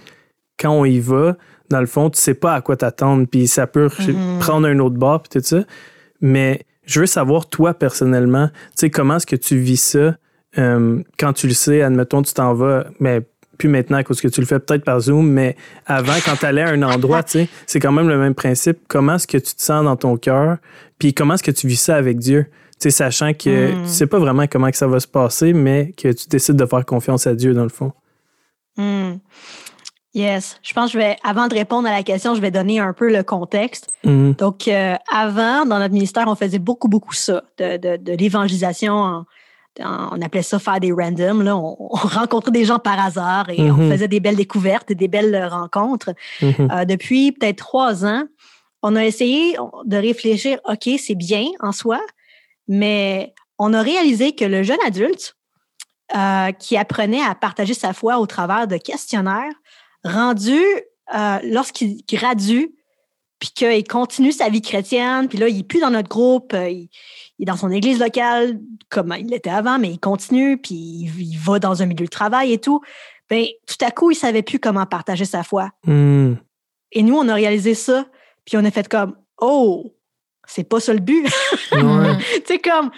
quand 0.59 0.73
on 0.73 0.85
y 0.85 0.99
va, 0.99 1.37
dans 1.71 1.81
le 1.81 1.87
fond, 1.87 2.11
tu 2.11 2.21
sais 2.21 2.35
pas 2.35 2.55
à 2.55 2.61
quoi 2.61 2.77
t'attendre, 2.77 3.27
puis 3.31 3.47
ça 3.47 3.67
peut 3.67 3.87
mm-hmm. 3.87 4.39
prendre 4.41 4.67
un 4.67 4.79
autre 4.81 4.97
bord, 4.97 5.23
puis 5.23 5.41
tout 5.41 5.47
ça. 5.47 5.65
Mais 6.21 6.67
je 6.85 7.01
veux 7.01 7.07
savoir, 7.07 7.49
toi, 7.49 7.75
personnellement, 7.75 8.49
tu 8.49 8.55
sais, 8.75 8.91
comment 8.91 9.17
est-ce 9.17 9.27
que 9.27 9.37
tu 9.37 9.57
vis 9.57 9.81
ça? 9.81 10.17
Euh, 10.59 11.03
quand 11.19 11.33
tu 11.33 11.47
le 11.47 11.55
sais, 11.55 11.83
admettons, 11.83 12.23
tu 12.23 12.35
t'en 12.35 12.55
vas, 12.55 12.87
mais 13.01 13.23
plus 13.57 13.69
maintenant 13.69 13.99
à 13.99 14.05
cause 14.05 14.21
que 14.21 14.29
tu 14.29 14.41
le 14.41 14.47
fais 14.47 14.59
peut-être 14.61 14.85
par 14.85 15.01
Zoom, 15.01 15.29
mais 15.29 15.57
avant, 15.87 16.15
quand 16.25 16.37
tu 16.37 16.47
allais 16.47 16.63
à 16.63 16.69
un 16.69 16.83
endroit, 16.83 17.23
c'est 17.27 17.81
quand 17.81 17.93
même 17.93 18.09
le 18.09 18.19
même 18.19 18.35
principe. 18.35 18.79
Comment 18.89 19.15
est-ce 19.17 19.27
que 19.27 19.39
tu 19.39 19.55
te 19.55 19.63
sens 19.63 19.85
dans 19.85 19.97
ton 19.97 20.17
cœur? 20.17 20.59
Puis 20.99 21.15
comment 21.15 21.35
est-ce 21.35 21.43
que 21.43 21.51
tu 21.51 21.67
vis 21.67 21.77
ça 21.81 21.97
avec 21.97 22.19
Dieu? 22.19 22.47
Sachant 22.79 23.33
que 23.33 23.73
Mm. 23.73 23.83
tu 23.85 23.89
sais 23.89 24.07
pas 24.07 24.19
vraiment 24.19 24.47
comment 24.47 24.71
que 24.71 24.77
ça 24.77 24.87
va 24.87 25.01
se 25.01 25.07
passer, 25.09 25.55
mais 25.55 25.93
que 25.97 26.13
tu 26.13 26.29
décides 26.29 26.57
de 26.57 26.67
faire 26.67 26.85
confiance 26.85 27.27
à 27.27 27.35
Dieu, 27.35 27.55
dans 27.55 27.63
le 27.63 27.71
fond. 27.71 27.93
Hmm. 28.77 29.15
Yes. 30.15 30.59
Je 30.63 30.73
pense 30.75 30.93
que 30.93 30.99
je 31.01 31.05
vais, 31.05 31.17
avant 31.25 31.49
de 31.49 31.55
répondre 31.55 31.89
à 31.89 31.93
la 31.93 32.03
question, 32.03 32.35
je 32.35 32.41
vais 32.41 32.51
donner 32.53 32.79
un 32.79 32.93
peu 32.93 33.11
le 33.11 33.23
contexte. 33.25 33.91
Mhm. 34.05 34.35
Donc, 34.35 34.69
euh, 34.69 34.95
avant, 35.13 35.65
dans 35.67 35.79
notre 35.79 35.93
ministère, 35.95 36.25
on 36.29 36.37
faisait 36.37 36.59
beaucoup, 36.61 36.89
beaucoup 36.89 37.15
ça, 37.15 37.43
de, 37.59 37.77
de, 37.79 37.97
de 37.97 38.13
l'évangélisation. 38.13 38.93
en- 38.95 39.25
on 39.81 40.21
appelait 40.23 40.43
ça 40.43 40.59
faire 40.59 40.81
des 40.81 40.93
randoms. 40.93 41.43
Là. 41.43 41.57
On, 41.57 41.77
on 41.91 41.97
rencontrait 41.97 42.53
des 42.53 42.65
gens 42.65 42.79
par 42.79 42.99
hasard 43.05 43.49
et 43.51 43.71
on 43.71 43.77
Mhm. 43.77 43.91
faisait 43.93 44.09
des 44.09 44.21
belles 44.21 44.37
découvertes 44.37 44.91
et 44.91 44.95
des 44.95 45.09
belles 45.09 45.35
euh, 45.35 45.49
rencontres. 45.49 46.13
Mhm. 46.43 46.69
Euh, 46.71 46.85
depuis 46.85 47.33
peut-être 47.33 47.57
trois 47.59 48.05
ans, 48.05 48.25
on 48.83 48.97
a 48.97 49.05
essayé 49.05 49.57
de 49.87 49.97
réfléchir, 49.97 50.59
OK, 50.69 50.89
c'est 50.99 51.15
bien 51.15 51.47
en 51.61 51.73
soi, 51.73 52.01
mais 52.69 53.33
on 53.59 53.73
a 53.73 53.81
réalisé 53.83 54.35
que 54.35 54.45
le 54.45 54.63
jeune 54.63 54.81
adulte 54.87 55.37
euh, 56.15 56.53
qui 56.53 56.77
apprenait 56.77 57.23
à 57.23 57.35
partager 57.35 57.73
sa 57.75 57.93
foi 57.95 58.19
au 58.19 58.27
travers 58.27 58.69
de 58.69 58.77
questionnaires, 58.77 59.53
rendu 60.05 60.59
euh, 61.15 61.39
lorsqu'il 61.45 62.05
gradue, 62.07 62.75
puis 63.39 63.51
qu'il 63.55 63.85
continue 63.89 64.33
sa 64.33 64.49
vie 64.51 64.63
chrétienne, 64.63 65.29
puis 65.29 65.39
là, 65.39 65.49
il 65.49 65.57
n'est 65.57 65.63
plus 65.63 65.81
dans 65.81 65.91
notre 65.91 66.09
groupe, 66.09 66.55
il, 66.55 66.89
il 67.39 67.43
est 67.43 67.47
dans 67.47 67.57
son 67.57 67.71
église 67.71 67.99
locale, 67.99 68.61
comme 68.91 69.15
il 69.19 69.27
l'était 69.27 69.51
avant, 69.51 69.79
mais 69.79 69.91
il 69.91 69.99
continue, 69.99 70.57
puis 70.59 70.75
il, 70.75 71.21
il 71.21 71.39
va 71.39 71.59
dans 71.59 71.83
un 71.83 71.87
milieu 71.87 72.05
de 72.05 72.11
travail 72.11 72.53
et 72.53 72.59
tout. 72.59 72.81
Ben, 73.31 73.47
tout 73.67 73.85
à 73.85 73.91
coup, 73.91 74.11
il 74.11 74.15
savait 74.15 74.43
plus 74.43 74.59
comment 74.59 74.87
partager 74.87 75.25
sa 75.25 75.43
foi. 75.43 75.71
Mhm. 75.87 76.37
Et 76.93 77.03
nous, 77.03 77.17
on 77.17 77.29
a 77.29 77.35
réalisé 77.35 77.75
ça, 77.75 78.07
puis 78.45 78.57
on 78.57 78.65
a 78.65 78.71
fait 78.71 78.89
comme 78.89 79.17
Oh, 79.41 79.93
c'est 80.47 80.65
pas 80.65 80.79
ça 80.79 80.93
le 80.93 81.01
but. 81.01 81.27
Tu 81.71 81.79
sais, 82.47 82.59
comme, 82.59 82.91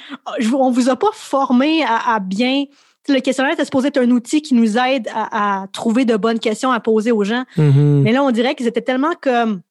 on 0.54 0.70
vous 0.70 0.88
a 0.90 0.96
pas 0.96 1.10
formé 1.12 1.82
à, 1.84 2.14
à 2.14 2.20
bien. 2.20 2.64
tu 2.66 2.72
sais, 3.06 3.14
Le 3.14 3.20
questionnaire 3.20 3.54
était 3.54 3.64
supposé 3.64 3.88
être 3.88 3.98
un 3.98 4.10
outil 4.10 4.42
qui 4.42 4.54
nous 4.54 4.76
aide 4.76 5.08
à, 5.14 5.62
à 5.62 5.66
trouver 5.68 6.04
de 6.04 6.16
bonnes 6.16 6.40
questions 6.40 6.72
à 6.72 6.80
poser 6.80 7.12
aux 7.12 7.24
gens. 7.24 7.44
Mhm. 7.56 8.02
Mais 8.02 8.12
là, 8.12 8.22
on 8.22 8.30
dirait 8.32 8.54
qu'ils 8.54 8.66
étaient 8.66 8.82
tellement 8.82 9.12
comme. 9.20 9.62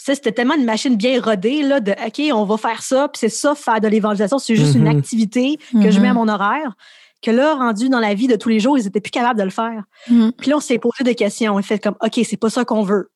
Ça, 0.00 0.14
C'était 0.14 0.32
tellement 0.32 0.54
une 0.54 0.64
machine 0.64 0.96
bien 0.96 1.20
rodée, 1.20 1.62
là, 1.62 1.80
de 1.80 1.92
OK, 1.92 2.20
on 2.32 2.44
va 2.44 2.56
faire 2.56 2.82
ça, 2.82 3.08
puis 3.08 3.18
c'est 3.20 3.28
ça, 3.28 3.54
faire 3.54 3.80
de 3.80 3.88
l'évangélisation, 3.88 4.38
c'est 4.38 4.56
juste 4.56 4.74
Mhm. 4.76 4.80
une 4.86 4.88
activité 4.98 5.58
que 5.82 5.90
je 5.90 6.00
mets 6.00 6.08
à 6.08 6.14
mon 6.14 6.28
horaire. 6.28 6.74
Que 7.22 7.30
là, 7.30 7.54
rendu 7.54 7.88
dans 7.88 8.00
la 8.00 8.12
vie 8.14 8.26
de 8.26 8.36
tous 8.36 8.50
les 8.50 8.60
jours, 8.60 8.76
ils 8.78 8.86
étaient 8.86 9.00
plus 9.00 9.10
capables 9.10 9.38
de 9.38 9.44
le 9.44 9.50
faire. 9.50 9.82
Mhm. 10.10 10.32
Puis 10.32 10.50
là, 10.50 10.56
on 10.58 10.60
s'est 10.60 10.78
posé 10.78 11.04
des 11.04 11.14
questions. 11.14 11.54
On 11.54 11.58
a 11.58 11.62
fait 11.62 11.78
comme, 11.78 11.96
OK, 12.02 12.20
c'est 12.24 12.36
pas 12.36 12.50
ça 12.50 12.64
qu'on 12.66 12.82
veut. 12.82 13.10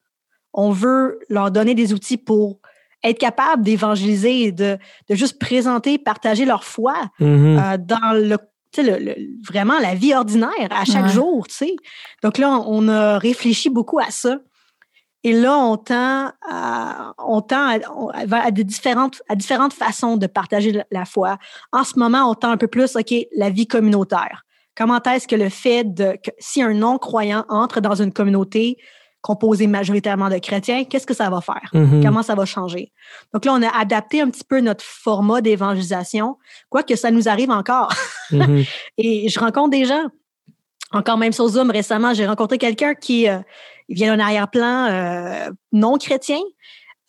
On 0.54 0.70
veut 0.70 1.18
leur 1.28 1.50
donner 1.50 1.74
des 1.74 1.92
outils 1.92 2.16
pour 2.16 2.58
être 3.04 3.18
capable 3.18 3.62
d'évangéliser 3.62 4.44
et 4.44 4.52
de, 4.52 4.78
de 5.10 5.14
juste 5.14 5.38
présenter, 5.38 5.98
partager 5.98 6.44
leur 6.46 6.64
foi 6.64 6.94
Mhm. 7.20 7.58
euh, 7.58 7.76
dans 7.76 8.12
le, 8.14 8.38
tu 8.72 8.82
sais, 8.82 8.82
le- 8.82 9.04
le- 9.04 9.16
vraiment 9.46 9.78
la 9.78 9.94
vie 9.94 10.14
ordinaire 10.14 10.48
à 10.70 10.84
chaque 10.84 11.04
Ouais. 11.04 11.12
jour, 11.12 11.46
tu 11.46 11.54
sais. 11.54 11.76
Donc 12.22 12.38
là, 12.38 12.58
on 12.66 12.88
a 12.88 13.18
réfléchi 13.18 13.68
beaucoup 13.70 13.98
à 13.98 14.10
ça. 14.10 14.38
Et 15.28 15.32
là, 15.32 15.58
on 15.58 15.76
tend 15.76 16.32
à, 16.48 17.12
on 17.18 17.42
tend 17.42 17.78
à, 18.14 18.50
différentes, 18.50 19.20
à 19.28 19.34
différentes 19.34 19.74
façons 19.74 20.16
de 20.16 20.26
partager 20.26 20.82
la, 20.90 21.04
foi. 21.04 21.36
En 21.70 21.84
ce 21.84 21.98
moment, 21.98 22.30
on 22.30 22.34
tend 22.34 22.50
un 22.50 22.56
peu 22.56 22.66
plus, 22.66 22.96
OK, 22.96 23.14
la 23.36 23.50
vie 23.50 23.66
communautaire. 23.66 24.46
Comment 24.74 25.02
est-ce 25.02 25.28
que 25.28 25.36
le 25.36 25.50
fait 25.50 25.84
de, 25.84 26.16
que 26.24 26.30
si 26.38 26.62
un 26.62 26.72
non-croyant 26.72 27.44
entre 27.50 27.82
dans 27.82 28.00
une 28.00 28.10
communauté 28.10 28.78
composée 29.20 29.66
majoritairement 29.66 30.30
de 30.30 30.38
chrétiens, 30.38 30.84
qu'est-ce 30.84 31.06
que 31.06 31.12
ça 31.12 31.28
va 31.28 31.42
faire? 31.42 31.68
Mhm. 31.74 32.02
Comment 32.02 32.22
ça 32.22 32.34
va 32.34 32.46
changer? 32.46 32.90
Donc 33.34 33.44
là, 33.44 33.52
on 33.52 33.62
a 33.62 33.68
adapté 33.78 34.22
un 34.22 34.30
petit 34.30 34.44
peu 34.44 34.60
notre 34.60 34.82
format 34.82 35.42
d'évangélisation, 35.42 36.38
quoique 36.70 36.96
ça 36.96 37.10
nous 37.10 37.28
arrive 37.28 37.50
encore. 37.50 37.92
Mhm. 38.30 38.64
Et 38.98 39.30
je 39.30 39.40
rencontre 39.40 39.70
des 39.70 39.86
gens. 39.86 40.04
Encore 40.92 41.16
même 41.16 41.32
sur 41.32 41.48
Zoom 41.48 41.70
récemment, 41.70 42.12
j'ai 42.12 42.26
rencontré 42.26 42.58
quelqu'un 42.58 42.94
qui 42.94 43.26
euh, 43.26 43.38
il 43.88 43.96
vient 43.96 44.16
d'un 44.16 44.22
arrière-plan 44.22 44.86
euh, 44.86 45.50
non 45.72 45.96
chrétien. 45.98 46.40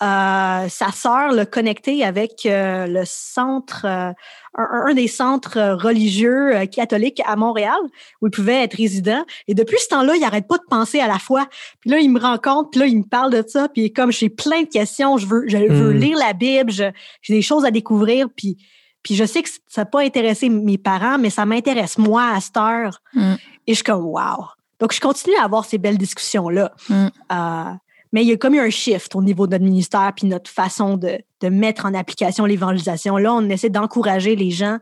Euh, 0.02 0.70
sa 0.70 0.94
sœur 0.94 1.34
l'a 1.34 1.46
connecté 1.46 2.06
avec 2.06 2.46
euh, 2.46 2.88
le 2.88 3.02
centre, 3.06 3.84
euh, 3.84 4.14
un, 4.58 4.86
un 4.88 4.94
des 4.94 5.10
centres 5.10 5.60
religieux 5.74 6.66
catholiques 6.72 7.22
à 7.26 7.36
Montréal, 7.36 7.76
où 8.22 8.28
il 8.28 8.32
pouvait 8.32 8.64
être 8.64 8.76
résident. 8.78 9.26
Et 9.50 9.54
depuis 9.54 9.78
ce 9.80 9.90
temps-là, 9.90 10.16
il 10.16 10.22
n'arrête 10.22 10.48
pas 10.48 10.58
de 10.58 10.64
penser 10.70 11.02
à 11.02 11.08
la 11.08 11.20
foi. 11.20 11.48
Puis 11.82 11.90
là, 11.90 12.00
il 12.00 12.10
me 12.10 12.20
rencontre, 12.20 12.70
puis 12.70 12.80
là, 12.80 12.86
il 12.86 12.98
me 13.00 13.04
parle 13.04 13.34
de 13.34 13.44
ça. 13.46 13.68
Puis 13.68 13.92
comme 13.92 14.14
j'ai 14.14 14.30
plein 14.30 14.62
de 14.62 14.70
questions, 14.70 15.18
je 15.18 15.28
veux, 15.28 15.44
je 15.48 15.58
veux 15.58 15.94
Mm. 15.94 15.98
lire 15.98 16.18
la 16.18 16.32
Bible, 16.32 16.72
j'ai 16.72 16.94
des 17.28 17.42
choses 17.42 17.66
à 17.66 17.72
découvrir. 17.72 18.28
Puis 18.34 18.58
puis 19.02 19.16
je 19.16 19.24
sais 19.24 19.42
que 19.42 19.50
ça 19.68 19.82
n'a 19.82 19.86
pas 19.86 20.02
intéressé 20.02 20.50
mes 20.50 20.78
parents, 20.78 21.18
mais 21.18 21.30
ça 21.30 21.46
m'intéresse 21.46 21.98
moi 21.98 22.32
à 22.36 22.42
cette 22.42 22.58
heure. 22.58 23.02
Mm. 23.14 23.34
Et 23.68 23.72
je 23.72 23.76
suis 23.76 23.84
comme 23.84 24.04
wow. 24.06 24.46
Donc 24.80 24.94
je 24.94 25.00
continue 25.02 25.36
à 25.36 25.44
avoir 25.44 25.66
ces 25.66 25.78
belles 25.78 25.98
discussions-là. 25.98 26.72
Mm. 26.90 27.08
Euh, 27.32 27.64
mais 28.12 28.24
il 28.24 28.28
y 28.28 28.32
a 28.32 28.38
comme 28.38 28.56
eu 28.56 28.60
un 28.60 28.70
shift 28.70 29.16
au 29.16 29.22
niveau 29.22 29.46
de 29.46 29.52
notre 29.52 29.64
ministère 29.66 30.12
puis 30.16 30.26
notre 30.28 30.50
façon 30.50 30.98
de, 30.98 31.20
de 31.42 31.50
mettre 31.50 31.86
en 31.86 31.94
application 31.94 32.46
l'évangélisation. 32.46 33.18
Là, 33.18 33.34
on 33.34 33.48
essaie 33.50 33.70
d'encourager 33.70 34.36
les 34.36 34.50
gens 34.52 34.78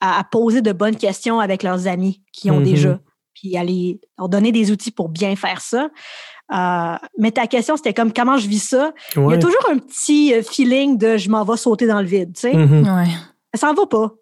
à, 0.00 0.18
à 0.20 0.24
poser 0.24 0.62
de 0.62 0.72
bonnes 0.72 0.96
questions 0.96 1.38
avec 1.40 1.62
leurs 1.62 1.86
amis 1.86 2.22
qui 2.32 2.50
ont 2.50 2.58
Mhm. 2.60 2.64
déjà, 2.64 2.98
puis 3.34 3.56
à 3.56 3.64
les- 3.64 4.00
leur 4.18 4.28
donner 4.28 4.52
des 4.52 4.70
outils 4.70 4.90
pour 4.90 5.08
bien 5.10 5.36
faire 5.36 5.60
ça. 5.60 5.88
Euh, 6.54 6.96
mais 7.18 7.32
ta 7.32 7.46
question, 7.46 7.76
c'était 7.76 7.92
comme 7.92 8.12
comment 8.12 8.36
je 8.38 8.46
vis 8.48 8.60
ça? 8.68 8.92
Il 9.16 9.22
y 9.30 9.34
a 9.34 9.38
toujours 9.38 9.68
un 9.70 9.78
petit 9.78 10.32
euh, 10.32 10.42
feeling 10.42 10.96
de 10.96 11.16
je 11.16 11.28
m'en 11.28 11.44
vais 11.44 11.56
sauter 11.56 11.86
dans 11.86 12.00
le 12.00 12.06
vide, 12.06 12.32
tu 12.34 12.40
sais. 12.42 12.54
Mhm. 12.54 12.82
Ouais. 12.86 13.08
Ça 13.54 13.66
s'en 13.68 13.74
va 13.74 13.86
pas. 13.86 14.12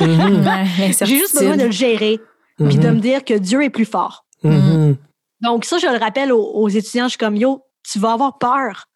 Mhm. 0.00 0.44
Ouais, 0.46 0.92
J'ai 0.92 1.06
juste 1.18 1.34
besoin 1.38 1.56
de 1.56 1.64
le 1.64 1.70
gérer 1.70 2.18
puis 2.58 2.78
de 2.78 2.88
me 2.90 2.98
dire 3.00 3.24
que 3.24 3.34
Dieu 3.34 3.62
est 3.62 3.70
plus 3.70 3.84
fort. 3.84 4.24
Mhm. 4.42 4.96
Donc, 5.42 5.64
ça, 5.64 5.78
je 5.78 5.86
le 5.86 5.98
rappelle 5.98 6.32
aux, 6.32 6.42
aux 6.54 6.68
étudiants. 6.68 7.04
Je 7.04 7.10
suis 7.10 7.18
comme, 7.18 7.36
yo, 7.36 7.62
tu 7.90 7.98
vas 7.98 8.12
avoir 8.12 8.38
peur. 8.38 8.86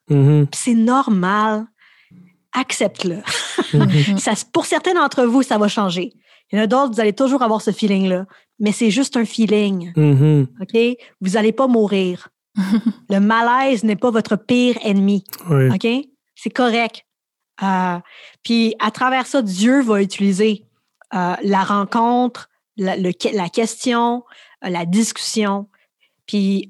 Puis 0.46 0.60
c'est 0.60 0.74
normal. 0.74 1.66
Accepte-le. 2.52 3.22
Mhm. 3.74 4.18
Ça, 4.18 4.32
pour 4.52 4.66
certains 4.66 4.94
d'entre 4.94 5.24
vous, 5.24 5.42
ça 5.42 5.56
va 5.58 5.68
changer. 5.68 6.12
Il 6.50 6.56
y 6.56 6.60
en 6.60 6.64
a 6.64 6.66
d'autres, 6.66 6.94
vous 6.94 7.00
allez 7.00 7.12
toujours 7.12 7.42
avoir 7.42 7.62
ce 7.62 7.70
feeling-là. 7.70 8.26
Mais 8.58 8.72
c'est 8.72 8.90
juste 8.90 9.16
un 9.16 9.24
feeling. 9.24 9.92
OK? 10.60 10.76
Vous 11.20 11.30
n'allez 11.30 11.52
pas 11.52 11.68
mourir. 11.68 12.28
Le 13.08 13.18
malaise 13.20 13.84
n'est 13.84 13.94
pas 13.96 14.10
votre 14.10 14.34
pire 14.36 14.76
ennemi. 14.82 15.22
OK? 15.48 15.86
C'est 16.34 16.50
correct. 16.50 17.04
Euh, 17.62 17.98
puis 18.42 18.74
à 18.80 18.90
travers 18.90 19.26
ça, 19.26 19.42
Dieu 19.42 19.80
va 19.82 20.02
utiliser 20.02 20.64
euh, 21.14 21.34
la 21.42 21.62
rencontre, 21.62 22.48
la, 22.76 22.96
le- 22.96 23.12
la 23.32 23.48
question, 23.48 24.24
la 24.68 24.84
discussion. 24.84 25.68
Puis 26.26 26.68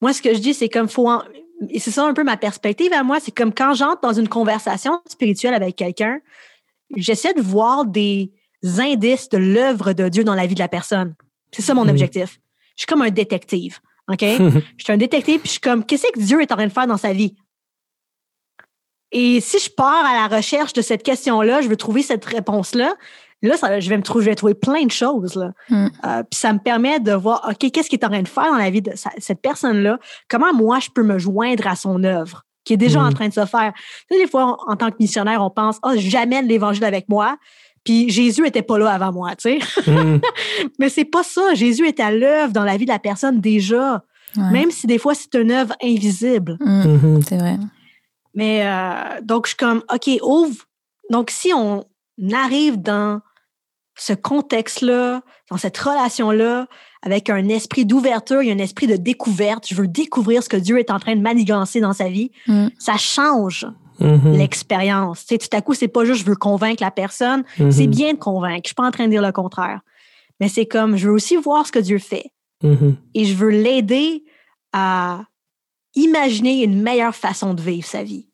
moi, 0.00 0.12
ce 0.12 0.22
que 0.22 0.34
je 0.34 0.38
dis, 0.38 0.54
c'est 0.54 0.68
comme 0.68 0.88
faut 0.88 1.08
en- 1.08 1.22
et 1.70 1.78
c'est 1.78 1.90
ça 1.90 2.04
un 2.06 2.14
peu 2.14 2.24
ma 2.24 2.36
perspective 2.36 2.92
à 2.92 3.02
moi, 3.02 3.18
c'est 3.20 3.32
comme 3.32 3.52
quand 3.52 3.74
j'entre 3.74 4.00
dans 4.00 4.12
une 4.12 4.28
conversation 4.28 5.00
spirituelle 5.08 5.54
avec 5.54 5.76
quelqu'un, 5.76 6.20
j'essaie 6.96 7.34
de 7.34 7.42
voir 7.42 7.84
des 7.84 8.32
indices 8.78 9.28
de 9.28 9.38
l'œuvre 9.38 9.92
de 9.92 10.08
Dieu 10.08 10.24
dans 10.24 10.34
la 10.34 10.46
vie 10.46 10.54
de 10.54 10.60
la 10.60 10.68
personne. 10.68 11.14
C'est 11.52 11.62
ça 11.62 11.74
mon 11.74 11.88
objectif. 11.88 12.40
Je 12.76 12.82
suis 12.82 12.86
comme 12.86 13.02
un 13.02 13.10
détective. 13.10 13.78
OK? 14.08 14.20
je 14.76 14.84
suis 14.84 14.92
un 14.92 14.96
détective, 14.96 15.40
puis 15.40 15.46
je 15.48 15.52
suis 15.52 15.60
comme, 15.60 15.84
qu'est-ce 15.84 16.06
que 16.12 16.20
Dieu 16.20 16.40
est 16.40 16.52
en 16.52 16.56
train 16.56 16.66
de 16.66 16.72
faire 16.72 16.86
dans 16.86 16.96
sa 16.96 17.12
vie? 17.12 17.34
Et 19.10 19.40
si 19.40 19.58
je 19.58 19.70
pars 19.70 20.04
à 20.04 20.28
la 20.28 20.36
recherche 20.36 20.72
de 20.74 20.82
cette 20.82 21.02
question-là, 21.02 21.62
je 21.62 21.68
veux 21.68 21.76
trouver 21.76 22.02
cette 22.02 22.24
réponse-là, 22.24 22.94
là, 23.42 23.56
ça- 23.56 23.78
je, 23.80 23.88
vais 23.88 23.96
me 23.96 24.02
trouver, 24.02 24.24
je 24.24 24.30
vais 24.30 24.34
trouver 24.34 24.54
plein 24.54 24.84
de 24.84 24.90
choses. 24.90 25.34
Là. 25.36 25.52
Mm. 25.70 25.86
Euh, 26.06 26.22
puis 26.30 26.38
ça 26.38 26.52
me 26.52 26.58
permet 26.58 27.00
de 27.00 27.12
voir, 27.12 27.46
OK, 27.48 27.70
qu'est-ce 27.70 27.88
qu'il 27.88 27.98
est 28.00 28.04
en 28.04 28.08
train 28.10 28.22
de 28.22 28.28
faire 28.28 28.50
dans 28.50 28.56
la 28.58 28.70
vie 28.70 28.82
de 28.82 28.92
sa- 28.96 29.12
cette 29.18 29.40
personne-là? 29.40 29.98
Comment 30.28 30.52
moi, 30.54 30.78
je 30.80 30.88
peux 30.94 31.02
me 31.02 31.18
joindre 31.18 31.66
à 31.66 31.76
son 31.76 32.02
œuvre 32.04 32.42
qui 32.64 32.72
est 32.74 32.76
déjà 32.78 33.00
Mm. 33.00 33.06
en 33.06 33.12
train 33.12 33.28
de 33.28 33.34
se 33.34 33.46
faire? 33.46 33.72
Tu 34.10 34.16
sais, 34.16 34.22
des 34.24 34.28
fois, 34.30 34.44
en, 34.66 34.72
en 34.72 34.76
tant 34.76 34.90
que 34.90 34.96
missionnaire, 35.00 35.42
on 35.42 35.50
pense, 35.50 35.78
oh, 35.82 35.92
j'amène 35.96 36.46
l'Évangile 36.48 36.84
avec 36.84 37.08
moi. 37.08 37.36
Puis 37.84 38.10
Jésus 38.10 38.46
était 38.46 38.60
pas 38.62 38.76
là 38.76 38.90
avant 38.90 39.12
moi, 39.12 39.34
tu 39.36 39.58
sais. 39.60 39.90
Mhm. 39.90 40.20
Mais 40.78 40.88
c'est 40.88 41.04
pas 41.06 41.22
ça. 41.22 41.54
Jésus 41.54 41.86
est 41.86 42.00
à 42.00 42.10
l'œuvre 42.10 42.52
dans 42.52 42.64
la 42.64 42.76
vie 42.76 42.84
de 42.84 42.90
la 42.90 42.98
personne 42.98 43.40
déjà, 43.40 44.02
Ouais. 44.36 44.50
même 44.50 44.70
si 44.70 44.86
des 44.86 44.98
fois 44.98 45.14
c'est 45.14 45.32
une 45.40 45.50
œuvre 45.52 45.74
invisible. 45.82 46.58
Mm. 46.60 46.82
Mhm. 46.84 47.22
C'est 47.22 47.38
vrai. 47.38 47.56
Mais 48.34 48.66
euh, 48.66 49.20
donc, 49.22 49.46
je 49.46 49.50
suis 49.50 49.56
comme, 49.56 49.82
OK, 49.92 50.10
ouvre. 50.22 50.64
Donc, 51.10 51.30
si 51.30 51.52
on 51.54 51.84
arrive 52.34 52.80
dans 52.82 53.20
ce 53.98 54.12
contexte-là, 54.12 55.22
dans 55.50 55.56
cette 55.56 55.76
relation-là, 55.78 56.66
avec 57.02 57.30
un 57.30 57.48
esprit 57.48 57.84
d'ouverture 57.84 58.40
et 58.42 58.50
un 58.52 58.58
esprit 58.58 58.86
de 58.86 58.96
découverte, 58.96 59.66
je 59.68 59.74
veux 59.74 59.88
découvrir 59.88 60.42
ce 60.42 60.48
que 60.48 60.56
Dieu 60.56 60.78
est 60.78 60.90
en 60.90 60.98
train 60.98 61.14
de 61.16 61.20
manigancer 61.20 61.80
dans 61.80 61.92
sa 61.92 62.08
vie, 62.08 62.30
Mm. 62.46 62.68
ça 62.78 62.96
change 62.96 63.66
Mhm. 64.00 64.36
l'expérience. 64.36 65.26
Tu 65.26 65.34
sais, 65.34 65.38
tout 65.38 65.56
à 65.56 65.60
coup, 65.60 65.74
c'est 65.74 65.88
pas 65.88 66.04
juste 66.04 66.20
je 66.20 66.26
veux 66.30 66.36
convaincre 66.36 66.82
la 66.82 66.90
personne, 66.92 67.42
Mhm. 67.58 67.70
c'est 67.72 67.86
bien 67.88 68.12
de 68.14 68.18
convaincre. 68.18 68.60
Je 68.64 68.68
suis 68.68 68.74
pas 68.74 68.86
en 68.86 68.90
train 68.92 69.06
de 69.06 69.10
dire 69.10 69.22
le 69.22 69.32
contraire. 69.32 69.80
Mais 70.40 70.48
c'est 70.48 70.66
comme, 70.66 70.96
je 70.96 71.08
veux 71.08 71.14
aussi 71.14 71.36
voir 71.36 71.66
ce 71.66 71.72
que 71.72 71.78
Dieu 71.80 71.98
fait. 71.98 72.30
Mhm. 72.62 72.96
et 73.14 73.24
je 73.24 73.34
veux 73.34 73.50
l'aider 73.50 74.24
à 74.72 75.22
imaginer 75.94 76.64
une 76.64 76.82
meilleure 76.82 77.14
façon 77.14 77.54
de 77.54 77.62
vivre 77.62 77.86
sa 77.86 78.02
vie. 78.02 78.28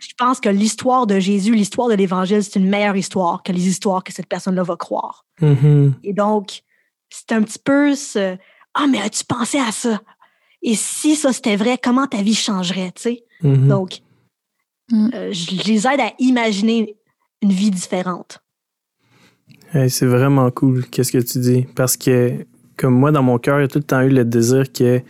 Je 0.00 0.14
pense 0.16 0.40
que 0.40 0.48
l'histoire 0.48 1.06
de 1.06 1.18
Jésus, 1.18 1.54
l'histoire 1.54 1.88
de 1.88 1.94
l'Évangile, 1.94 2.42
c'est 2.42 2.58
une 2.58 2.68
meilleure 2.68 2.96
histoire 2.96 3.42
que 3.42 3.52
les 3.52 3.66
histoires 3.68 4.04
que 4.04 4.12
cette 4.12 4.26
personne-là 4.28 4.62
va 4.62 4.76
croire. 4.76 5.24
Mhm. 5.40 5.94
Et 6.04 6.12
donc, 6.12 6.62
c'est 7.10 7.32
un 7.32 7.42
petit 7.42 7.58
peu 7.58 7.94
ce 7.94 8.36
Ah, 8.74 8.86
mais 8.88 9.00
as-tu 9.00 9.24
pensé 9.24 9.58
à 9.58 9.72
ça? 9.72 10.00
Et 10.62 10.74
si 10.76 11.16
ça 11.16 11.32
c'était 11.32 11.56
vrai, 11.56 11.78
comment 11.82 12.06
ta 12.06 12.22
vie 12.22 12.34
changerait, 12.34 12.92
tu 12.94 13.02
sais? 13.02 13.24
Mhm. 13.42 13.68
Donc, 13.68 13.98
Mm. 14.90 15.10
euh, 15.14 15.32
je 15.32 15.62
les 15.68 15.86
aide 15.86 16.00
à 16.00 16.12
imaginer 16.18 16.96
une 17.42 17.50
vie 17.52 17.70
différente. 17.70 18.40
Hey, 19.74 19.90
c'est 19.90 20.06
vraiment 20.06 20.50
cool, 20.50 20.86
qu'est-ce 20.86 21.12
que 21.12 21.18
tu 21.18 21.38
dis? 21.40 21.66
Parce 21.74 21.96
que, 21.96 22.46
comme 22.76 22.94
moi, 22.94 23.10
dans 23.12 23.22
mon 23.22 23.38
cœur, 23.38 23.58
il 23.58 23.62
y 23.62 23.64
a 23.64 23.68
tout 23.68 23.78
le 23.78 23.84
temps 23.84 24.00
eu 24.00 24.08
le 24.08 24.24
désir 24.24 24.72
que 24.72 25.02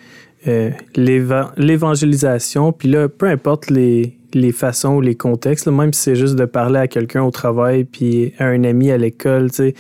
euh, 0.47 0.71
l'éva- 0.97 1.53
l'évangélisation, 1.57 2.73
puis 2.73 2.89
là, 2.89 3.09
peu 3.09 3.27
importe 3.27 3.71
les, 3.71 4.18
les 4.35 4.53
façons 4.53 4.97
ou 4.97 5.01
les 5.01 5.15
contextes, 5.15 5.67
là, 5.67 5.73
même 5.73 5.93
si 5.93 6.03
c'est 6.03 6.17
juste 6.17 6.37
de 6.37 6.45
parler 6.45 6.81
à 6.81 6.89
quelqu'un 6.89 7.23
au 7.23 7.31
travail, 7.31 7.85
puis 7.85 8.33
à 8.39 8.47
un 8.47 8.65
ami 8.65 8.91
à 8.91 8.99
l'école, 8.99 9.51
tu 9.51 9.57
sais, 9.57 9.75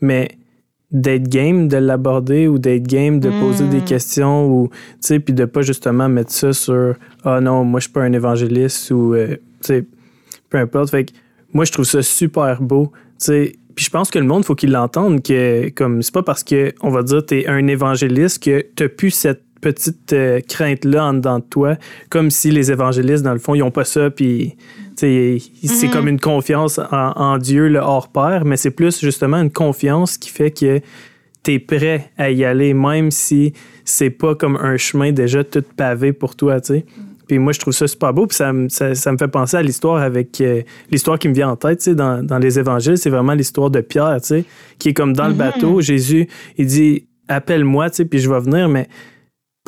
mais 0.00 0.28
d'être 0.90 1.28
game 1.28 1.68
de 1.68 1.76
l'aborder 1.76 2.48
ou 2.48 2.58
d'être 2.58 2.86
game 2.86 3.20
de 3.20 3.28
poser 3.28 3.66
des 3.66 3.80
questions 3.80 4.48
ou, 4.48 4.68
tu 4.68 4.76
sais, 5.00 5.20
puis 5.20 5.34
de 5.34 5.44
pas 5.44 5.62
justement 5.62 6.08
mettre 6.08 6.32
ça 6.32 6.52
sur 6.52 6.94
«Ah 7.24 7.40
non, 7.40 7.64
moi, 7.64 7.80
je 7.80 7.84
suis 7.84 7.92
pas 7.92 8.02
un 8.02 8.12
évangéliste» 8.12 8.90
ou, 8.92 9.14
euh, 9.14 9.36
tu 9.62 9.66
sais, 9.66 9.84
peu 10.48 10.58
importe. 10.58 10.90
Fait 10.90 11.04
que 11.04 11.12
moi, 11.52 11.64
je 11.64 11.72
trouve 11.72 11.84
ça 11.84 12.02
super 12.02 12.62
beau, 12.62 12.90
tu 12.94 13.26
sais, 13.26 13.52
puis 13.78 13.84
je 13.84 13.90
pense 13.90 14.10
que 14.10 14.18
le 14.18 14.24
monde, 14.24 14.44
faut 14.44 14.56
qu'il 14.56 14.72
l'entende 14.72 15.22
que 15.22 15.68
comme 15.68 16.02
c'est 16.02 16.12
pas 16.12 16.24
parce 16.24 16.42
que 16.42 16.74
on 16.80 16.90
va 16.90 17.04
dire 17.04 17.24
tu 17.24 17.38
es 17.38 17.46
un 17.46 17.64
évangéliste 17.68 18.42
que 18.42 18.66
tu 18.74 18.88
plus 18.88 19.12
cette 19.12 19.47
petite 19.60 20.12
euh, 20.12 20.40
crainte 20.46 20.84
là 20.84 21.06
en 21.06 21.14
dedans 21.14 21.38
de 21.38 21.44
toi 21.44 21.76
comme 22.10 22.30
si 22.30 22.50
les 22.50 22.70
évangélistes 22.72 23.24
dans 23.24 23.32
le 23.32 23.38
fond 23.38 23.54
ils 23.54 23.62
ont 23.62 23.70
pas 23.70 23.84
ça 23.84 24.10
puis 24.10 24.56
c'est 24.96 25.38
Mhm. 25.62 25.90
comme 25.92 26.08
une 26.08 26.20
confiance 26.20 26.78
en, 26.78 27.12
en 27.16 27.38
Dieu 27.38 27.68
le 27.68 27.78
hors 27.78 28.08
pair 28.08 28.44
mais 28.44 28.56
c'est 28.56 28.70
plus 28.72 29.00
justement 29.00 29.36
une 29.38 29.50
confiance 29.52 30.18
qui 30.18 30.30
fait 30.30 30.50
que 30.50 30.80
tu 31.44 31.52
es 31.52 31.58
prêt 31.58 32.10
à 32.18 32.30
y 32.30 32.44
aller 32.44 32.74
même 32.74 33.10
si 33.10 33.52
c'est 33.84 34.10
pas 34.10 34.34
comme 34.34 34.56
un 34.56 34.76
chemin 34.76 35.12
déjà 35.12 35.44
tout 35.44 35.62
pavé 35.76 36.12
pour 36.12 36.34
toi 36.36 36.60
tu 36.60 36.74
sais 36.74 36.84
puis 37.28 37.38
moi, 37.38 37.52
je 37.52 37.60
trouve 37.60 37.74
ça 37.74 37.86
super 37.86 38.14
beau. 38.14 38.26
Puis 38.26 38.36
ça, 38.36 38.54
me- 38.54 38.70
ça, 38.70 38.94
ça 38.94 39.12
me 39.12 39.18
fait 39.18 39.28
penser 39.28 39.58
à 39.58 39.62
l'histoire 39.62 40.00
avec. 40.00 40.40
euh, 40.40 40.62
l'histoire 40.90 41.18
qui 41.18 41.28
me 41.28 41.34
vient 41.34 41.50
en 41.50 41.56
tête, 41.56 41.76
tu 41.80 41.84
sais, 41.84 41.94
dans, 41.94 42.24
dans 42.24 42.38
les 42.38 42.58
évangiles, 42.58 42.96
c'est 42.96 43.10
vraiment 43.10 43.34
l'histoire 43.34 43.68
de 43.68 43.82
Pierre, 43.82 44.16
tu 44.22 44.28
sais, 44.28 44.44
qui 44.78 44.88
est 44.88 44.92
comme 44.94 45.12
dans 45.12 45.26
le 45.26 45.32
Mhm. 45.34 45.38
bateau. 45.38 45.80
Jésus, 45.82 46.26
il 46.56 46.64
dit 46.64 47.06
Appelle-moi, 47.28 47.90
tu 47.90 47.96
sais, 47.96 48.04
puis 48.06 48.18
je 48.18 48.30
vais 48.30 48.40
venir. 48.40 48.70
Mais 48.70 48.88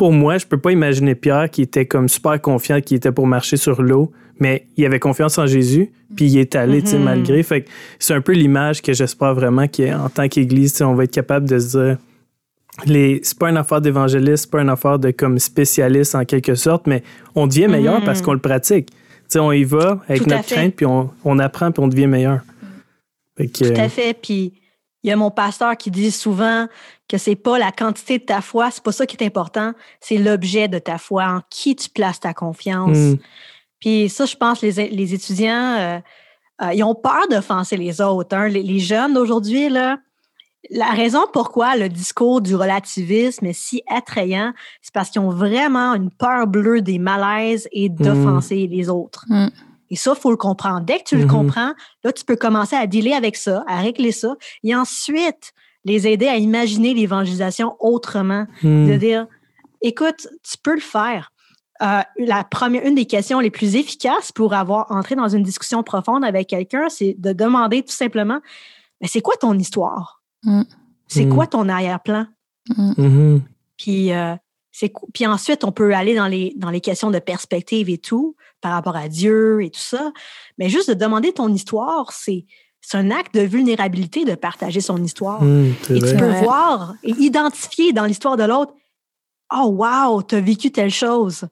pour 0.01 0.13
moi, 0.15 0.39
je 0.39 0.47
peux 0.47 0.57
pas 0.57 0.73
imaginer 0.73 1.15
Pierre 1.15 1.51
qui 1.51 1.61
était 1.61 1.85
comme 1.85 2.09
super 2.09 2.41
confiant, 2.41 2.81
qui 2.81 2.95
était 2.95 3.13
pour 3.13 3.27
marcher 3.27 3.59
sur 3.59 3.83
l'eau, 3.83 4.11
mais 4.39 4.65
il 4.79 4.87
avait 4.87 4.99
confiance 4.99 5.37
en 5.37 5.47
Jésus, 5.47 5.91
puis 6.17 6.25
il 6.25 6.39
est 6.39 6.55
allé, 6.57 6.81
tu 6.81 6.89
sais, 6.93 6.97
Mhm. 6.99 7.05
malgré. 7.05 7.43
Fait 7.43 7.67
c'est 7.99 8.15
un 8.15 8.23
peu 8.23 8.33
l'image 8.33 8.81
que 8.81 8.95
j'espère 8.95 9.35
vraiment 9.35 9.69
qu'en 9.69 10.09
tant 10.09 10.27
qu'Église, 10.27 10.81
on 10.81 10.95
va 10.95 11.05
être 11.05 11.11
capable 11.13 11.47
de 11.47 11.59
se 11.59 11.77
dire 11.79 11.99
les 12.87 13.21
c'est 13.23 13.39
pas 13.39 13.51
une 13.51 13.59
affaire 13.59 13.83
d'évangéliste, 13.83 14.45
c'est 14.45 14.51
pas 14.51 14.63
une 14.63 14.71
affaire 14.71 14.99
de 14.99 15.11
comme 15.11 15.39
spécialiste 15.39 16.15
en 16.15 16.25
quelque 16.25 16.55
sorte, 16.55 16.87
mais 16.87 17.03
on 17.35 17.47
devient 17.47 17.69
meilleur 17.69 17.99
Mhm. 18.01 18.07
parce 18.07 18.23
qu'on 18.23 18.33
le 18.33 18.39
pratique. 18.41 18.89
Tu 18.89 18.97
sais, 19.29 19.39
on 19.39 19.53
y 19.53 19.65
va 19.65 20.01
avec 20.09 20.23
Tout 20.23 20.31
notre 20.31 20.47
crainte, 20.47 20.77
puis 20.77 20.87
on, 20.87 21.11
on 21.27 21.39
apprend, 21.39 21.73
puis 21.73 21.83
on 21.85 21.89
devient 21.89 22.07
meilleur. 22.07 22.41
Que, 23.37 23.45
Tout 23.45 23.79
à 23.79 23.91
fait. 23.91 24.17
Puis 24.21 24.55
il 25.03 25.09
y 25.09 25.13
a 25.13 25.17
mon 25.17 25.31
pasteur 25.31 25.77
qui 25.77 25.91
dit 25.91 26.11
souvent 26.11 26.67
que 27.09 27.19
c'est 27.19 27.37
pas 27.37 27.59
la 27.59 27.73
quantité 27.73 28.19
de 28.19 28.25
ta 28.25 28.41
foi, 28.41 28.71
c'est 28.71 28.83
pas 28.83 28.93
ça 28.93 29.07
qui 29.07 29.17
est 29.17 29.27
important, 29.27 29.73
c'est 30.01 30.19
l'objet 30.19 30.69
de 30.69 30.79
ta 30.79 30.99
foi, 30.99 31.25
en 31.25 31.41
qui 31.51 31.75
tu 31.75 31.89
places 31.89 32.21
ta 32.21 32.35
confiance. 32.35 32.97
Mm. 32.97 33.19
Puis 33.81 34.09
ça, 34.09 34.27
je 34.27 34.37
pense, 34.37 34.61
les, 34.61 34.89
les 34.91 35.15
étudiants, 35.15 35.77
euh, 35.79 35.99
euh, 36.63 36.75
ils 36.75 36.85
ont 36.85 36.95
peur 36.95 37.27
d'offenser 37.31 37.77
les 37.77 38.01
autres. 38.01 38.37
hein. 38.37 38.49
Les, 38.49 38.63
les 38.63 38.79
jeunes 38.79 39.15
d'aujourd'hui, 39.15 39.71
là, 39.71 39.99
la 40.69 40.91
raison 40.91 41.21
pourquoi 41.33 41.77
le 41.77 41.89
discours 41.89 42.43
du 42.43 42.55
relativisme 42.55 43.47
est 43.47 43.55
si 43.55 43.83
attrayant, 43.89 44.53
c'est 44.83 44.93
parce 44.93 45.09
qu'ils 45.09 45.23
ont 45.23 45.31
vraiment 45.31 45.95
une 45.95 46.11
peur 46.11 46.47
bleue 46.47 46.83
des 46.83 46.99
malaises 46.99 47.67
et 47.73 47.89
d'offenser 47.89 48.67
les 48.67 48.91
autres. 48.91 49.25
Mm. 49.29 49.49
Et 49.91 49.97
ça, 49.97 50.13
il 50.17 50.21
faut 50.21 50.31
le 50.31 50.37
comprendre. 50.37 50.81
Dès 50.87 50.99
que 50.99 51.05
tu 51.05 51.17
le 51.17 51.25
Mhm. 51.25 51.31
comprends, 51.31 51.73
là, 52.05 52.13
tu 52.13 52.25
peux 52.25 52.37
commencer 52.37 52.77
à 52.77 52.87
dealer 52.87 53.13
avec 53.13 53.37
ça, 53.37 53.65
à 53.67 53.81
régler 53.81 54.13
ça, 54.13 54.37
et 54.63 54.75
ensuite 54.75 55.53
les 55.85 56.07
aider 56.07 56.29
à 56.29 56.37
imaginer 56.37 56.95
l'évangélisation 56.95 57.77
autrement. 57.81 58.47
Mm. 58.63 58.87
De 58.89 58.97
dire, 58.97 59.27
écoute, 59.83 60.29
tu 60.43 60.57
peux 60.63 60.75
le 60.75 60.81
faire. 60.81 61.33
Euh, 61.83 62.03
la 62.19 62.45
première, 62.45 62.85
une 62.87 62.95
des 62.95 63.07
questions 63.07 63.41
les 63.41 63.51
plus 63.51 63.75
efficaces 63.77 64.31
pour 64.33 64.53
avoir 64.53 64.91
entré 64.93 65.15
dans 65.17 65.29
une 65.29 65.43
discussion 65.43 65.83
profonde 65.83 66.25
avec 66.25 66.49
quelqu'un, 66.49 66.89
c'est 66.91 67.15
de 67.19 67.33
demander 67.33 67.83
tout 67.83 67.95
simplement, 67.95 68.41
mais 69.01 69.09
c'est 69.09 69.23
quoi 69.23 69.37
ton 69.41 69.59
histoire? 69.59 70.23
Mm. 70.45 70.63
C'est 71.09 71.25
Mm. 71.25 71.35
quoi 71.35 71.47
ton 71.47 71.69
arrière-plan? 71.71 72.27
Mhm. 72.77 73.41
Puis, 73.79 74.13
euh, 74.13 74.37
puis 75.15 75.27
ensuite, 75.27 75.65
on 75.65 75.73
peut 75.73 75.95
aller 75.95 76.15
dans 76.15 76.27
les, 76.29 76.53
dans 76.57 76.71
les 76.71 76.81
questions 76.83 77.11
de 77.11 77.19
perspective 77.19 77.89
et 77.89 77.99
tout, 77.99 78.37
par 78.61 78.73
rapport 78.73 78.97
à 78.97 79.09
Dieu 79.09 79.63
et 79.63 79.71
tout 79.71 79.81
ça. 79.81 80.13
Mais 80.59 80.69
juste 80.69 80.89
de 80.89 80.95
demander 80.95 81.33
ton 81.33 81.53
histoire, 81.53 82.13
c'est, 82.13 82.45
c'est 82.81 82.99
un 82.99 83.11
acte 83.11 83.35
de 83.35 83.41
vulnérabilité 83.41 84.25
de 84.25 84.35
partager 84.35 84.81
son 84.81 85.03
histoire. 85.03 85.43
Mm, 85.43 85.73
c'est 85.83 85.97
Et 85.97 86.01
tu 86.01 86.17
peux 86.17 86.33
voir 86.41 86.95
et 87.03 87.13
identifier 87.13 87.93
dans 87.93 88.05
l'histoire 88.05 88.37
de 88.37 88.45
l'autre, 88.45 88.73
oh 89.53 89.67
wow, 89.79 90.23
tu 90.23 90.35
as 90.37 90.41
vécu 90.41 90.71
telle 90.71 90.91
chose. 90.91 91.47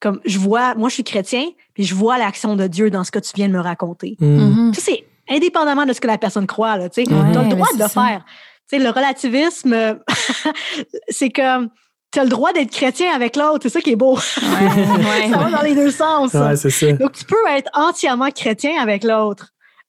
Comme 0.00 0.20
je 0.24 0.38
vois, 0.38 0.74
moi 0.74 0.88
je 0.88 0.94
suis 0.94 1.04
chrétien, 1.04 1.44
puis 1.74 1.84
je 1.84 1.94
vois 1.94 2.18
l'action 2.18 2.56
de 2.56 2.66
Dieu 2.66 2.90
dans 2.90 3.04
ce 3.04 3.10
que 3.10 3.18
tu 3.18 3.32
viens 3.34 3.48
de 3.48 3.52
me 3.54 3.60
raconter. 3.60 4.16
Mm. 4.20 4.26
Mhm. 4.26 4.74
Ça, 4.74 4.80
c'est 4.84 5.04
indépendamment 5.28 5.86
de 5.86 5.92
ce 5.92 6.00
que 6.00 6.06
la 6.06 6.18
personne 6.18 6.46
croit, 6.46 6.76
là, 6.76 6.88
tu. 6.88 7.00
Ouais, 7.00 7.12
as 7.12 7.42
le 7.42 7.48
droit 7.50 7.68
de 7.72 7.78
le 7.78 7.88
ça. 7.88 7.88
faire. 7.88 8.24
Tu 8.68 8.78
sais, 8.78 8.82
le 8.82 8.90
relativisme, 8.90 9.98
c'est 11.08 11.30
comme, 11.30 11.70
tu 12.12 12.18
as 12.18 12.24
le 12.24 12.30
droit 12.30 12.52
d'être 12.52 12.70
chrétien 12.70 13.14
avec 13.14 13.36
l'autre, 13.36 13.60
c'est 13.62 13.68
ça 13.68 13.80
qui 13.80 13.90
est 13.90 13.96
beau. 13.96 14.16
Ouais, 14.16 14.20
ouais, 15.26 15.30
ça 15.30 15.38
va 15.38 15.50
dans 15.50 15.62
les 15.62 15.74
deux 15.74 15.90
sens. 15.90 16.32
Ouais, 16.34 16.56
c'est 16.56 16.70
ça. 16.70 16.92
Donc, 16.92 17.12
tu 17.12 17.24
peux 17.24 17.36
être 17.56 17.70
entièrement 17.74 18.30
chrétien 18.30 18.72
avec 18.82 19.04
l'autre. 19.04 19.48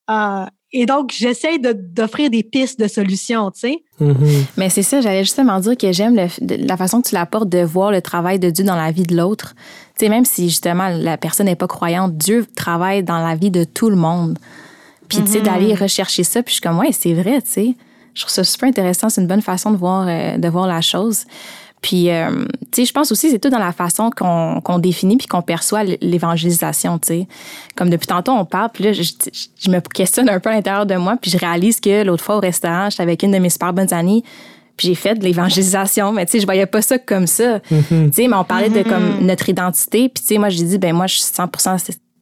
Euh, 0.10 0.46
et 0.74 0.86
donc, 0.86 1.12
j'essaie 1.14 1.58
de- 1.58 1.74
d'offrir 1.74 2.30
des 2.30 2.44
pistes 2.44 2.80
de 2.80 2.88
solutions, 2.88 3.52
tu 3.52 3.60
sais. 3.62 3.84
Mhm. 4.00 4.46
Mais 4.58 4.70
c'est 4.70 4.84
ça, 4.84 5.02
j'allais 5.02 5.24
justement 5.24 5.60
dire 5.60 5.76
que 5.78 5.92
j'aime 5.92 6.16
la 6.40 6.78
façon 6.78 7.02
que 7.02 7.10
tu 7.10 7.16
l'apportes 7.16 7.50
de 7.50 7.62
voir 7.64 7.92
le 7.92 8.02
travail 8.02 8.40
de 8.40 8.50
Dieu 8.50 8.64
dans 8.64 8.76
la 8.78 8.92
vie 8.92 9.04
de 9.04 9.16
l'autre. 9.16 9.54
Tu 9.98 10.06
sais, 10.06 10.10
même 10.10 10.24
si 10.26 10.48
justement 10.50 10.88
la 10.90 11.18
personne 11.18 11.48
n'est 11.48 11.56
pas 11.58 11.68
croyante, 11.68 12.16
Dieu 12.18 12.46
travaille 12.56 13.04
dans 13.04 13.20
la 13.20 13.36
vie 13.36 13.52
de 13.52 13.64
tout 13.66 13.90
le 13.90 13.96
monde. 13.98 14.38
Puis, 15.10 15.20
tu 15.24 15.28
sais, 15.28 15.40
Mhm. 15.40 15.44
d'aller 15.46 15.76
rechercher 15.76 16.24
ça, 16.24 16.42
puis 16.42 16.52
je 16.52 16.56
suis 16.56 16.62
comme, 16.62 16.80
ouais, 16.80 16.92
c'est 16.94 17.14
vrai, 17.14 17.42
tu 17.42 17.50
sais. 17.50 17.76
Je 18.14 18.22
trouve 18.22 18.32
ça 18.34 18.44
super 18.46 18.70
intéressant, 18.70 19.10
c'est 19.10 19.22
une 19.22 19.28
bonne 19.28 19.42
façon 19.42 19.72
de 19.72 19.78
voir, 19.78 20.06
euh, 20.08 20.38
de 20.38 20.48
voir 20.48 20.68
la 20.68 20.80
chose. 20.82 21.26
Puis, 21.82 22.12
euh, 22.12 22.46
tu 22.72 22.82
sais, 22.82 22.86
je 22.86 22.94
pense 22.94 23.12
aussi 23.12 23.32
c'est 23.32 23.40
tout 23.40 23.50
dans 23.50 23.58
la 23.58 23.72
façon 23.72 24.12
qu'on 24.16 24.62
qu'on 24.62 24.78
définit 24.78 25.18
puis 25.18 25.26
qu'on 25.28 25.42
perçoit 25.42 25.84
l'évangélisation, 25.84 27.00
tu 27.00 27.08
sais. 27.08 27.28
Comme 27.76 27.90
depuis 27.90 28.06
tantôt, 28.08 28.32
on 28.34 28.46
parle, 28.46 28.70
puis 28.72 28.84
là, 28.84 28.94
je, 28.94 29.02
je- 29.02 29.10
je 29.60 29.70
me 29.72 29.80
questionne 29.80 30.30
un 30.30 30.40
peu 30.40 30.50
à 30.50 30.54
l'intérieur 30.54 30.86
de 30.86 30.96
moi, 30.96 31.18
puis 31.20 31.32
je 31.32 31.38
réalise 31.38 31.80
que 31.80 32.04
l'autre 32.04 32.24
fois 32.24 32.38
au 32.38 32.40
restaurant, 32.40 32.90
j'étais 32.92 33.04
avec 33.04 33.24
une 33.24 33.32
de 33.32 33.40
mes 33.40 33.50
super 33.50 33.74
bonnes 33.74 33.92
amies, 33.94 34.24
puis 34.78 34.88
j'ai 34.90 34.96
fait 34.96 35.16
de 35.16 35.24
l'évangélisation, 35.24 36.12
mais 36.12 36.26
tu 36.26 36.34
sais, 36.34 36.40
je 36.40 36.46
voyais 36.46 36.66
pas 36.68 36.82
ça 36.84 37.00
comme 37.00 37.26
ça. 37.28 37.60
Tu 37.62 37.76
sais, 38.14 38.28
mais 38.28 38.36
on 38.36 38.44
parlait 38.44 38.70
de 38.70 38.84
comme 38.84 39.26
notre 39.26 39.50
identité, 39.50 40.08
puis 40.10 40.22
tu 40.22 40.28
sais, 40.34 40.38
moi, 40.38 40.50
j'ai 40.50 40.64
dit, 40.64 40.78
ben 40.78 40.96
moi, 40.96 41.08
je 41.08 41.16
suis 41.16 41.24
100 41.24 41.48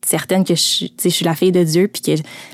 certaine 0.05 0.43
que 0.43 0.55
je, 0.55 0.61
suis- 0.61 0.93
je 1.03 1.23
la 1.25 1.35
fille 1.35 1.51
de 1.51 1.63
Dieu, 1.63 1.87
puis 1.87 2.01
que 2.01 2.11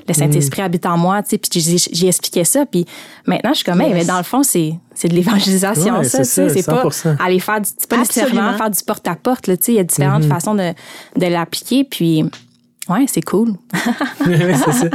le 0.08 0.14
Saint-Esprit 0.14 0.62
habite 0.62 0.84
en 0.86 0.96
moi, 0.98 1.22
tu 1.22 1.38
puis 1.38 1.60
j'ai 1.60 1.76
j'ai 1.92 2.08
expliqué 2.08 2.44
ça, 2.44 2.66
puis 2.66 2.84
maintenant, 3.26 3.50
je 3.50 3.56
suis 3.58 3.64
comme, 3.64 3.80
hey, 3.80 3.92
mais 3.94 4.04
dans 4.04 4.18
le 4.18 4.22
fond, 4.24 4.42
c'est 4.42 4.74
c'est 4.94 5.08
de 5.08 5.14
l'évangélisation, 5.14 5.98
Ouais, 5.98 6.04
ça, 6.04 6.24
c'est 6.24 6.48
ça, 6.62 6.72
pas 6.72 6.82
100%. 6.88 7.16
aller 7.22 7.38
faire 7.38 7.60
du, 7.60 7.68
pas 7.88 7.98
nécessairement 7.98 8.56
faire 8.56 8.70
du 8.70 8.82
porte-à-porte, 8.84 9.46
là, 9.46 9.56
tu 9.56 9.64
sais, 9.64 9.72
il 9.72 9.76
y 9.76 9.78
a 9.80 9.84
différentes 9.84 10.24
façons 10.24 10.54
de, 10.54 10.72
de 11.16 11.26
l'appliquer, 11.26 11.84
puis 11.84 12.24
ouais, 12.88 13.04
c'est 13.06 13.22
cool. 13.22 13.52
C'est 14.24 14.72
ça. 14.72 14.88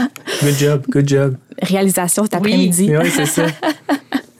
Good 0.43 0.55
job, 0.57 0.85
good 0.89 1.07
job. 1.09 1.35
Réalisation 1.61 2.23
cet 2.23 2.33
Oui. 2.33 2.39
après-midi. 2.39 2.91
Oui, 2.97 3.09
c'est 3.13 3.25
ça. 3.25 3.45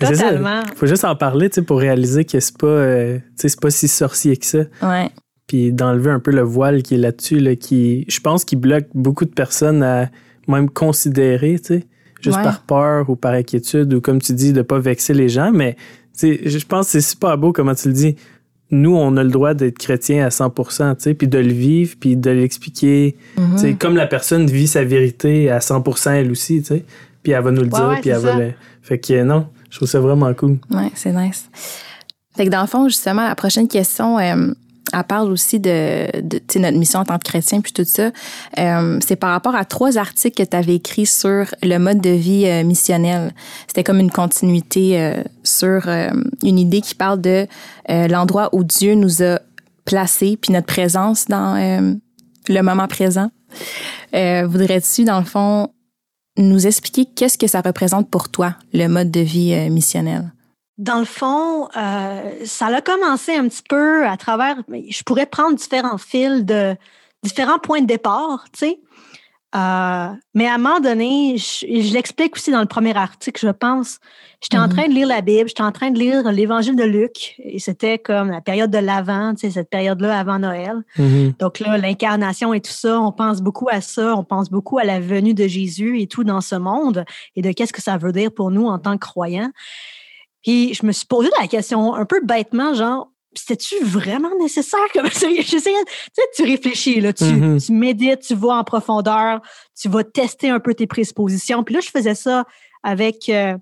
C'est 0.03 0.15
ça. 0.15 0.23
Totalement. 0.23 0.61
Faut 0.77 0.87
juste 0.87 1.05
en 1.05 1.15
parler, 1.15 1.47
tu 1.51 1.55
sais, 1.55 1.61
pour 1.61 1.77
réaliser 1.77 2.25
que 2.25 2.39
c'est 2.39 2.57
pas, 2.57 2.65
euh, 2.65 3.19
c'est 3.35 3.59
pas 3.59 3.69
si 3.69 3.87
sorcier 3.87 4.35
que 4.35 4.45
ça. 4.47 4.57
Ouais. 4.81 5.11
Puis 5.51 5.73
d'enlever 5.73 6.11
un 6.11 6.21
peu 6.21 6.31
le 6.31 6.43
voile 6.43 6.81
qui 6.81 6.95
est 6.95 6.97
là-dessus, 6.97 7.37
là, 7.37 7.57
qui, 7.57 8.05
je 8.07 8.21
pense, 8.21 8.45
qui 8.45 8.55
bloque 8.55 8.85
beaucoup 8.95 9.25
de 9.25 9.31
personnes 9.31 9.83
à 9.83 10.09
même 10.47 10.69
considérer, 10.69 11.59
tu 11.59 11.65
sais, 11.79 11.83
juste 12.21 12.37
Ouais. 12.37 12.43
par 12.43 12.61
peur 12.61 13.09
ou 13.09 13.17
par 13.17 13.33
inquiétude 13.33 13.93
ou 13.93 13.99
comme 13.99 14.21
tu 14.21 14.31
dis, 14.31 14.53
de 14.53 14.61
pas 14.61 14.79
vexer 14.79 15.13
les 15.13 15.27
gens. 15.27 15.51
Mais, 15.51 15.73
tu 16.17 16.37
sais, 16.37 16.39
je 16.45 16.65
pense 16.65 16.85
que 16.85 16.91
c'est 16.93 17.01
super 17.01 17.37
beau 17.37 17.51
comment 17.51 17.75
tu 17.75 17.89
le 17.89 17.93
dis. 17.93 18.15
Nous, 18.69 18.95
on 18.95 19.17
a 19.17 19.23
le 19.25 19.29
droit 19.29 19.53
d'être 19.53 19.77
chrétien 19.77 20.25
à 20.25 20.29
100%, 20.29 20.95
tu 20.95 21.01
sais, 21.03 21.13
puis 21.15 21.27
de 21.27 21.39
le 21.39 21.51
vivre, 21.51 21.95
puis 21.99 22.15
de 22.15 22.31
l'expliquer. 22.31 23.17
Mhm. 23.37 23.51
Tu 23.55 23.57
sais, 23.59 23.73
comme 23.73 23.97
la 23.97 24.07
personne 24.07 24.45
vit 24.45 24.67
sa 24.67 24.85
vérité 24.85 25.51
à 25.51 25.59
100% 25.59 26.11
elle 26.13 26.31
aussi, 26.31 26.61
tu 26.61 26.67
sais. 26.67 26.85
Puis 27.23 27.33
elle 27.33 27.43
va 27.43 27.51
nous 27.51 27.63
le 27.63 27.67
Ouais, 27.67 27.77
dire, 27.77 27.87
ouais, 27.89 27.99
puis 27.99 28.09
elle 28.11 28.19
va 28.19 28.35
le... 28.37 28.51
Fait 28.81 28.99
que 28.99 29.21
non, 29.23 29.47
je 29.69 29.75
trouve 29.75 29.89
ça 29.89 29.99
vraiment 29.99 30.33
cool. 30.33 30.59
Ouais, 30.71 30.91
c'est 30.95 31.11
nice. 31.11 31.49
Fait 32.37 32.45
que 32.45 32.49
dans 32.51 32.61
le 32.61 32.67
fond, 32.67 32.87
justement, 32.87 33.27
la 33.27 33.35
prochaine 33.35 33.67
question, 33.67 34.17
euh, 34.17 34.53
elle 34.93 35.03
parle 35.03 35.31
aussi 35.31 35.59
de, 35.59 36.05
de 36.21 36.59
notre 36.59 36.77
mission 36.77 36.99
en 36.99 37.05
tant 37.05 37.17
que 37.17 37.23
chrétien, 37.23 37.61
puis 37.61 37.73
tout 37.73 37.85
ça. 37.85 38.11
Euh, 38.57 38.99
c'est 39.05 39.15
par 39.15 39.31
rapport 39.31 39.55
à 39.55 39.65
trois 39.65 39.97
articles 39.97 40.43
que 40.43 40.49
tu 40.49 40.55
avais 40.55 40.75
écrits 40.75 41.05
sur 41.05 41.45
le 41.63 41.77
mode 41.77 42.01
de 42.01 42.09
vie 42.09 42.45
euh, 42.45 42.63
missionnel. 42.63 43.33
C'était 43.67 43.83
comme 43.83 43.99
une 43.99 44.11
continuité 44.11 44.99
euh, 44.99 45.23
sur 45.43 45.87
euh, 45.87 46.09
une 46.43 46.59
idée 46.59 46.81
qui 46.81 46.95
parle 46.95 47.21
de 47.21 47.47
euh, 47.89 48.07
l'endroit 48.07 48.49
où 48.53 48.63
Dieu 48.63 48.95
nous 48.95 49.23
a 49.23 49.39
placés, 49.85 50.37
puis 50.41 50.53
notre 50.53 50.67
présence 50.67 51.25
dans 51.25 51.55
euh, 51.55 51.93
le 52.47 52.61
moment 52.61 52.87
présent. 52.87 53.31
Voudrais-tu, 54.13 55.03
dans 55.03 55.19
le 55.19 55.25
fond, 55.25 55.69
nous 56.37 56.67
expliquer 56.67 57.05
qu'est-ce 57.05 57.37
que 57.37 57.47
ça 57.47 57.61
représente 57.61 58.09
pour 58.09 58.29
toi, 58.29 58.55
le 58.73 58.87
mode 58.87 59.11
de 59.11 59.19
vie 59.19 59.69
missionnel? 59.69 60.31
Dans 60.81 60.97
le 60.97 61.05
fond, 61.05 61.69
euh, 61.77 62.31
ça 62.43 62.65
a 62.65 62.81
commencé 62.81 63.35
un 63.35 63.47
petit 63.47 63.61
peu 63.69 64.07
à 64.07 64.17
travers. 64.17 64.55
Je 64.67 65.03
pourrais 65.03 65.27
prendre 65.27 65.55
différents 65.55 65.99
fils 65.99 66.43
de 66.43 66.75
différents 67.21 67.59
points 67.59 67.81
de 67.81 67.85
départ, 67.85 68.45
tu 68.51 68.65
sais. 68.65 68.79
Euh, 69.53 70.07
mais 70.33 70.47
à 70.47 70.55
un 70.55 70.57
moment 70.57 70.79
donné, 70.79 71.37
je, 71.37 71.65
je 71.67 71.93
l'explique 71.93 72.35
aussi 72.35 72.51
dans 72.51 72.61
le 72.61 72.67
premier 72.67 72.95
article, 72.95 73.45
je 73.45 73.51
pense. 73.51 73.99
J'étais 74.41 74.57
en 74.57 74.69
train 74.69 74.87
de 74.87 74.93
lire 74.93 75.07
la 75.07 75.21
Bible, 75.21 75.49
j'étais 75.49 75.61
en 75.61 75.73
train 75.73 75.91
de 75.91 75.99
lire 75.99 76.31
l'Évangile 76.31 76.75
de 76.75 76.83
Luc, 76.83 77.35
et 77.37 77.59
c'était 77.59 77.99
comme 77.99 78.31
la 78.31 78.41
période 78.41 78.71
de 78.71 78.79
l'Avent, 78.79 79.35
tu 79.35 79.41
sais, 79.41 79.51
cette 79.51 79.69
période-là 79.69 80.17
avant 80.17 80.39
Noël. 80.39 80.83
Mhm. 80.97 81.33
Donc 81.37 81.59
là, 81.59 81.77
l'incarnation 81.77 82.53
et 82.53 82.61
tout 82.61 82.71
ça, 82.71 82.99
on 82.99 83.11
pense 83.11 83.41
beaucoup 83.41 83.67
à 83.69 83.81
ça, 83.81 84.15
on 84.15 84.23
pense 84.23 84.49
beaucoup 84.49 84.79
à 84.79 84.83
la 84.83 84.99
venue 84.99 85.35
de 85.35 85.45
Jésus 85.47 86.01
et 86.01 86.07
tout 86.07 86.23
dans 86.23 86.41
ce 86.41 86.55
monde, 86.55 87.05
et 87.35 87.43
de 87.43 87.51
qu'est-ce 87.51 87.73
que 87.73 87.83
ça 87.83 87.97
veut 87.97 88.13
dire 88.13 88.31
pour 88.33 88.49
nous 88.49 88.65
en 88.65 88.79
tant 88.79 88.93
que 88.93 89.05
croyants. 89.05 89.51
Puis 90.43 90.73
je 90.73 90.85
me 90.85 90.91
suis 90.91 91.05
posé 91.05 91.29
la 91.39 91.47
question 91.47 91.93
un 91.95 92.05
peu 92.05 92.21
bêtement, 92.23 92.73
genre, 92.73 93.11
c'était-tu 93.33 93.83
vraiment 93.83 94.31
nécessaire? 94.39 94.79
Comme 94.93 95.05
j'essayais, 95.11 95.43
tu 95.43 95.59
sais, 95.59 96.21
tu 96.35 96.43
réfléchis, 96.43 96.99
là, 96.99 97.13
tu, 97.13 97.23
Mhm. 97.25 97.59
tu 97.59 97.71
médites, 97.71 98.21
tu 98.21 98.35
vas 98.35 98.55
en 98.55 98.63
profondeur, 98.63 99.41
tu 99.79 99.87
vas 99.89 100.03
tester 100.03 100.49
un 100.49 100.59
peu 100.59 100.73
tes 100.73 100.87
prédispositions. 100.87 101.63
Puis 101.63 101.75
là, 101.75 101.81
je 101.81 101.89
faisais 101.89 102.15
ça 102.15 102.45
avec 102.83 103.29
euh, 103.29 103.55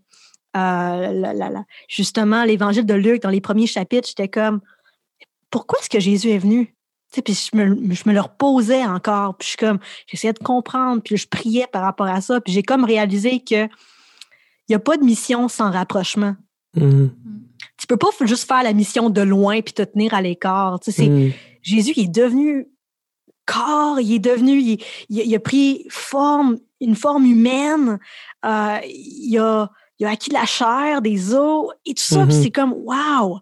euh, 0.57 1.53
justement 1.87 2.43
l'évangile 2.43 2.85
de 2.85 2.93
Luc 2.95 3.21
dans 3.21 3.29
les 3.29 3.41
premiers 3.41 3.67
chapitres. 3.67 4.07
J'étais 4.07 4.27
comme, 4.29 4.61
pourquoi 5.51 5.79
est-ce 5.79 5.89
que 5.89 5.99
Jésus 5.99 6.29
est 6.29 6.37
venu? 6.39 6.67
Tu 7.11 7.15
sais, 7.15 7.21
puis 7.21 7.33
je 7.33 7.57
me, 7.57 7.93
je 7.93 8.03
me 8.07 8.13
le 8.13 8.21
reposais 8.21 8.83
encore. 8.85 9.35
Puis 9.37 9.45
je 9.45 9.49
suis 9.49 9.57
comme, 9.57 9.79
j'essayais 10.07 10.33
de 10.33 10.39
comprendre, 10.39 11.01
puis 11.03 11.17
je 11.17 11.27
priais 11.27 11.67
par 11.71 11.81
rapport 11.83 12.07
à 12.07 12.21
ça. 12.21 12.39
Puis 12.39 12.53
j'ai 12.53 12.63
comme 12.63 12.83
réalisé 12.85 13.39
que 13.39 13.65
il 13.65 14.73
n'y 14.73 14.75
a 14.75 14.79
pas 14.79 14.97
de 14.97 15.03
mission 15.03 15.47
sans 15.47 15.71
rapprochement 15.71 16.35
Mhm. 16.75 17.11
tu 17.77 17.87
peux 17.87 17.97
pas 17.97 18.09
juste 18.21 18.47
faire 18.47 18.61
la 18.63 18.73
mission 18.73 19.09
de 19.09 19.21
loin 19.21 19.61
puis 19.61 19.73
te 19.73 19.81
tenir 19.81 20.13
à 20.13 20.21
l'écart. 20.21 20.79
Tu 20.79 20.91
sais, 20.91 21.07
Mhm. 21.07 21.31
Jésus 21.61 21.93
il 21.95 22.05
est 22.05 22.07
devenu 22.07 22.67
corps, 23.45 23.99
il 23.99 24.13
est 24.13 24.19
devenu, 24.19 24.59
il, 24.59 24.83
il 25.09 25.19
a- 25.21 25.23
il 25.23 25.35
a 25.35 25.39
pris 25.39 25.85
forme, 25.89 26.57
une 26.81 26.95
forme 26.95 27.25
humaine, 27.25 27.99
euh, 28.45 28.77
il, 28.85 29.37
a, 29.39 29.71
il 29.97 30.05
a 30.05 30.09
acquis 30.11 30.29
la 30.29 30.45
chair, 30.45 31.01
des 31.01 31.33
os 31.33 31.71
et 31.85 31.93
tout 31.95 32.03
ça. 32.03 32.25
Mhm. 32.25 32.31
c'est 32.31 32.51
comme, 32.51 32.73
wow, 32.73 33.39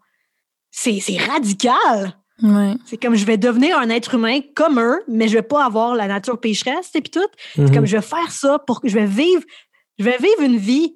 c'est 0.71 1.01
radical. 1.28 2.13
Ouais. 2.43 2.75
C'est 2.86 2.97
comme 3.01 3.15
je 3.15 3.25
vais 3.25 3.38
devenir 3.38 3.78
un 3.80 3.89
être 3.89 4.13
humain 4.13 4.39
comme 4.55 4.80
eux, 4.80 5.01
mais 5.07 5.28
je 5.28 5.34
vais 5.34 5.41
pas 5.41 5.65
avoir 5.65 5.95
la 5.95 6.07
nature 6.07 6.39
pécheresse 6.39 6.91
et 6.95 7.01
puis 7.01 7.09
tout. 7.09 7.19
C'est 7.55 7.63
Mhm. 7.63 7.73
comme 7.73 7.86
je 7.88 7.97
vais 7.97 8.03
faire 8.03 8.32
ça 8.32 8.59
pour 8.59 8.80
que 8.80 8.88
je 8.88 8.93
vais 8.93 9.07
vivre, 9.07 9.41
je 9.97 10.03
vais 10.05 10.17
vivre 10.17 10.41
une 10.43 10.57
vie 10.57 10.95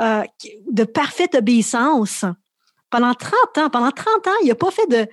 euh, 0.00 0.22
de 0.70 0.84
parfaite 0.84 1.34
obéissance 1.34 2.24
pendant 2.90 3.14
30 3.14 3.32
ans. 3.58 3.70
Pendant 3.70 3.90
30 3.90 4.26
ans, 4.26 4.30
il 4.42 4.48
n'a 4.48 4.54
pas 4.54 4.70
fait 4.70 4.86
de, 4.88 5.06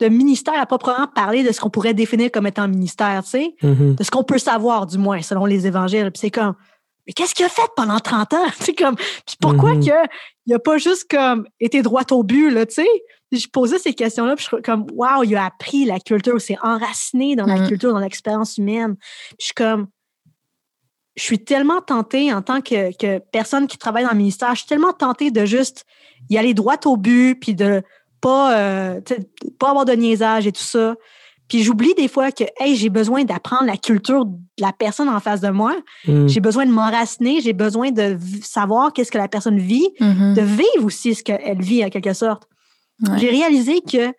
de 0.00 0.08
ministère 0.08 0.54
à 0.60 0.66
proprement 0.66 1.06
parler 1.06 1.42
de 1.42 1.52
ce 1.52 1.60
qu'on 1.60 1.70
pourrait 1.70 1.94
définir 1.94 2.30
comme 2.30 2.46
étant 2.46 2.66
ministère, 2.68 3.22
tu 3.24 3.30
sais, 3.30 3.54
Mhm. 3.62 3.94
de 3.96 4.02
ce 4.04 4.10
qu'on 4.10 4.24
peut 4.24 4.38
savoir, 4.38 4.86
du 4.86 4.98
moins, 4.98 5.22
selon 5.22 5.44
les 5.44 5.66
évangiles. 5.66 6.10
Puis 6.10 6.20
c'est 6.20 6.30
comme, 6.30 6.54
mais 7.06 7.12
qu'est-ce 7.12 7.34
qu'il 7.34 7.44
a 7.44 7.48
fait 7.48 7.62
pendant 7.76 7.98
30 7.98 8.32
ans? 8.34 8.46
C'est 8.72 8.74
comme, 8.74 8.94
puis 8.96 9.36
pourquoi 9.40 9.74
Mhm. 9.74 9.84
que 9.86 10.08
il 10.46 10.54
a 10.54 10.58
pas 10.58 10.78
juste 10.78 11.10
comme 11.10 11.46
été 11.60 11.82
droit 11.82 12.02
au 12.12 12.22
but, 12.22 12.50
là, 12.50 12.64
tu 12.66 12.74
sais? 12.74 12.88
Je 13.32 13.46
posais 13.48 13.78
ces 13.78 13.94
questions-là, 13.94 14.36
puis 14.36 14.44
je 14.48 14.54
suis 14.54 14.62
comme, 14.62 14.86
wow, 14.94 15.22
il 15.24 15.34
a 15.36 15.46
appris 15.46 15.84
la 15.86 15.98
culture, 15.98 16.38
c'est 16.40 16.58
enraciné 16.62 17.34
dans 17.34 17.46
la 17.46 17.56
Mhm. 17.60 17.68
culture, 17.68 17.92
dans 17.92 17.98
l'expérience 17.98 18.58
humaine. 18.58 18.96
Puis 18.96 19.36
je 19.40 19.44
suis 19.46 19.54
comme, 19.54 19.86
je 21.14 21.22
suis 21.22 21.44
tellement 21.44 21.80
tentée 21.80 22.32
en 22.32 22.42
tant 22.42 22.60
que, 22.60 22.96
que 22.96 23.18
personne 23.32 23.66
qui 23.66 23.78
travaille 23.78 24.04
dans 24.04 24.10
le 24.12 24.16
ministère, 24.16 24.50
je 24.52 24.60
suis 24.60 24.68
tellement 24.68 24.92
tentée 24.92 25.30
de 25.30 25.44
juste 25.44 25.84
y 26.30 26.38
aller 26.38 26.54
droit 26.54 26.76
au 26.86 26.96
but, 26.96 27.38
puis 27.40 27.54
de 27.54 27.82
pas, 28.20 28.56
euh, 28.56 29.00
pas 29.58 29.70
avoir 29.70 29.84
de 29.84 29.92
niaisage 29.92 30.46
et 30.46 30.52
tout 30.52 30.62
ça. 30.62 30.94
Puis 31.48 31.62
j'oublie 31.62 31.92
des 31.94 32.08
fois 32.08 32.32
que 32.32 32.44
hey, 32.60 32.76
j'ai 32.76 32.88
besoin 32.88 33.24
d'apprendre 33.24 33.64
la 33.64 33.76
culture 33.76 34.24
de 34.24 34.32
la 34.58 34.72
personne 34.72 35.08
en 35.08 35.20
face 35.20 35.40
de 35.40 35.50
moi. 35.50 35.76
Mhm. 36.06 36.28
J'ai 36.28 36.40
besoin 36.40 36.64
de 36.64 36.70
m'enraciner, 36.70 37.40
j'ai 37.42 37.52
besoin 37.52 37.90
de 37.90 38.16
savoir 38.42 38.92
qu'est-ce 38.92 39.10
que 39.12 39.18
la 39.18 39.28
personne 39.28 39.58
vit, 39.58 39.90
Mhm. 40.00 40.34
de 40.34 40.40
vivre 40.40 40.84
aussi 40.84 41.14
ce 41.14 41.22
qu'elle 41.22 41.60
vit 41.60 41.84
en 41.84 41.90
quelque 41.90 42.14
sorte. 42.14 42.44
Ouais. 43.06 43.18
J'ai 43.18 43.28
réalisé 43.28 43.80
que 43.82 44.12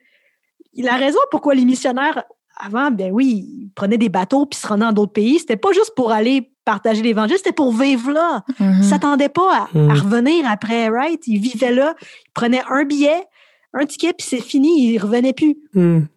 la 0.78 0.96
raison 0.98 1.20
pourquoi 1.32 1.56
les 1.56 1.66
missionnaires 1.66 2.24
avant, 2.60 2.92
ben 2.92 3.12
oui, 3.12 3.48
ils 3.50 3.72
prenaient 3.74 3.98
des 3.98 4.10
bateaux 4.10 4.46
puis 4.46 4.60
se 4.60 4.68
rendaient 4.68 4.86
dans 4.86 4.92
d'autres 4.92 5.14
pays, 5.14 5.40
c'était 5.40 5.58
pas 5.58 5.72
juste 5.72 5.94
pour 5.96 6.12
aller 6.12 6.52
partager 6.66 7.02
l'évangile, 7.02 7.38
c'était 7.38 7.52
pour 7.52 7.74
vivre 7.74 8.12
là. 8.12 8.44
Mhm. 8.60 8.78
Ils 8.80 8.84
s'attendaient 8.86 9.30
pas 9.30 9.68
à, 9.74 9.78
Mm. 9.78 9.90
à 9.90 9.94
revenir 9.96 10.50
après, 10.50 10.90
right? 10.90 11.22
Ils 11.28 11.40
vivaient 11.40 11.74
là, 11.74 11.96
ils 12.02 12.32
prenaient 12.34 12.64
un 12.70 12.86
billet, 12.86 13.24
un 13.74 13.86
ticket, 13.86 14.14
puis 14.14 14.26
c'est 14.30 14.42
fini, 14.42 14.92
ils 14.94 14.98
revenaient 15.00 15.34
plus. 15.34 15.56
Mhm. 15.74 16.08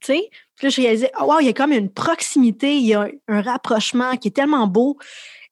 Tu 0.00 0.06
sais? 0.06 0.30
Puis 0.56 0.66
là, 0.66 0.68
je 0.70 0.80
réalisais, 0.80 1.10
oh, 1.20 1.24
wow, 1.24 1.40
il 1.40 1.46
y 1.46 1.48
a 1.48 1.52
comme 1.52 1.72
une 1.72 1.90
proximité, 1.90 2.76
il 2.76 2.86
y 2.86 2.94
a 2.94 3.02
un, 3.02 3.10
un 3.28 3.40
rapprochement 3.42 4.16
qui 4.16 4.28
est 4.28 4.32
tellement 4.32 4.66
beau. 4.66 4.96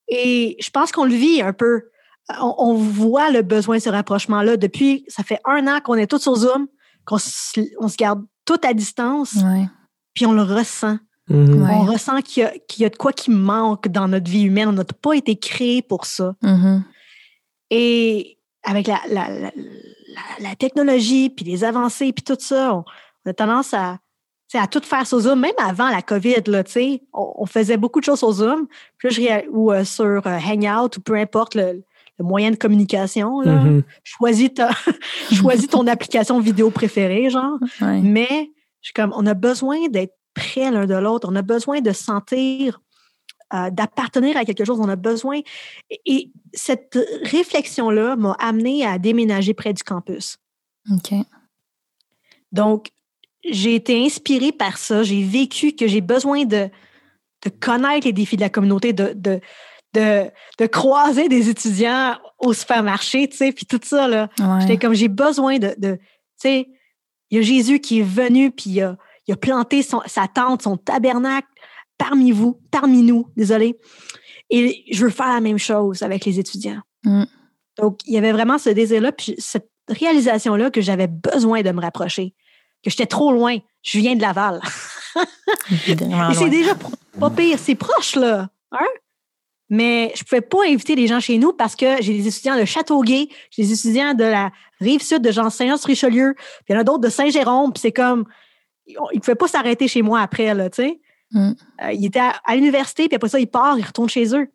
Et 0.08 0.56
je 0.60 0.70
pense 0.70 0.92
qu'on 0.92 1.04
le 1.04 1.14
vit 1.14 1.42
un 1.42 1.52
peu. 1.52 1.82
On, 2.40 2.54
on 2.58 2.74
voit 2.74 3.30
le 3.30 3.42
besoin 3.42 3.76
de 3.76 3.82
ce 3.82 3.90
rapprochement-là 3.90 4.56
depuis, 4.56 5.04
ça 5.08 5.22
fait 5.22 5.38
un 5.44 5.66
an 5.68 5.80
qu'on 5.80 5.94
est 5.94 6.08
tous 6.08 6.18
sur 6.20 6.34
Zoom, 6.34 6.66
qu'on 7.04 7.18
se, 7.18 7.60
on 7.80 7.88
se 7.88 7.96
garde 7.96 8.24
tout 8.44 8.58
à 8.64 8.72
distance, 8.74 9.34
Ouais. 9.34 9.66
puis 10.14 10.26
on 10.26 10.32
le 10.32 10.42
ressent. 10.42 10.98
Mhm. 11.28 11.62
Ouais. 11.62 11.70
On 11.74 11.84
ressent 11.84 12.20
qu'il 12.22 12.42
y, 12.42 12.46
a- 12.46 12.52
qu'il 12.68 12.82
y 12.82 12.86
a 12.86 12.88
de 12.88 12.96
quoi 12.96 13.12
qui 13.12 13.30
manque 13.30 13.88
dans 13.88 14.06
notre 14.08 14.30
vie 14.30 14.42
humaine. 14.42 14.68
On 14.68 14.72
n'a 14.72 14.84
pas 14.84 15.14
été 15.14 15.36
créé 15.36 15.82
pour 15.82 16.06
ça. 16.06 16.34
Mhm. 16.42 16.84
Et 17.70 18.38
avec 18.62 18.86
la, 18.86 19.00
la, 19.08 19.28
la, 20.40 20.54
technologie, 20.56 21.30
puis 21.30 21.44
les 21.44 21.64
avancées, 21.64 22.12
puis 22.12 22.22
tout 22.24 22.36
ça, 22.38 22.74
on, 22.74 22.84
on 23.24 23.30
a 23.30 23.34
tendance 23.34 23.74
à, 23.74 23.98
tu 24.48 24.56
sais, 24.56 24.62
à 24.62 24.66
tout 24.66 24.80
faire 24.84 25.06
sur 25.06 25.18
Zoom, 25.20 25.40
même 25.40 25.52
avant 25.58 25.88
la 25.88 26.02
COVID, 26.02 26.42
là, 26.46 26.62
tu 26.64 26.72
sais, 26.72 27.02
on, 27.12 27.32
on 27.38 27.46
faisait 27.46 27.76
beaucoup 27.76 28.00
de 28.00 28.04
choses 28.04 28.20
sur 28.20 28.30
Zoom, 28.32 28.66
puis 28.98 29.08
là, 29.08 29.14
je 29.42 29.48
ou 29.50 29.72
euh, 29.72 29.84
sur 29.84 30.04
euh, 30.26 30.38
Hangout, 30.38 30.96
ou 30.96 31.00
peu 31.00 31.14
importe 31.16 31.54
le, 31.56 31.82
le 32.18 32.24
moyen 32.24 32.50
de 32.52 32.56
communication. 32.56 33.40
Là. 33.40 33.52
Mhm. 33.52 33.82
Choisis, 34.04 34.54
ta, 34.54 34.70
choisis 35.32 35.68
ton 35.68 35.86
application 35.86 36.38
vidéo 36.40 36.70
préférée, 36.70 37.30
genre. 37.30 37.58
Ouais. 37.80 38.00
Mais 38.00 38.50
je 38.80 38.88
suis 38.88 38.94
comme, 38.94 39.12
on 39.16 39.26
a 39.26 39.34
besoin 39.34 39.88
d'être 39.88 40.14
près 40.36 40.70
l'un 40.70 40.86
de 40.86 40.94
l'autre. 40.94 41.28
On 41.30 41.34
a 41.34 41.42
besoin 41.42 41.80
de 41.80 41.92
sentir, 41.92 42.80
euh, 43.54 43.70
d'appartenir 43.70 44.36
à 44.36 44.44
quelque 44.44 44.64
chose. 44.64 44.78
On 44.78 44.88
a 44.88 44.96
besoin. 44.96 45.40
Et, 45.90 46.00
et 46.04 46.30
cette 46.52 46.98
réflexion-là 47.22 48.16
m'a 48.16 48.36
amené 48.38 48.84
à 48.86 48.98
déménager 48.98 49.54
près 49.54 49.72
du 49.72 49.82
campus. 49.82 50.36
OK. 50.92 51.14
Donc, 52.52 52.90
j'ai 53.48 53.74
été 53.74 54.04
inspirée 54.04 54.52
par 54.52 54.76
ça. 54.76 55.02
J'ai 55.02 55.24
vécu 55.24 55.72
que 55.72 55.88
j'ai 55.88 56.02
besoin 56.02 56.44
de, 56.44 56.68
de 57.44 57.50
connaître 57.60 58.06
les 58.06 58.12
défis 58.12 58.36
de 58.36 58.42
la 58.42 58.50
communauté, 58.50 58.92
de, 58.92 59.12
de, 59.14 59.40
de, 59.94 60.30
de 60.58 60.66
croiser 60.66 61.28
des 61.28 61.48
étudiants 61.48 62.18
au 62.38 62.52
supermarché, 62.52 63.28
tu 63.28 63.36
sais, 63.36 63.52
puis 63.52 63.66
tout 63.66 63.80
ça, 63.82 64.06
là. 64.06 64.28
Ouais. 64.38 64.60
J'étais 64.60 64.76
comme, 64.76 64.94
j'ai 64.94 65.08
besoin 65.08 65.58
de, 65.58 65.74
de 65.78 65.96
tu 65.96 66.02
sais, 66.36 66.68
il 67.30 67.38
y 67.38 67.40
a 67.40 67.42
Jésus 67.42 67.80
qui 67.80 68.00
est 68.00 68.08
venu, 68.08 68.50
puis 68.50 68.70
il 68.70 68.82
a, 68.82 68.96
il 69.26 69.34
a 69.34 69.36
planté 69.36 69.82
son- 69.82 70.02
sa 70.06 70.28
tente, 70.28 70.62
son 70.62 70.76
tabernacle 70.76 71.48
parmi 71.98 72.32
vous, 72.32 72.60
parmi 72.70 73.02
nous, 73.02 73.28
désolé. 73.36 73.78
Et 74.50 74.84
je 74.90 75.04
veux 75.04 75.10
faire 75.10 75.32
la 75.32 75.40
même 75.40 75.58
chose 75.58 76.02
avec 76.02 76.24
les 76.24 76.38
étudiants. 76.38 76.80
Mm. 77.04 77.24
Donc, 77.78 78.00
il 78.06 78.14
y 78.14 78.18
avait 78.18 78.32
vraiment 78.32 78.58
ce 78.58 78.70
désir-là, 78.70 79.12
puis 79.12 79.34
cette 79.38 79.68
réalisation-là 79.88 80.70
que 80.70 80.80
j'avais 80.80 81.08
besoin 81.08 81.62
de 81.62 81.70
me 81.70 81.80
rapprocher, 81.80 82.34
que 82.82 82.90
j'étais 82.90 83.06
trop 83.06 83.32
loin. 83.32 83.58
Je 83.82 83.98
viens 83.98 84.14
de 84.14 84.22
Laval. 84.22 84.60
C'est 86.34 86.50
déjà 86.50 86.74
pas 87.18 87.30
pire, 87.30 87.58
c'est 87.58 87.74
proche, 87.74 88.16
là. 88.16 88.50
Hein? 88.72 88.86
Mais 89.68 90.12
je 90.14 90.22
pouvais 90.22 90.42
pas 90.42 90.64
inviter 90.66 90.94
les 90.94 91.06
gens 91.06 91.20
chez 91.20 91.38
nous 91.38 91.52
parce 91.52 91.74
que 91.74 92.00
j'ai 92.00 92.12
des 92.12 92.28
étudiants 92.28 92.58
de 92.58 92.64
Châteauguay, 92.64 93.28
j'ai 93.50 93.62
des 93.62 93.72
étudiants 93.72 94.14
de 94.14 94.24
la 94.24 94.50
rive 94.80 95.02
sud 95.02 95.22
de 95.22 95.32
jean 95.32 95.50
saint 95.50 95.74
richelieu 95.84 96.34
puis 96.36 96.44
il 96.68 96.72
y 96.74 96.76
en 96.76 96.80
a 96.80 96.84
d'autres 96.84 97.00
de 97.00 97.08
Saint-Jérôme, 97.08 97.72
puis 97.72 97.80
c'est 97.80 97.92
comme, 97.92 98.26
ils 98.86 98.96
ne 99.14 99.20
pouvaient 99.20 99.34
pas 99.34 99.48
s'arrêter 99.48 99.88
chez 99.88 100.02
moi 100.02 100.20
après, 100.20 100.54
là, 100.54 100.70
tu 100.70 100.82
sais. 100.82 101.00
Mm. 101.32 101.52
Euh, 101.82 101.92
il 101.92 102.04
était 102.06 102.20
à, 102.20 102.40
à 102.44 102.54
l'université, 102.54 103.08
puis 103.08 103.16
après 103.16 103.28
ça, 103.28 103.40
il 103.40 103.48
part, 103.48 103.78
il 103.78 103.84
retourne 103.84 104.08
chez 104.08 104.34
eux. 104.34 104.48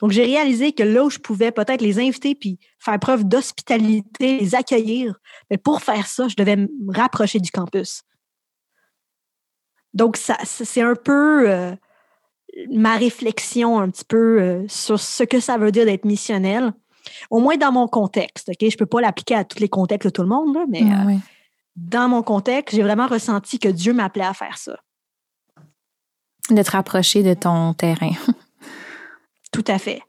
Donc, 0.00 0.12
j'ai 0.12 0.24
réalisé 0.24 0.72
que 0.72 0.82
là 0.82 1.04
où 1.04 1.10
je 1.10 1.18
pouvais 1.18 1.52
peut-être 1.52 1.82
les 1.82 1.98
inviter 1.98 2.34
puis 2.34 2.58
faire 2.78 2.98
preuve 2.98 3.24
d'hospitalité, 3.24 4.38
les 4.38 4.54
accueillir, 4.54 5.14
mais 5.50 5.58
pour 5.58 5.82
faire 5.82 6.06
ça, 6.06 6.26
je 6.28 6.36
devais 6.36 6.56
me 6.56 6.68
rapprocher 6.88 7.38
du 7.38 7.50
campus. 7.50 8.02
Donc, 9.92 10.16
ça, 10.16 10.38
c'est 10.44 10.82
un 10.82 10.94
peu 10.94 11.50
euh, 11.50 11.74
ma 12.70 12.96
réflexion 12.96 13.78
un 13.78 13.90
petit 13.90 14.04
peu 14.04 14.40
euh, 14.40 14.64
sur 14.68 14.98
ce 14.98 15.24
que 15.24 15.40
ça 15.40 15.58
veut 15.58 15.72
dire 15.72 15.84
d'être 15.84 16.04
missionnel, 16.04 16.72
au 17.28 17.40
moins 17.40 17.56
dans 17.56 17.72
mon 17.72 17.86
contexte. 17.86 18.48
Ok, 18.50 18.56
Je 18.60 18.66
ne 18.66 18.78
peux 18.78 18.86
pas 18.86 19.00
l'appliquer 19.00 19.34
à 19.34 19.44
tous 19.44 19.58
les 19.58 19.68
contextes 19.68 20.06
de 20.06 20.10
tout 20.10 20.22
le 20.22 20.28
monde, 20.28 20.56
mais 20.68 20.82
euh, 20.82 21.16
dans 21.88 22.08
mon 22.08 22.22
contexte, 22.22 22.76
j'ai 22.76 22.82
vraiment 22.82 23.06
ressenti 23.06 23.58
que 23.58 23.68
Dieu 23.68 23.92
m'appelait 23.92 24.24
à 24.24 24.34
faire 24.34 24.58
ça. 24.58 24.76
De 26.50 26.62
te 26.62 26.70
rapprocher 26.70 27.22
de 27.22 27.34
ton 27.34 27.74
terrain. 27.74 28.12
Tout 29.52 29.64
à 29.66 29.78
fait. 29.78 30.02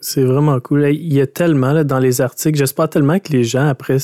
C'est 0.00 0.24
vraiment 0.24 0.58
cool. 0.60 0.88
Il 0.90 1.12
y 1.12 1.20
a 1.20 1.26
tellement 1.26 1.72
là, 1.72 1.84
dans 1.84 1.98
les 1.98 2.20
articles. 2.20 2.58
J'espère 2.58 2.90
tellement 2.90 3.18
que 3.18 3.32
les 3.32 3.44
gens, 3.44 3.66
après 3.66 3.96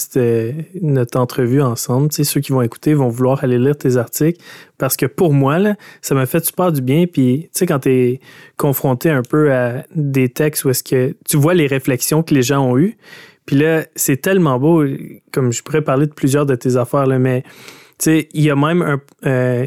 notre 0.80 1.18
entrevue 1.18 1.60
ensemble, 1.60 2.10
ceux 2.12 2.40
qui 2.40 2.52
vont 2.52 2.62
écouter 2.62 2.94
vont 2.94 3.08
vouloir 3.08 3.44
aller 3.44 3.58
lire 3.58 3.76
tes 3.76 3.96
articles. 3.96 4.40
Parce 4.78 4.96
que 4.96 5.06
pour 5.06 5.32
moi, 5.32 5.58
là, 5.58 5.74
ça 6.00 6.14
m'a 6.14 6.26
fait 6.26 6.44
super 6.44 6.72
du 6.72 6.80
bien. 6.80 7.06
Puis, 7.06 7.50
tu 7.52 7.58
sais, 7.58 7.66
quand 7.66 7.80
tu 7.80 7.90
es 7.90 8.20
confronté 8.56 9.10
un 9.10 9.22
peu 9.22 9.52
à 9.52 9.84
des 9.94 10.28
textes 10.28 10.64
où 10.64 10.70
est-ce 10.70 10.84
que 10.84 11.16
tu 11.28 11.36
vois 11.36 11.54
les 11.54 11.66
réflexions 11.66 12.22
que 12.22 12.32
les 12.32 12.42
gens 12.42 12.64
ont 12.64 12.78
eues. 12.78 12.96
Puis 13.46 13.56
là, 13.56 13.84
c'est 13.96 14.20
tellement 14.20 14.58
beau. 14.58 14.84
Comme 15.32 15.52
je 15.52 15.62
pourrais 15.62 15.82
parler 15.82 16.06
de 16.06 16.12
plusieurs 16.12 16.46
de 16.46 16.54
tes 16.54 16.76
affaires, 16.76 17.06
là, 17.06 17.18
mais 17.18 17.42
tu 17.98 18.04
sais, 18.04 18.28
il 18.32 18.42
y 18.42 18.50
a 18.50 18.56
même 18.56 18.82
un. 18.82 19.00
Euh, 19.26 19.66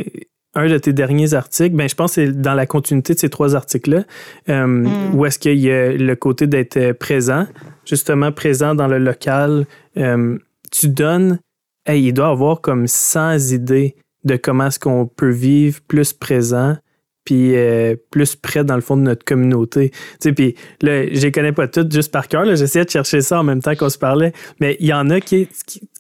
un 0.56 0.70
de 0.70 0.78
tes 0.78 0.94
derniers 0.94 1.34
articles, 1.34 1.76
ben, 1.76 1.90
je 1.90 1.96
pense 1.96 2.12
que 2.12 2.26
c'est 2.26 2.42
dans 2.42 2.54
la 2.54 2.66
continuité 2.66 3.14
de 3.16 3.20
ces 3.20 3.30
trois 3.30 3.56
articles-là, 3.56 4.04
euh, 4.50 4.68
mm. 4.68 5.16
où 5.16 5.26
est-ce 5.26 5.40
qu'il 5.40 5.60
y 5.60 5.72
a 5.72 5.92
le 5.94 6.16
côté 6.16 6.48
d'être 6.48 6.92
présent, 6.94 7.48
justement 7.86 8.32
présent 8.32 8.76
dans 8.76 8.88
le 8.88 9.00
local. 9.00 9.66
Euh, 9.98 10.38
tu 10.72 10.90
donnes, 10.90 11.40
hey, 11.86 12.04
il 12.04 12.14
doit 12.14 12.28
avoir 12.28 12.62
comme 12.62 12.88
100 12.88 13.52
idées 13.52 13.96
de 14.24 14.36
comment 14.36 14.68
est-ce 14.68 14.80
qu'on 14.80 15.06
peut 15.06 15.32
vivre 15.32 15.82
plus 15.88 16.14
présent, 16.14 16.78
puis 17.26 17.56
plus 18.12 18.36
près 18.36 18.64
dans 18.64 18.76
le 18.76 18.82
fond 18.82 18.98
de 18.98 19.04
notre 19.04 19.24
communauté. 19.24 19.90
Tu 19.92 19.98
sais, 20.20 20.34
puis 20.34 20.56
là, 20.82 21.06
je 21.06 21.22
les 21.22 21.32
connais 21.32 21.52
pas 21.52 21.68
toutes 21.68 21.92
juste 21.92 22.12
par 22.12 22.28
cœur. 22.28 22.46
J'essayais 22.56 22.86
de 22.86 22.90
chercher 22.90 23.22
ça 23.22 23.40
en 23.40 23.44
même 23.44 23.62
temps 23.62 23.76
qu'on 23.76 23.90
se 23.90 23.98
parlait, 23.98 24.34
mais 24.60 24.78
il 24.80 24.88
y 24.88 24.94
en 24.94 25.10
a 25.10 25.20
qui, 25.20 25.48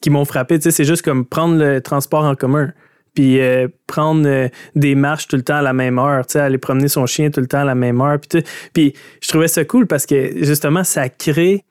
qui, 0.01 0.09
m'ont 0.09 0.25
frappé. 0.25 0.59
Tu 0.59 0.63
sais, 0.63 0.71
c'est 0.71 0.85
juste 0.85 1.03
comme 1.03 1.25
prendre 1.25 1.57
le 1.57 1.81
transport 1.81 2.23
en 2.23 2.35
commun 2.35 2.71
puis 3.13 3.39
euh, 3.39 3.67
prendre 3.87 4.27
euh, 4.27 4.47
des 4.75 4.95
marches 4.95 5.27
tout 5.27 5.35
le 5.35 5.43
temps 5.43 5.57
à 5.57 5.61
la 5.61 5.73
même 5.73 5.99
heure, 5.99 6.25
tu 6.25 6.33
sais, 6.33 6.39
aller 6.39 6.57
promener 6.57 6.87
son 6.87 7.05
chien 7.05 7.29
tout 7.29 7.41
le 7.41 7.47
temps 7.47 7.59
à 7.59 7.65
la 7.65 7.75
même 7.75 8.01
heure. 8.01 8.17
Puis 8.73 8.93
je 9.21 9.27
trouvais 9.27 9.47
ça 9.47 9.63
cool 9.65 9.87
parce 9.87 10.05
que 10.05 10.43
justement, 10.43 10.83
ça 10.83 11.09
crée 11.09 11.63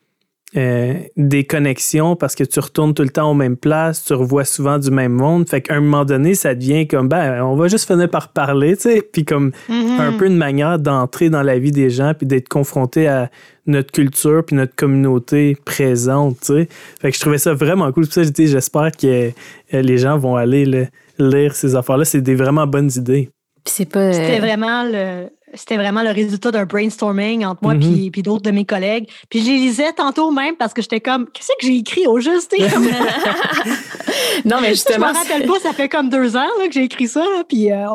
euh, 0.55 0.93
des 1.17 1.45
connexions 1.45 2.15
parce 2.15 2.35
que 2.35 2.43
tu 2.43 2.59
retournes 2.59 2.93
tout 2.93 3.03
le 3.03 3.09
temps 3.09 3.31
aux 3.31 3.33
mêmes 3.33 3.57
places, 3.57 4.05
tu 4.05 4.13
revois 4.13 4.45
souvent 4.45 4.77
du 4.77 4.91
même 4.91 5.13
monde. 5.13 5.49
Fait 5.49 5.61
qu'à 5.61 5.75
un 5.75 5.79
moment 5.79 6.05
donné, 6.05 6.35
ça 6.35 6.53
devient 6.53 6.87
comme, 6.87 7.07
ben, 7.07 7.43
on 7.43 7.55
va 7.55 7.67
juste 7.67 7.87
finir 7.87 8.09
par 8.09 8.29
parler, 8.29 8.75
tu 8.75 8.83
sais, 8.83 9.01
puis 9.01 9.25
comme 9.25 9.51
mm-hmm. 9.69 9.99
un 9.99 10.13
peu 10.13 10.27
une 10.27 10.37
manière 10.37 10.79
d'entrer 10.79 11.29
dans 11.29 11.41
la 11.41 11.57
vie 11.57 11.71
des 11.71 11.89
gens 11.89 12.13
puis 12.13 12.27
d'être 12.27 12.49
confronté 12.49 13.07
à 13.07 13.29
notre 13.65 13.91
culture 13.91 14.43
puis 14.45 14.55
notre 14.55 14.75
communauté 14.75 15.57
présente, 15.65 16.39
tu 16.41 16.53
sais. 16.53 16.67
Fait 17.01 17.09
que 17.09 17.15
je 17.15 17.21
trouvais 17.21 17.37
ça 17.37 17.53
vraiment 17.53 17.91
cool. 17.91 18.05
Pour 18.05 18.13
ça, 18.13 18.21
j'espère 18.23 18.91
que 18.91 19.31
les 19.71 19.97
gens 19.97 20.17
vont 20.17 20.35
aller 20.35 20.65
là, 20.65 20.85
lire 21.17 21.55
ces 21.55 21.75
affaires-là. 21.75 22.05
C'est 22.05 22.21
des 22.21 22.35
vraiment 22.35 22.67
bonnes 22.67 22.91
idées. 22.95 23.29
C'était 23.65 23.99
euh, 23.99 24.39
vraiment 24.39 24.83
le 24.83 25.29
c'était 25.53 25.77
vraiment 25.77 26.03
le 26.03 26.11
résultat 26.11 26.51
d'un 26.51 26.65
brainstorming 26.65 27.45
entre 27.45 27.61
moi 27.63 27.75
et 27.75 28.09
puis, 28.11 28.21
d'autres 28.21 28.43
de 28.43 28.51
mes 28.51 28.65
collègues. 28.65 29.09
Puis 29.29 29.41
je 29.41 29.45
les 29.45 29.57
lisais 29.57 29.93
tantôt 29.93 30.31
même 30.31 30.55
parce 30.55 30.73
que 30.73 30.81
j'étais 30.81 31.01
comme 31.01 31.29
qu'est-ce 31.31 31.47
que 31.59 31.67
j'ai 31.67 31.77
écrit 31.77 32.07
au 32.07 32.19
juste 32.19 32.55
Non 34.45 34.59
mais 34.61 34.69
justement, 34.69 35.07
je 35.09 35.13
me 35.13 35.17
rappelle 35.17 35.47
pas, 35.47 35.59
ça 35.59 35.73
fait 35.73 35.89
comme 35.89 36.09
deux 36.09 36.35
ans 36.35 36.47
que 36.65 36.71
j'ai 36.71 36.83
écrit 36.83 37.07
ça 37.07 37.25
puis 37.47 37.71
euh, 37.71 37.85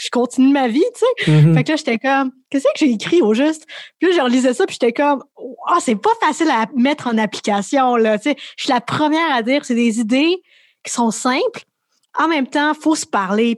je 0.00 0.10
continue 0.10 0.52
ma 0.52 0.68
vie, 0.68 0.84
tu 0.94 1.00
sais. 1.24 1.30
Mm-hmm. 1.30 1.54
Fait 1.54 1.64
que 1.64 1.70
là 1.70 1.76
j'étais 1.76 1.98
comme 1.98 2.32
qu'est-ce 2.50 2.64
que 2.64 2.70
j'ai 2.78 2.90
écrit 2.90 3.22
au 3.22 3.34
juste? 3.34 3.66
Puis 3.98 4.08
là 4.08 4.16
je 4.16 4.22
relisais 4.22 4.54
ça 4.54 4.66
puis 4.66 4.76
j'étais 4.80 4.92
comme 4.92 5.22
ah 5.66 5.74
oh, 5.76 5.78
c'est 5.80 5.96
pas 5.96 6.10
facile 6.20 6.50
à 6.50 6.66
mettre 6.76 7.06
en 7.08 7.18
application 7.18 7.96
là, 7.96 8.18
tu 8.18 8.30
sais. 8.30 8.36
Je 8.56 8.64
suis 8.64 8.72
la 8.72 8.80
première 8.80 9.34
à 9.34 9.42
dire 9.42 9.64
c'est 9.64 9.74
des 9.74 10.00
idées 10.00 10.36
qui 10.84 10.92
sont 10.92 11.10
simples 11.10 11.62
en 12.18 12.28
même 12.28 12.46
temps, 12.46 12.72
il 12.76 12.80
faut 12.80 12.96
se 12.96 13.06
parler. 13.06 13.56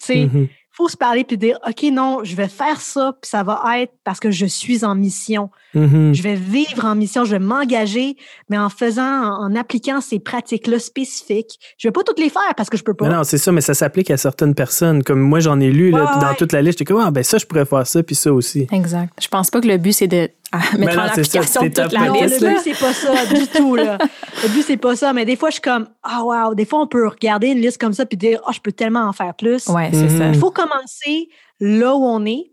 Tu 0.00 0.06
sais, 0.06 0.14
mm-hmm. 0.26 0.48
Faut 0.78 0.88
se 0.88 0.96
parler 0.96 1.24
puis 1.24 1.36
dire, 1.36 1.58
OK, 1.66 1.82
non, 1.90 2.20
je 2.22 2.36
vais 2.36 2.46
faire 2.46 2.80
ça, 2.80 3.12
puis 3.20 3.28
ça 3.28 3.42
va 3.42 3.60
être 3.80 3.92
parce 4.04 4.20
que 4.20 4.30
je 4.30 4.46
suis 4.46 4.84
en 4.84 4.94
mission. 4.94 5.50
Mm-hmm. 5.74 6.14
Je 6.14 6.22
vais 6.22 6.36
vivre 6.36 6.84
en 6.84 6.94
mission, 6.94 7.24
je 7.24 7.32
vais 7.32 7.40
m'engager, 7.40 8.16
mais 8.48 8.56
en 8.56 8.68
faisant, 8.68 9.02
en, 9.02 9.56
appliquant 9.56 10.00
ces 10.00 10.20
pratiques-là 10.20 10.78
spécifiques. 10.78 11.58
Je 11.78 11.88
vais 11.88 11.92
pas 11.92 12.04
toutes 12.04 12.20
les 12.20 12.30
faire 12.30 12.54
parce 12.56 12.70
que 12.70 12.76
je 12.76 12.84
peux 12.84 12.94
pas. 12.94 13.08
non, 13.08 13.24
c'est 13.24 13.38
ça, 13.38 13.50
mais 13.50 13.60
ça 13.60 13.74
s'applique 13.74 14.08
à 14.12 14.16
certaines 14.16 14.54
personnes. 14.54 15.02
Comme 15.02 15.18
moi, 15.18 15.40
j'en 15.40 15.58
ai 15.58 15.72
lu 15.72 15.90
dans 15.90 16.34
toute 16.38 16.52
la 16.52 16.62
liste. 16.62 16.78
J'étais 16.78 16.92
comme, 16.92 17.02
ah, 17.02 17.10
ben 17.10 17.24
ça, 17.24 17.38
je 17.38 17.46
pourrais 17.46 17.66
faire 17.66 17.84
ça, 17.84 18.04
puis 18.04 18.14
ça 18.14 18.32
aussi. 18.32 18.68
Exact. 18.70 19.12
Je 19.20 19.26
pense 19.26 19.50
pas 19.50 19.60
que 19.60 19.66
le 19.66 19.78
but, 19.78 19.92
c'est 19.92 20.06
de 20.06 20.30
mettre 20.78 20.98
en 20.98 21.02
application 21.02 21.60
toute 21.62 21.92
la 21.92 22.08
liste. 22.08 22.40
Le 22.40 22.48
but, 22.48 22.58
c'est 22.62 22.78
pas 22.78 22.92
ça 22.92 23.26
du 23.26 23.46
tout. 23.54 23.76
Là. 23.76 23.98
Le 24.42 24.48
but, 24.48 24.62
c'est 24.62 24.76
pas 24.76 24.96
ça. 24.96 25.12
Mais 25.12 25.24
des 25.24 25.36
fois, 25.36 25.50
je 25.50 25.54
suis 25.54 25.62
comme, 25.62 25.88
ah, 26.02 26.20
oh, 26.22 26.32
wow. 26.32 26.54
Des 26.54 26.64
fois, 26.64 26.80
on 26.80 26.86
peut 26.86 27.06
regarder 27.06 27.48
une 27.48 27.60
liste 27.60 27.80
comme 27.80 27.92
ça 27.92 28.06
puis 28.06 28.16
dire, 28.16 28.40
oh, 28.46 28.52
je 28.52 28.60
peux 28.60 28.72
tellement 28.72 29.06
en 29.06 29.12
faire 29.12 29.34
plus. 29.34 29.66
Ouais, 29.68 29.90
c'est 29.92 30.08
ça. 30.08 30.28
Il 30.28 30.38
faut 30.38 30.50
commencer 30.50 31.28
là 31.60 31.94
où 31.94 32.04
on 32.04 32.24
est 32.24 32.52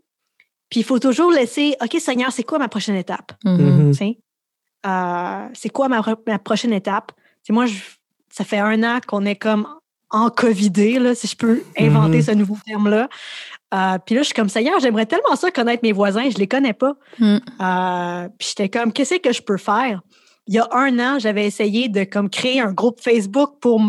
puis 0.70 0.80
il 0.80 0.84
faut 0.84 0.98
toujours 0.98 1.30
laisser, 1.30 1.76
OK, 1.80 1.96
Seigneur, 2.00 2.32
c'est 2.32 2.42
quoi 2.42 2.58
ma 2.58 2.68
prochaine 2.68 2.96
étape? 2.96 3.32
Mm-hmm. 3.44 3.92
Mm-hmm. 3.92 4.18
Euh, 4.86 5.48
c'est 5.54 5.68
quoi 5.68 5.88
ma, 5.88 6.02
prochaine 6.38 6.72
étape? 6.72 7.12
moi, 7.50 7.66
ça 8.30 8.44
fait 8.44 8.58
un 8.58 8.82
an 8.82 8.98
qu'on 9.06 9.24
est 9.24 9.36
comme 9.36 9.68
en 10.10 10.30
COVIDé, 10.30 10.98
là, 10.98 11.14
si 11.14 11.26
je 11.26 11.36
peux 11.36 11.62
inventer 11.78 12.22
ce 12.22 12.32
nouveau 12.32 12.56
terme-là. 12.64 13.08
Euh, 13.74 13.98
puis 14.04 14.14
là, 14.14 14.22
je 14.22 14.26
suis 14.26 14.34
comme, 14.34 14.48
Seigneur, 14.48 14.78
j'aimerais 14.80 15.06
tellement 15.06 15.34
ça 15.34 15.50
connaître 15.50 15.82
mes 15.82 15.92
voisins, 15.92 16.28
je 16.30 16.38
les 16.38 16.46
connais 16.46 16.72
pas. 16.72 16.94
Mm. 17.18 17.36
Euh, 17.60 18.28
puis 18.38 18.48
j'étais 18.48 18.68
comme, 18.68 18.92
qu'est-ce 18.92 19.16
que 19.16 19.32
je 19.32 19.42
peux 19.42 19.56
faire? 19.56 20.02
Il 20.46 20.54
y 20.54 20.58
a 20.58 20.68
un 20.72 20.98
an, 20.98 21.18
j'avais 21.18 21.46
essayé 21.46 21.88
de 21.88 22.04
comme 22.04 22.30
créer 22.30 22.60
un 22.60 22.72
groupe 22.72 23.00
Facebook 23.00 23.58
pour... 23.60 23.80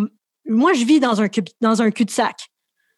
Moi, 0.50 0.74
je 0.74 0.86
vis 0.86 1.00
dans 1.00 1.22
un, 1.22 1.28
dans 1.62 1.82
un 1.82 1.92
cul-de-sac. 1.92 2.36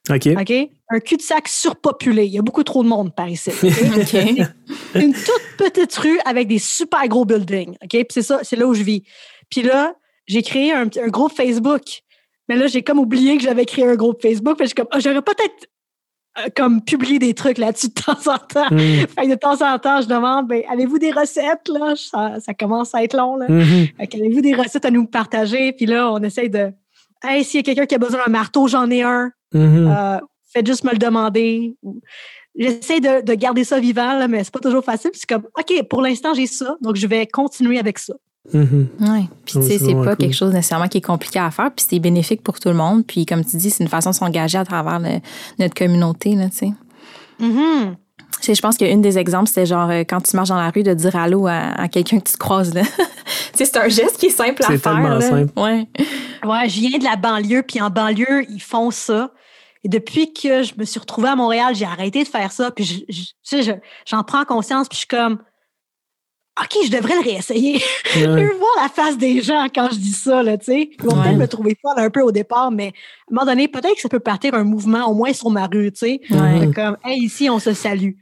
OK. 0.09 0.69
Un 0.91 0.99
cul-de-sac 0.99 1.47
surpopulé. 1.47 2.25
Il 2.25 2.31
y 2.31 2.39
a 2.39 2.41
beaucoup 2.41 2.63
trop 2.63 2.83
de 2.83 2.87
monde 2.87 3.13
par 3.13 3.27
ici. 3.27 3.51
Une 4.95 5.13
toute 5.13 5.57
petite 5.57 5.95
rue 5.97 6.19
avec 6.25 6.47
des 6.47 6.59
super 6.59 7.07
gros 7.07 7.25
buildings. 7.25 7.75
OK? 7.83 7.89
Puis 7.89 8.05
c'est 8.09 8.21
ça, 8.23 8.39
c'est 8.43 8.55
là 8.55 8.65
où 8.65 8.73
je 8.73 8.83
vis. 8.83 9.03
Puis 9.49 9.61
là, 9.61 9.93
j'ai 10.27 10.41
créé 10.41 10.71
un, 10.71 10.85
groupe 10.85 11.33
Facebook. 11.33 11.83
Mais 12.47 12.55
là, 12.55 12.67
j'ai 12.67 12.81
comme 12.81 12.99
oublié 12.99 13.37
que 13.37 13.43
j'avais 13.43 13.65
créé 13.65 13.85
un 13.85 13.95
groupe 13.95 14.21
Facebook. 14.21 14.57
Puis 14.57 14.69
je 14.69 14.75
comme, 14.75 14.87
oh, 14.93 14.99
j'aurais 14.99 15.21
peut-être 15.21 15.67
comme 16.55 16.81
publié 16.81 17.19
des 17.19 17.33
trucs 17.33 17.57
là-dessus 17.57 17.89
de 17.89 17.93
temps 17.93 18.33
en 18.33 18.37
temps. 18.37 18.69
Fait 18.69 19.27
de 19.27 19.35
temps 19.35 19.61
en 19.61 19.77
temps, 19.79 20.01
je 20.01 20.07
demande, 20.07 20.47
ben, 20.47 20.63
avez-vous 20.69 20.99
des 20.99 21.11
recettes, 21.11 21.67
là? 21.67 21.95
Ça, 21.95 22.53
commence 22.53 22.95
à 22.95 23.03
être 23.03 23.15
long, 23.15 23.35
là. 23.35 23.45
Hmm. 23.49 23.87
avez-vous 23.99 24.41
des 24.41 24.55
recettes 24.55 24.85
à 24.85 24.91
nous 24.91 25.05
partager? 25.05 25.73
Puis 25.73 25.85
là, 25.85 26.11
on 26.11 26.19
essaye 26.19 26.49
de, 26.49 26.71
hey, 27.23 27.43
s'il 27.43 27.59
y 27.59 27.61
a 27.61 27.63
quelqu'un 27.63 27.85
qui 27.85 27.95
a 27.95 27.97
besoin 27.97 28.19
d'un 28.25 28.31
marteau, 28.31 28.67
j'en 28.67 28.89
ai 28.89 29.03
un. 29.03 29.31
Mm-hmm. 29.53 29.87
Euh, 29.87 30.19
faites 30.53 30.67
juste 30.67 30.83
me 30.83 30.91
le 30.91 30.97
demander. 30.97 31.75
J'essaie 32.57 32.99
de, 32.99 33.33
garder 33.35 33.63
ça 33.63 33.79
vivant, 33.79 34.17
là, 34.17 34.27
mais 34.27 34.43
c'est 34.43 34.53
pas 34.53 34.59
toujours 34.59 34.83
facile. 34.83 35.11
C'est 35.13 35.27
comme, 35.27 35.47
OK, 35.57 35.87
pour 35.87 36.01
l'instant, 36.01 36.33
j'ai 36.33 36.47
ça, 36.47 36.75
donc 36.81 36.95
je 36.95 37.07
vais 37.07 37.25
continuer 37.27 37.79
avec 37.79 37.99
ça. 37.99 38.13
Mm-hmm. 38.53 38.85
Oui, 39.01 39.29
puis 39.45 39.59
tu 39.59 39.61
sais, 39.63 39.77
c'est 39.77 39.93
pas 39.95 40.15
quelque 40.15 40.35
chose 40.35 40.53
nécessairement 40.53 40.87
qui 40.87 40.99
est 40.99 41.05
compliqué 41.05 41.39
à 41.39 41.51
faire, 41.51 41.71
puis 41.75 41.85
c'est 41.87 41.99
bénéfique 41.99 42.41
pour 42.41 42.59
tout 42.59 42.69
le 42.69 42.75
monde. 42.75 43.05
Puis 43.05 43.25
comme 43.25 43.43
tu 43.45 43.57
dis, 43.57 43.69
c'est 43.69 43.83
une 43.83 43.89
façon 43.89 44.09
de 44.09 44.15
s'engager 44.15 44.57
à 44.57 44.65
travers 44.65 44.99
notre 45.59 45.75
communauté, 45.75 46.35
là, 46.35 46.49
tu 46.49 46.57
sais. 46.57 46.71
Mm-hmm. 47.41 47.95
Je 48.41 48.61
pense 48.61 48.77
qu'une 48.77 49.01
des 49.01 49.17
exemples, 49.17 49.47
c'était 49.47 49.65
genre 49.65 49.89
euh, 49.89 50.03
quand 50.07 50.21
tu 50.21 50.35
marches 50.35 50.49
dans 50.49 50.55
la 50.57 50.69
rue 50.69 50.83
de 50.83 50.93
dire 50.93 51.15
allô 51.15 51.47
à, 51.47 51.87
quelqu'un 51.89 52.19
que 52.19 52.29
tu 52.29 52.37
croises. 52.37 52.73
Là. 52.73 52.83
c'est 53.53 53.75
un 53.77 53.87
geste 53.89 54.17
qui 54.17 54.27
est 54.27 54.29
simple 54.29 54.63
à 54.63 54.77
faire. 54.77 55.17
C'est 55.21 55.29
Simple. 55.29 55.51
Ouais. 55.57 55.87
ouais, 56.45 56.69
je 56.69 56.79
viens 56.79 56.97
de 56.97 57.03
la 57.03 57.15
banlieue, 57.15 57.63
puis 57.63 57.81
en 57.81 57.89
banlieue, 57.89 58.45
ils 58.49 58.61
font 58.61 58.91
ça. 58.91 59.31
Et 59.83 59.89
depuis 59.89 60.33
que 60.33 60.63
je 60.63 60.73
me 60.77 60.83
suis 60.83 60.99
retrouvée 60.99 61.29
à 61.29 61.35
Montréal, 61.35 61.73
j'ai 61.75 61.85
arrêté 61.85 62.23
de 62.23 62.27
faire 62.27 62.51
ça. 62.51 62.71
Puis 62.71 63.05
je, 63.09 63.71
j'en 64.05 64.23
prends 64.23 64.45
conscience, 64.45 64.87
puis 64.87 64.95
je 64.95 64.99
suis 64.99 65.07
comme 65.07 65.39
OK, 66.61 66.85
je 66.85 66.91
devrais 66.91 67.15
le 67.15 67.23
réessayer. 67.23 67.79
je 68.13 68.25
veux 68.25 68.57
voir 68.57 68.71
la 68.81 68.89
face 68.89 69.17
des 69.17 69.41
gens 69.41 69.67
quand 69.73 69.89
je 69.91 69.97
dis 69.97 70.13
ça, 70.13 70.43
là, 70.43 70.57
tu 70.57 70.65
sais. 70.65 70.89
Ils 70.97 71.05
vont 71.05 71.21
peut-être 71.21 71.37
me 71.37 71.47
trouver 71.47 71.77
folle 71.81 72.03
un 72.03 72.09
peu 72.09 72.21
au 72.21 72.31
départ, 72.31 72.71
mais 72.71 72.87
à 72.87 73.31
un 73.31 73.35
moment 73.35 73.45
donné, 73.45 73.67
peut-être 73.67 73.95
que 73.95 74.01
ça 74.01 74.09
peut 74.09 74.19
partir 74.19 74.53
un 74.53 74.63
mouvement, 74.63 75.09
au 75.09 75.13
moins 75.13 75.33
sur 75.33 75.49
ma 75.49 75.67
rue, 75.67 75.91
tu 75.91 75.99
sais. 75.99 76.21
Comme, 76.75 76.97
hey, 77.05 77.23
ici, 77.23 77.49
on 77.49 77.59
se 77.59 77.73
salue. 77.73 78.13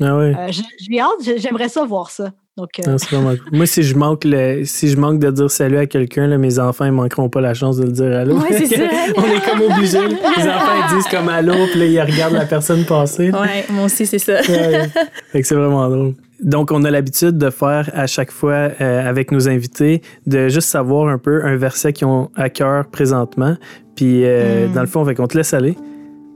Ah 0.00 0.16
ouais. 0.16 0.34
Euh, 0.36 0.50
j'ai 0.50 1.00
hâte, 1.00 1.38
j'aimerais 1.38 1.68
ça 1.68 1.84
voir 1.84 2.10
ça. 2.10 2.32
Donc, 2.56 2.68
Non, 2.86 2.98
c'est 2.98 3.10
vraiment 3.14 3.30
cool. 3.30 3.56
Moi, 3.56 3.66
si 3.66 3.82
je 3.82 3.96
manque 3.96 4.24
le, 4.24 4.64
si 4.66 4.88
je 4.88 4.98
manque 4.98 5.18
de 5.18 5.30
dire 5.30 5.50
salut 5.50 5.78
à 5.78 5.86
quelqu'un, 5.86 6.36
mes 6.36 6.58
enfants, 6.58 6.84
ils 6.84 6.92
manqueront 6.92 7.30
pas 7.30 7.40
la 7.40 7.54
chance 7.54 7.78
de 7.78 7.84
le 7.84 7.92
dire 7.92 8.14
allô. 8.14 8.36
Ouais, 8.36 8.48
c'est 8.50 8.66
ça. 8.66 8.82
On 9.16 9.24
est 9.24 9.44
comme 9.44 9.62
obligés. 9.62 10.06
Les 10.06 10.48
enfants, 10.48 10.88
ils 10.90 10.96
disent 10.96 11.08
comme 11.08 11.30
allô, 11.30 11.54
puis 11.70 11.80
là, 11.80 11.86
ils 11.86 12.12
regardent 12.12 12.34
la 12.34 12.44
personne 12.44 12.84
passer. 12.84 13.30
Ouais, 13.30 13.64
moi 13.70 13.86
aussi, 13.86 14.04
c'est 14.04 14.18
ça. 14.18 14.34
Ouais. 14.34 14.88
Fait 15.32 15.40
que 15.40 15.46
c'est 15.46 15.54
vraiment 15.54 15.88
drôle. 15.88 16.14
Donc, 16.42 16.70
on 16.72 16.84
a 16.84 16.90
l'habitude 16.90 17.38
de 17.38 17.50
faire 17.50 17.90
à 17.94 18.06
chaque 18.06 18.30
fois 18.30 18.70
euh, 18.80 19.08
avec 19.08 19.30
nos 19.30 19.48
invités 19.48 20.02
de 20.26 20.48
juste 20.48 20.68
savoir 20.68 21.08
un 21.08 21.18
peu 21.18 21.44
un 21.44 21.56
verset 21.56 21.92
qu'ils 21.92 22.06
ont 22.08 22.30
à 22.34 22.50
cœur 22.50 22.86
présentement. 22.86 23.56
Puis, 23.94 24.24
euh, 24.24 24.68
Mm. 24.68 24.72
dans 24.72 24.80
le 24.80 24.86
fond, 24.86 25.04
fait 25.04 25.14
qu'on 25.14 25.28
te 25.28 25.36
laisse 25.36 25.54
aller. 25.54 25.76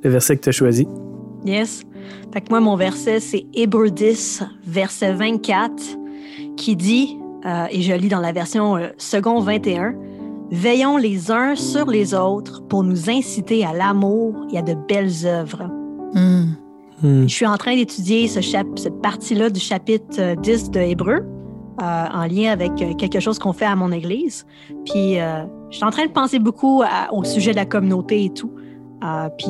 Le 0.05 0.11
verset 0.11 0.37
que 0.37 0.43
tu 0.43 0.49
as 0.51 0.53
choisi. 0.53 0.87
Yes. 1.45 1.83
Fait 2.33 2.41
que 2.41 2.47
moi, 2.51 2.61
mon 2.61 2.77
verset, 2.77 3.19
c'est 3.21 3.47
Hébreux 3.55 3.91
10, 3.91 4.43
verset 4.67 5.13
24, 5.13 5.73
qui 6.57 6.77
dit, 6.77 7.19
euh, 7.45 7.67
et 7.71 7.83
je 7.83 7.93
lis 7.93 8.09
dans 8.09 8.21
la 8.21 8.33
version 8.33 8.77
euh, 8.77 8.89
second 8.99 9.41
21, 9.41 9.95
Veillons 10.53 10.97
les 10.97 11.33
uns 11.33 11.57
sur 11.57 11.87
les 11.87 12.15
autres 12.15 12.63
pour 12.69 12.85
nous 12.85 13.11
inciter 13.11 13.65
à 13.65 13.73
l'amour 13.73 14.47
et 14.53 14.59
à 14.59 14.63
de 14.63 14.75
belles 14.75 15.27
œuvres. 15.27 15.69
Hmm. 16.15 16.53
Hmm. 17.03 17.27
Je 17.29 17.35
suis 17.35 17.47
en 17.47 17.57
train 17.57 17.75
d'étudier 17.77 18.27
ce 18.29 18.41
cette 18.41 19.03
partie-là 19.03 19.51
du 19.51 19.61
chapitre 19.61 20.17
euh, 20.19 20.35
10 20.37 20.71
de 20.71 20.81
Hébreu 20.81 21.17
euh, 21.83 21.83
en 21.83 22.25
lien 22.27 22.51
avec 22.53 22.73
euh, 22.81 22.95
quelque 22.95 23.21
chose 23.21 23.39
qu'on 23.39 23.53
fait 23.53 23.67
à 23.67 23.77
mon 23.77 23.93
église. 23.93 24.47
Puis, 24.87 25.21
euh, 25.21 25.45
je 25.71 25.77
suis 25.77 25.85
en 25.85 25.91
train 25.91 26.07
de 26.07 26.11
penser 26.13 26.39
beaucoup 26.39 26.83
à- 26.83 27.13
au 27.13 27.23
sujet 27.25 27.51
de 27.51 27.57
la 27.57 27.67
communauté 27.67 28.25
et 28.25 28.31
tout. 28.31 28.51
Euh, 29.05 29.29
puis, 29.37 29.47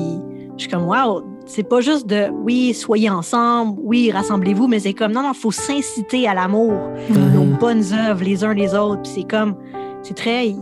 je 0.57 0.63
suis 0.63 0.69
comme, 0.71 0.87
wow, 0.89 1.23
c'est 1.47 1.63
pas 1.69 1.81
juste 1.81 2.09
de, 2.09 2.29
oui, 2.33 2.75
soyez 2.75 3.09
ensemble, 3.11 3.79
oui, 3.81 4.11
rassemblez-vous, 4.11 4.67
mais 4.67 4.81
c'est 4.81 4.95
comme, 4.95 5.13
non, 5.13 5.23
non, 5.23 5.31
il 5.33 5.39
faut 5.39 5.53
s'inciter 5.53 6.27
à 6.27 6.35
l'amour, 6.35 6.73
nos 7.11 7.45
bonnes 7.45 7.85
œuvres 7.93 8.25
les 8.25 8.43
uns 8.43 8.55
les 8.55 8.75
autres. 8.75 9.03
Puis, 9.03 9.13
c'est 9.15 9.29
comme, 9.31 9.55
c'est 10.03 10.15
très, 10.15 10.47
tu 10.49 10.55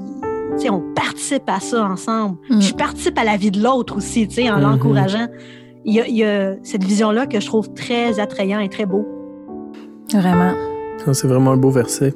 sais, 0.58 0.68
on 0.68 0.82
participe 0.94 1.48
à 1.48 1.60
ça 1.60 1.82
ensemble. 1.86 2.36
Mm. 2.50 2.60
Je 2.60 2.74
participe 2.74 3.16
à 3.18 3.24
la 3.24 3.38
vie 3.38 3.50
de 3.50 3.62
l'autre 3.62 3.96
aussi, 3.96 4.28
tu 4.28 4.34
sais, 4.34 4.50
en 4.50 4.56
Mhm. 4.56 4.62
l'encourageant. 4.62 5.26
Il 5.84 5.94
y, 5.94 6.00
a, 6.00 6.06
il 6.06 6.16
y 6.16 6.24
a 6.24 6.54
cette 6.62 6.84
vision-là 6.84 7.26
que 7.26 7.40
je 7.40 7.46
trouve 7.46 7.72
très 7.74 8.18
attrayant 8.20 8.60
et 8.60 8.68
très 8.68 8.86
beau. 8.86 9.06
Vraiment. 10.12 10.54
Ça, 11.04 11.12
C'est 11.14 11.26
vraiment 11.28 11.52
un 11.52 11.56
beau 11.56 11.70
verset. 11.70 12.14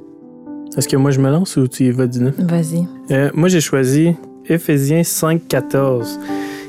Est-ce 0.77 0.89
que 0.89 0.97
moi, 0.97 1.11
je 1.11 1.21
me 1.21 1.31
lance 1.31 1.57
ou 1.57 1.67
tu 1.69 1.85
y 1.85 1.91
vas, 1.91 2.07
Dina? 2.07 2.31
Vas-y. 2.39 2.87
Euh, 3.11 3.31
moi, 3.35 3.49
j'ai 3.49 3.61
choisi 3.61 4.15
Éphésiens 4.49 5.03
5, 5.03 5.49
14, 5.49 6.19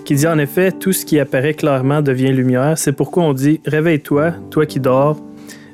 qui 0.04 0.16
dit 0.16 0.28
en 0.28 0.38
effet, 0.40 0.72
tout 0.72 0.92
ce 0.92 1.06
qui 1.06 1.20
apparaît 1.20 1.54
clairement 1.54 2.02
devient 2.02 2.32
lumière. 2.32 2.78
C'est 2.78 2.94
pourquoi 2.94 3.24
on 3.24 3.34
dit 3.34 3.62
Réveille-toi, 3.66 4.32
toi 4.50 4.66
qui 4.66 4.80
dors, 4.80 5.18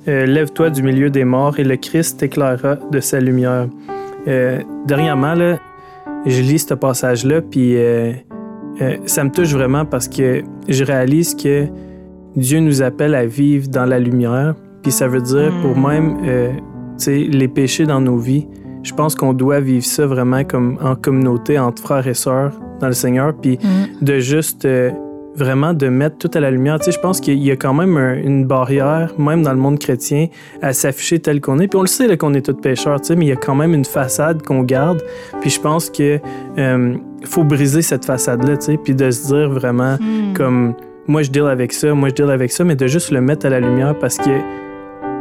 Euh, 0.08 0.28
lève-toi 0.28 0.70
du 0.70 0.84
milieu 0.84 1.10
des 1.10 1.24
morts 1.24 1.58
et 1.60 1.64
le 1.64 1.78
Christ 1.78 2.20
t'éclairera 2.20 2.76
de 2.92 3.00
sa 3.00 3.20
lumière. 3.20 3.68
Euh, 4.28 4.60
dernièrement, 4.86 5.34
là, 5.34 5.58
je 6.28 6.42
lis 6.42 6.60
ce 6.60 6.76
passage-là, 6.76 7.42
puis 7.42 7.74
euh, 8.82 8.98
ça 9.06 9.24
me 9.24 9.30
touche 9.32 9.54
vraiment 9.54 9.86
parce 9.86 10.08
que 10.08 10.42
je 10.68 10.84
réalise 10.84 11.36
que 11.36 11.66
Dieu 12.36 12.60
nous 12.60 12.82
appelle 12.82 13.16
à 13.16 13.26
vivre 13.26 13.68
dans 13.70 13.86
la 13.86 14.00
lumière, 14.00 14.56
puis 14.84 14.92
ça 14.92 15.08
veut 15.08 15.22
dire 15.22 15.52
pour 15.62 15.78
Mm. 15.78 15.88
même 15.88 16.18
euh, 16.26 16.52
les 17.08 17.48
péchés 17.48 17.86
dans 17.86 18.02
nos 18.02 18.18
vies. 18.18 18.48
Je 18.84 18.94
pense 18.94 19.16
qu'on 19.16 19.34
doit 19.34 19.60
vivre 19.62 19.86
ça 19.86 20.06
vraiment 20.06 20.44
comme 20.44 20.78
en 20.82 20.96
communauté, 20.96 21.58
entre 21.58 21.82
frères 21.82 22.08
et 22.08 22.14
sœurs 22.14 22.52
dans 22.80 22.88
le 22.88 22.94
Seigneur, 22.94 23.34
puis 23.34 23.58
Hmm. 23.62 24.06
de 24.06 24.20
juste 24.20 24.66
euh, 24.66 24.92
vraiment 25.36 25.74
de 25.74 25.88
mettre 25.90 26.18
tout 26.18 26.30
à 26.34 26.40
la 26.40 26.50
lumière. 26.52 26.78
Tu 26.80 26.86
sais, 26.86 26.92
je 26.92 27.00
pense 27.00 27.20
qu'il 27.20 27.40
y 27.44 27.52
a 27.52 27.56
quand 27.58 27.74
même 27.74 27.98
un- 27.98 28.16
une 28.16 28.46
barrière, 28.46 29.12
même 29.18 29.42
dans 29.44 29.52
le 29.52 29.58
monde 29.60 29.80
chrétien, 29.80 30.28
à 30.62 30.72
s'afficher 30.72 31.20
tel 31.20 31.42
qu'on 31.42 31.60
est. 31.60 31.68
Puis 31.68 31.78
on 31.78 31.82
le 31.82 31.88
sait 31.88 32.16
qu'on 32.18 32.34
est 32.36 32.46
tous 32.46 32.54
pécheurs, 32.54 33.02
tu 33.02 33.08
sais, 33.08 33.16
mais 33.18 33.26
il 33.26 33.30
y 33.30 33.34
a 33.34 33.36
quand 33.38 33.56
même 33.56 33.74
une 33.74 33.84
façade 33.86 34.44
qu'on 34.44 34.62
garde. 34.62 35.02
Puis 35.42 35.50
je 35.50 35.60
pense 35.60 35.90
que 35.90 36.20
euh, 36.58 36.96
faut 37.26 37.44
briser 37.44 37.82
cette 37.82 38.06
façade-là, 38.06 38.58
tu 38.58 38.66
sais, 38.66 38.78
puis 38.78 38.96
de 38.96 39.10
se 39.12 39.28
dire 39.28 39.50
vraiment 39.50 39.96
Hmm. 40.00 40.34
comme 40.34 40.74
moi 41.08 41.22
je 41.22 41.32
deal 41.32 41.46
avec 41.46 41.72
ça, 41.72 41.94
moi 41.94 42.10
je 42.10 42.16
deal 42.16 42.30
avec 42.30 42.52
ça, 42.52 42.64
mais 42.64 42.76
de 42.76 42.88
juste 42.88 43.12
le 43.12 43.22
mettre 43.22 43.46
à 43.46 43.50
la 43.50 43.60
lumière 43.60 43.98
parce 44.00 44.18
que 44.18 44.30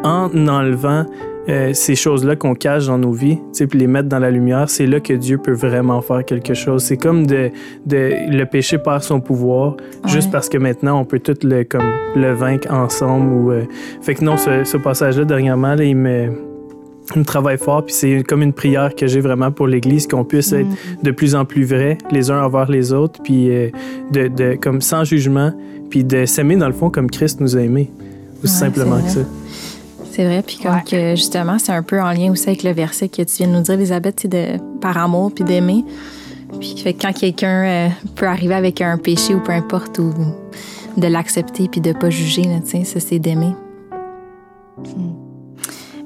en 0.03 0.31
enlevant 0.49 1.07
euh, 1.49 1.73
ces 1.75 1.95
choses-là 1.95 2.37
qu'on 2.37 2.55
cache 2.55 2.87
dans 2.87 2.97
nos 2.99 3.13
vies, 3.13 3.37
tu 3.37 3.43
sais, 3.53 3.67
puis 3.67 3.79
les 3.79 3.87
mettre 3.87 4.09
dans 4.09 4.19
la 4.19 4.31
lumière, 4.31 4.69
c'est 4.71 4.87
là 4.87 4.99
que 5.01 5.13
Dieu 5.13 5.37
peut 5.39 5.53
vraiment 5.53 6.01
faire 6.01 6.25
quelque 6.25 6.55
chose. 6.55 6.83
C'est 6.83 6.97
comme 6.97 7.27
de, 7.27 7.51
de 7.85 8.13
le 8.31 8.45
péché 8.45 8.79
perd 8.79 9.03
son 9.03 9.21
pouvoir 9.21 9.77
juste 10.07 10.31
parce 10.33 10.49
que 10.49 10.57
maintenant 10.57 10.99
on 11.01 11.05
peut 11.05 11.19
tout 11.19 11.37
le 11.43 11.65
comme 11.65 11.91
le 12.17 12.33
vaincre 12.33 12.73
ensemble 12.73 13.33
ou 13.33 13.53
euh, 13.53 13.63
fait 14.01 14.15
que 14.15 14.25
non 14.25 14.37
ce, 14.39 14.65
ce 14.65 14.77
passage-là 14.79 15.25
dernièrement 15.25 15.75
là, 15.75 15.85
il 15.85 15.97
me 15.97 16.54
travaille 17.25 17.59
fort 17.59 17.85
puis 17.85 17.95
c'est 17.95 18.23
comme 18.23 18.43
une 18.43 18.53
prière 18.53 18.95
que 18.95 19.07
j'ai 19.07 19.21
vraiment 19.21 19.51
pour 19.53 19.67
l'Église 19.67 20.07
qu'on 20.07 20.25
puisse 20.25 20.53
être 20.53 20.67
Hmm. 20.67 21.03
de 21.03 21.11
plus 21.11 21.35
en 21.35 21.45
plus 21.45 21.65
vrai 21.65 21.99
les 22.11 22.31
uns 22.31 22.43
envers 22.43 22.71
les 22.71 22.93
autres, 22.93 23.21
puis 23.23 23.51
euh, 23.51 23.69
de, 24.13 24.29
de- 24.29 24.55
comme 24.61 24.81
sans 24.81 25.05
jugement, 25.05 25.53
puis 25.91 26.03
de 26.05 26.25
s'aimer 26.27 26.57
dans 26.57 26.67
le 26.69 26.73
fond 26.73 26.91
comme 26.91 27.11
Christ 27.11 27.41
nous 27.41 27.57
a 27.57 27.61
aimés. 27.61 27.91
Aussi 28.43 28.53
Ouais, 28.55 28.59
simplement 28.61 28.97
c'est 29.07 29.21
que 29.21 29.21
ça. 29.23 29.29
C'est 30.13 30.25
vrai, 30.25 30.43
puis 30.47 30.59
comme 30.63 30.73
Ouais. 30.75 30.83
que 30.89 31.11
justement, 31.17 31.59
c'est 31.59 31.73
un 31.73 31.83
peu 31.83 32.01
en 32.01 32.11
lien 32.13 32.31
aussi 32.31 32.49
avec 32.49 32.63
le 32.63 32.71
verset 32.73 33.09
que 33.09 33.23
tu 33.23 33.37
viens 33.39 33.49
de 33.49 33.53
nous 33.55 33.63
dire, 33.63 33.75
Elisabeth, 33.75 34.21
c'est 34.21 34.29
de 34.29 34.59
par 34.81 34.97
amour 34.97 35.33
puis 35.35 35.43
d'aimer. 35.45 35.85
Puis 36.61 36.77
fait 36.83 36.93
que 36.95 37.03
quand 37.03 37.13
quelqu'un 37.13 37.65
euh, 37.65 37.89
peut 38.15 38.27
arriver 38.27 38.55
avec 38.55 38.81
un 38.81 38.97
péché 38.97 39.35
ou 39.35 39.41
peu 39.41 39.51
importe, 39.53 39.99
ou 39.99 40.13
de 40.97 41.07
l'accepter 41.09 41.69
puis 41.69 41.81
de 41.81 41.93
pas 41.93 42.11
juger, 42.11 42.43
là, 42.45 42.61
tu 42.65 42.71
sais, 42.79 42.85
ça 42.85 43.01
c'est 43.01 43.19
d'aimer. 43.19 43.55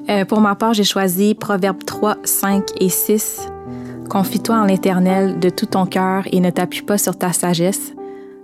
Euh, 0.09 0.25
pour 0.25 0.41
ma 0.41 0.55
part, 0.55 0.73
j'ai 0.73 0.83
choisi 0.83 1.35
Proverbes 1.35 1.85
3, 1.85 2.17
5 2.23 2.63
et 2.79 2.89
6. 2.89 3.47
Confie-toi 4.09 4.55
en 4.55 4.65
l'Éternel 4.65 5.39
de 5.39 5.49
tout 5.49 5.67
ton 5.67 5.85
cœur 5.85 6.23
et 6.31 6.39
ne 6.39 6.49
t'appuie 6.49 6.81
pas 6.81 6.97
sur 6.97 7.17
ta 7.17 7.31
sagesse. 7.31 7.93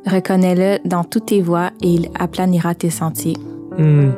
Reconnais-le 0.06 0.88
dans 0.88 1.04
toutes 1.04 1.28
tes 1.28 1.42
voies 1.42 1.72
et 1.82 1.90
il 1.90 2.10
aplanira 2.20 2.76
tes 2.76 2.92
sentiers. 2.92 3.38
Hmm. 3.78 4.12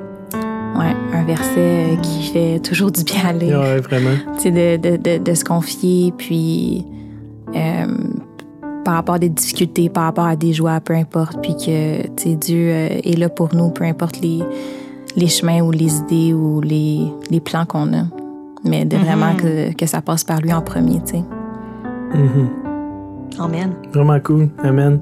Ouais, 0.77 0.93
un 1.13 1.23
verset 1.23 1.93
euh, 1.93 1.95
qui 1.95 2.23
fait 2.23 2.59
toujours 2.59 2.91
du 2.91 3.03
bien 3.03 3.25
à 3.25 3.33
lire. 3.33 3.59
Ouais, 3.61 3.79
vraiment. 3.79 4.17
Sais, 4.37 4.51
de, 4.51 4.75
de, 4.77 4.97
de, 4.97 5.23
de 5.23 5.33
se 5.33 5.45
confier, 5.45 6.13
puis 6.17 6.85
euh, 7.55 7.85
par 8.83 8.95
rapport 8.95 9.15
à 9.15 9.19
des 9.19 9.29
difficultés, 9.29 9.87
par 9.87 10.03
rapport 10.03 10.25
à 10.25 10.35
des 10.35 10.51
joies, 10.51 10.81
peu 10.81 10.93
importe, 10.93 11.41
puis 11.41 11.55
que 11.55 12.35
Dieu 12.35 12.69
euh, 12.69 12.89
est 13.03 13.17
là 13.17 13.29
pour 13.29 13.55
nous, 13.55 13.69
peu 13.69 13.85
importe 13.85 14.19
les, 14.19 14.43
les 15.17 15.27
chemins 15.27 15.59
ou 15.61 15.71
les 15.71 15.97
idées 15.97 16.33
ou 16.33 16.61
les, 16.61 17.01
les 17.29 17.39
plans 17.41 17.65
qu'on 17.65 17.91
a. 17.93 18.03
Mais 18.63 18.85
de 18.85 18.95
Mhm. 18.97 19.03
vraiment 19.03 19.35
que, 19.35 19.73
que 19.73 19.85
ça 19.85 19.99
passe 20.01 20.23
par 20.23 20.39
lui 20.39 20.53
en 20.53 20.61
premier, 20.61 20.99
tu 21.05 21.13
sais. 21.17 21.23
Mhm. 22.13 22.49
Amen. 23.39 23.73
Vraiment 23.93 24.19
cool. 24.21 24.47
Amen. 24.63 24.99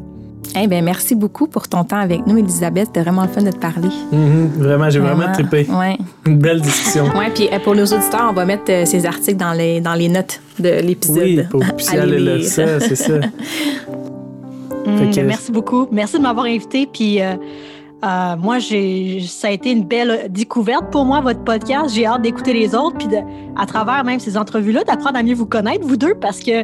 Eh 0.58 0.68
ben 0.68 0.84
merci 0.86 1.16
beaucoup 1.16 1.48
pour 1.48 1.68
ton 1.68 1.84
temps 1.84 1.98
avec 2.00 2.26
nous, 2.28 2.38
Elisabeth. 2.38 2.86
C'était 2.88 3.02
vraiment 3.02 3.24
le 3.24 3.28
fun 3.30 3.42
de 3.42 3.50
te 3.52 3.58
parler. 3.58 3.90
Mhm. 4.12 4.50
Vraiment, 4.58 4.90
j'ai 4.90 5.00
vraiment 5.00 5.32
trippé. 5.34 5.66
Ouais. 5.70 5.98
Une 6.26 6.38
belle 6.38 6.62
discussion. 6.62 7.06
Ouais, 7.18 7.32
puis 7.34 7.50
euh, 7.52 7.60
pour 7.64 7.76
nos 7.76 7.84
auditeurs, 7.86 8.28
on 8.30 8.34
va 8.34 8.46
mettre 8.46 8.70
euh, 8.72 8.86
ces 8.86 9.06
articles 9.06 9.38
dans 9.38 9.54
les, 9.54 9.82
dans 9.82 9.96
les 9.96 10.08
notes 10.10 10.40
de 10.60 10.82
l'épisode. 10.82 11.24
Oui, 11.24 11.40
pour 11.50 11.64
aller 11.92 12.20
lire 12.20 12.44
ça, 12.46 12.80
c'est 12.80 12.96
ça. 12.96 13.14
Fait 14.98 15.10
que- 15.10 15.22
merci 15.26 15.52
beaucoup. 15.52 15.88
Merci 15.92 16.18
de 16.18 16.22
m'avoir 16.22 16.46
invité. 16.46 16.88
Puis 16.92 17.22
euh, 17.22 17.34
euh, 18.06 18.36
moi, 18.38 18.60
j'ai, 18.60 19.22
ça 19.28 19.48
a 19.48 19.52
été 19.52 19.72
une 19.72 19.84
belle 19.84 20.28
découverte 20.30 20.92
pour 20.92 21.06
moi, 21.06 21.22
votre 21.22 21.44
podcast. 21.44 21.94
J'ai 21.96 22.06
hâte 22.06 22.22
d'écouter 22.22 22.54
les 22.54 22.76
autres. 22.76 22.98
Puis 22.98 23.08
de- 23.08 23.18
à 23.58 23.66
travers 23.66 24.04
même 24.04 24.20
ces 24.20 24.38
entrevues-là, 24.38 24.84
d'apprendre 24.84 25.18
à 25.18 25.24
mieux 25.24 25.34
vous 25.36 25.46
connaître, 25.46 25.86
vous 25.86 25.98
deux, 25.98 26.14
parce 26.16 26.40
que 26.40 26.64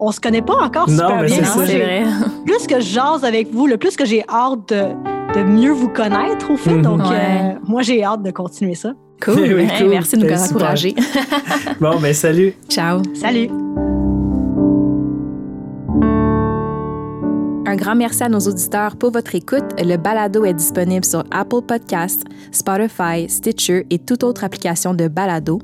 on 0.00 0.10
se 0.10 0.20
connaît 0.20 0.42
pas 0.42 0.54
encore 0.56 0.88
Non, 0.90 0.96
super 0.96 1.20
mais 1.20 1.26
bien. 1.26 1.36
c'est 1.36 1.42
Non, 1.42 1.46
ça. 1.64 1.66
c'est 1.66 1.78
vrai. 1.78 2.02
Plus 2.44 2.66
que 2.66 2.80
je 2.80 2.86
jase 2.86 3.24
avec 3.24 3.52
vous, 3.52 3.66
le 3.66 3.76
plus 3.76 3.96
que 3.96 4.04
j'ai 4.04 4.24
hâte 4.28 4.68
de, 4.70 5.38
de 5.38 5.44
mieux 5.44 5.70
vous 5.70 5.88
connaître, 5.88 6.50
au 6.50 6.56
fait. 6.56 6.74
Mhm. 6.74 6.82
Donc, 6.82 6.98
Ouais. 7.08 7.16
euh, 7.16 7.52
moi, 7.68 7.82
j'ai 7.82 8.02
hâte 8.02 8.22
de 8.22 8.30
continuer 8.32 8.74
ça. 8.74 8.92
Cool. 9.24 9.34
Oui, 9.54 9.62
Hey, 9.70 9.78
cool. 9.82 9.88
Merci 9.90 10.16
de 10.16 10.22
nous 10.22 10.28
Ben, 10.28 10.40
encourager. 10.42 10.94
Bon, 11.80 11.98
ben 12.00 12.12
salut. 12.12 12.54
Ciao. 12.68 13.00
Salut! 13.14 13.91
Un 17.72 17.76
grand 17.76 17.94
merci 17.94 18.22
à 18.22 18.28
nos 18.28 18.40
auditeurs 18.40 18.96
pour 18.96 19.12
votre 19.12 19.34
écoute. 19.34 19.64
Le 19.78 19.96
balado 19.96 20.44
est 20.44 20.52
disponible 20.52 21.06
sur 21.06 21.24
Apple 21.30 21.62
Podcasts, 21.66 22.24
Spotify, 22.50 23.30
Stitcher 23.30 23.86
et 23.88 23.98
toute 23.98 24.24
autre 24.24 24.44
application 24.44 24.92
de 24.92 25.08
balado. 25.08 25.58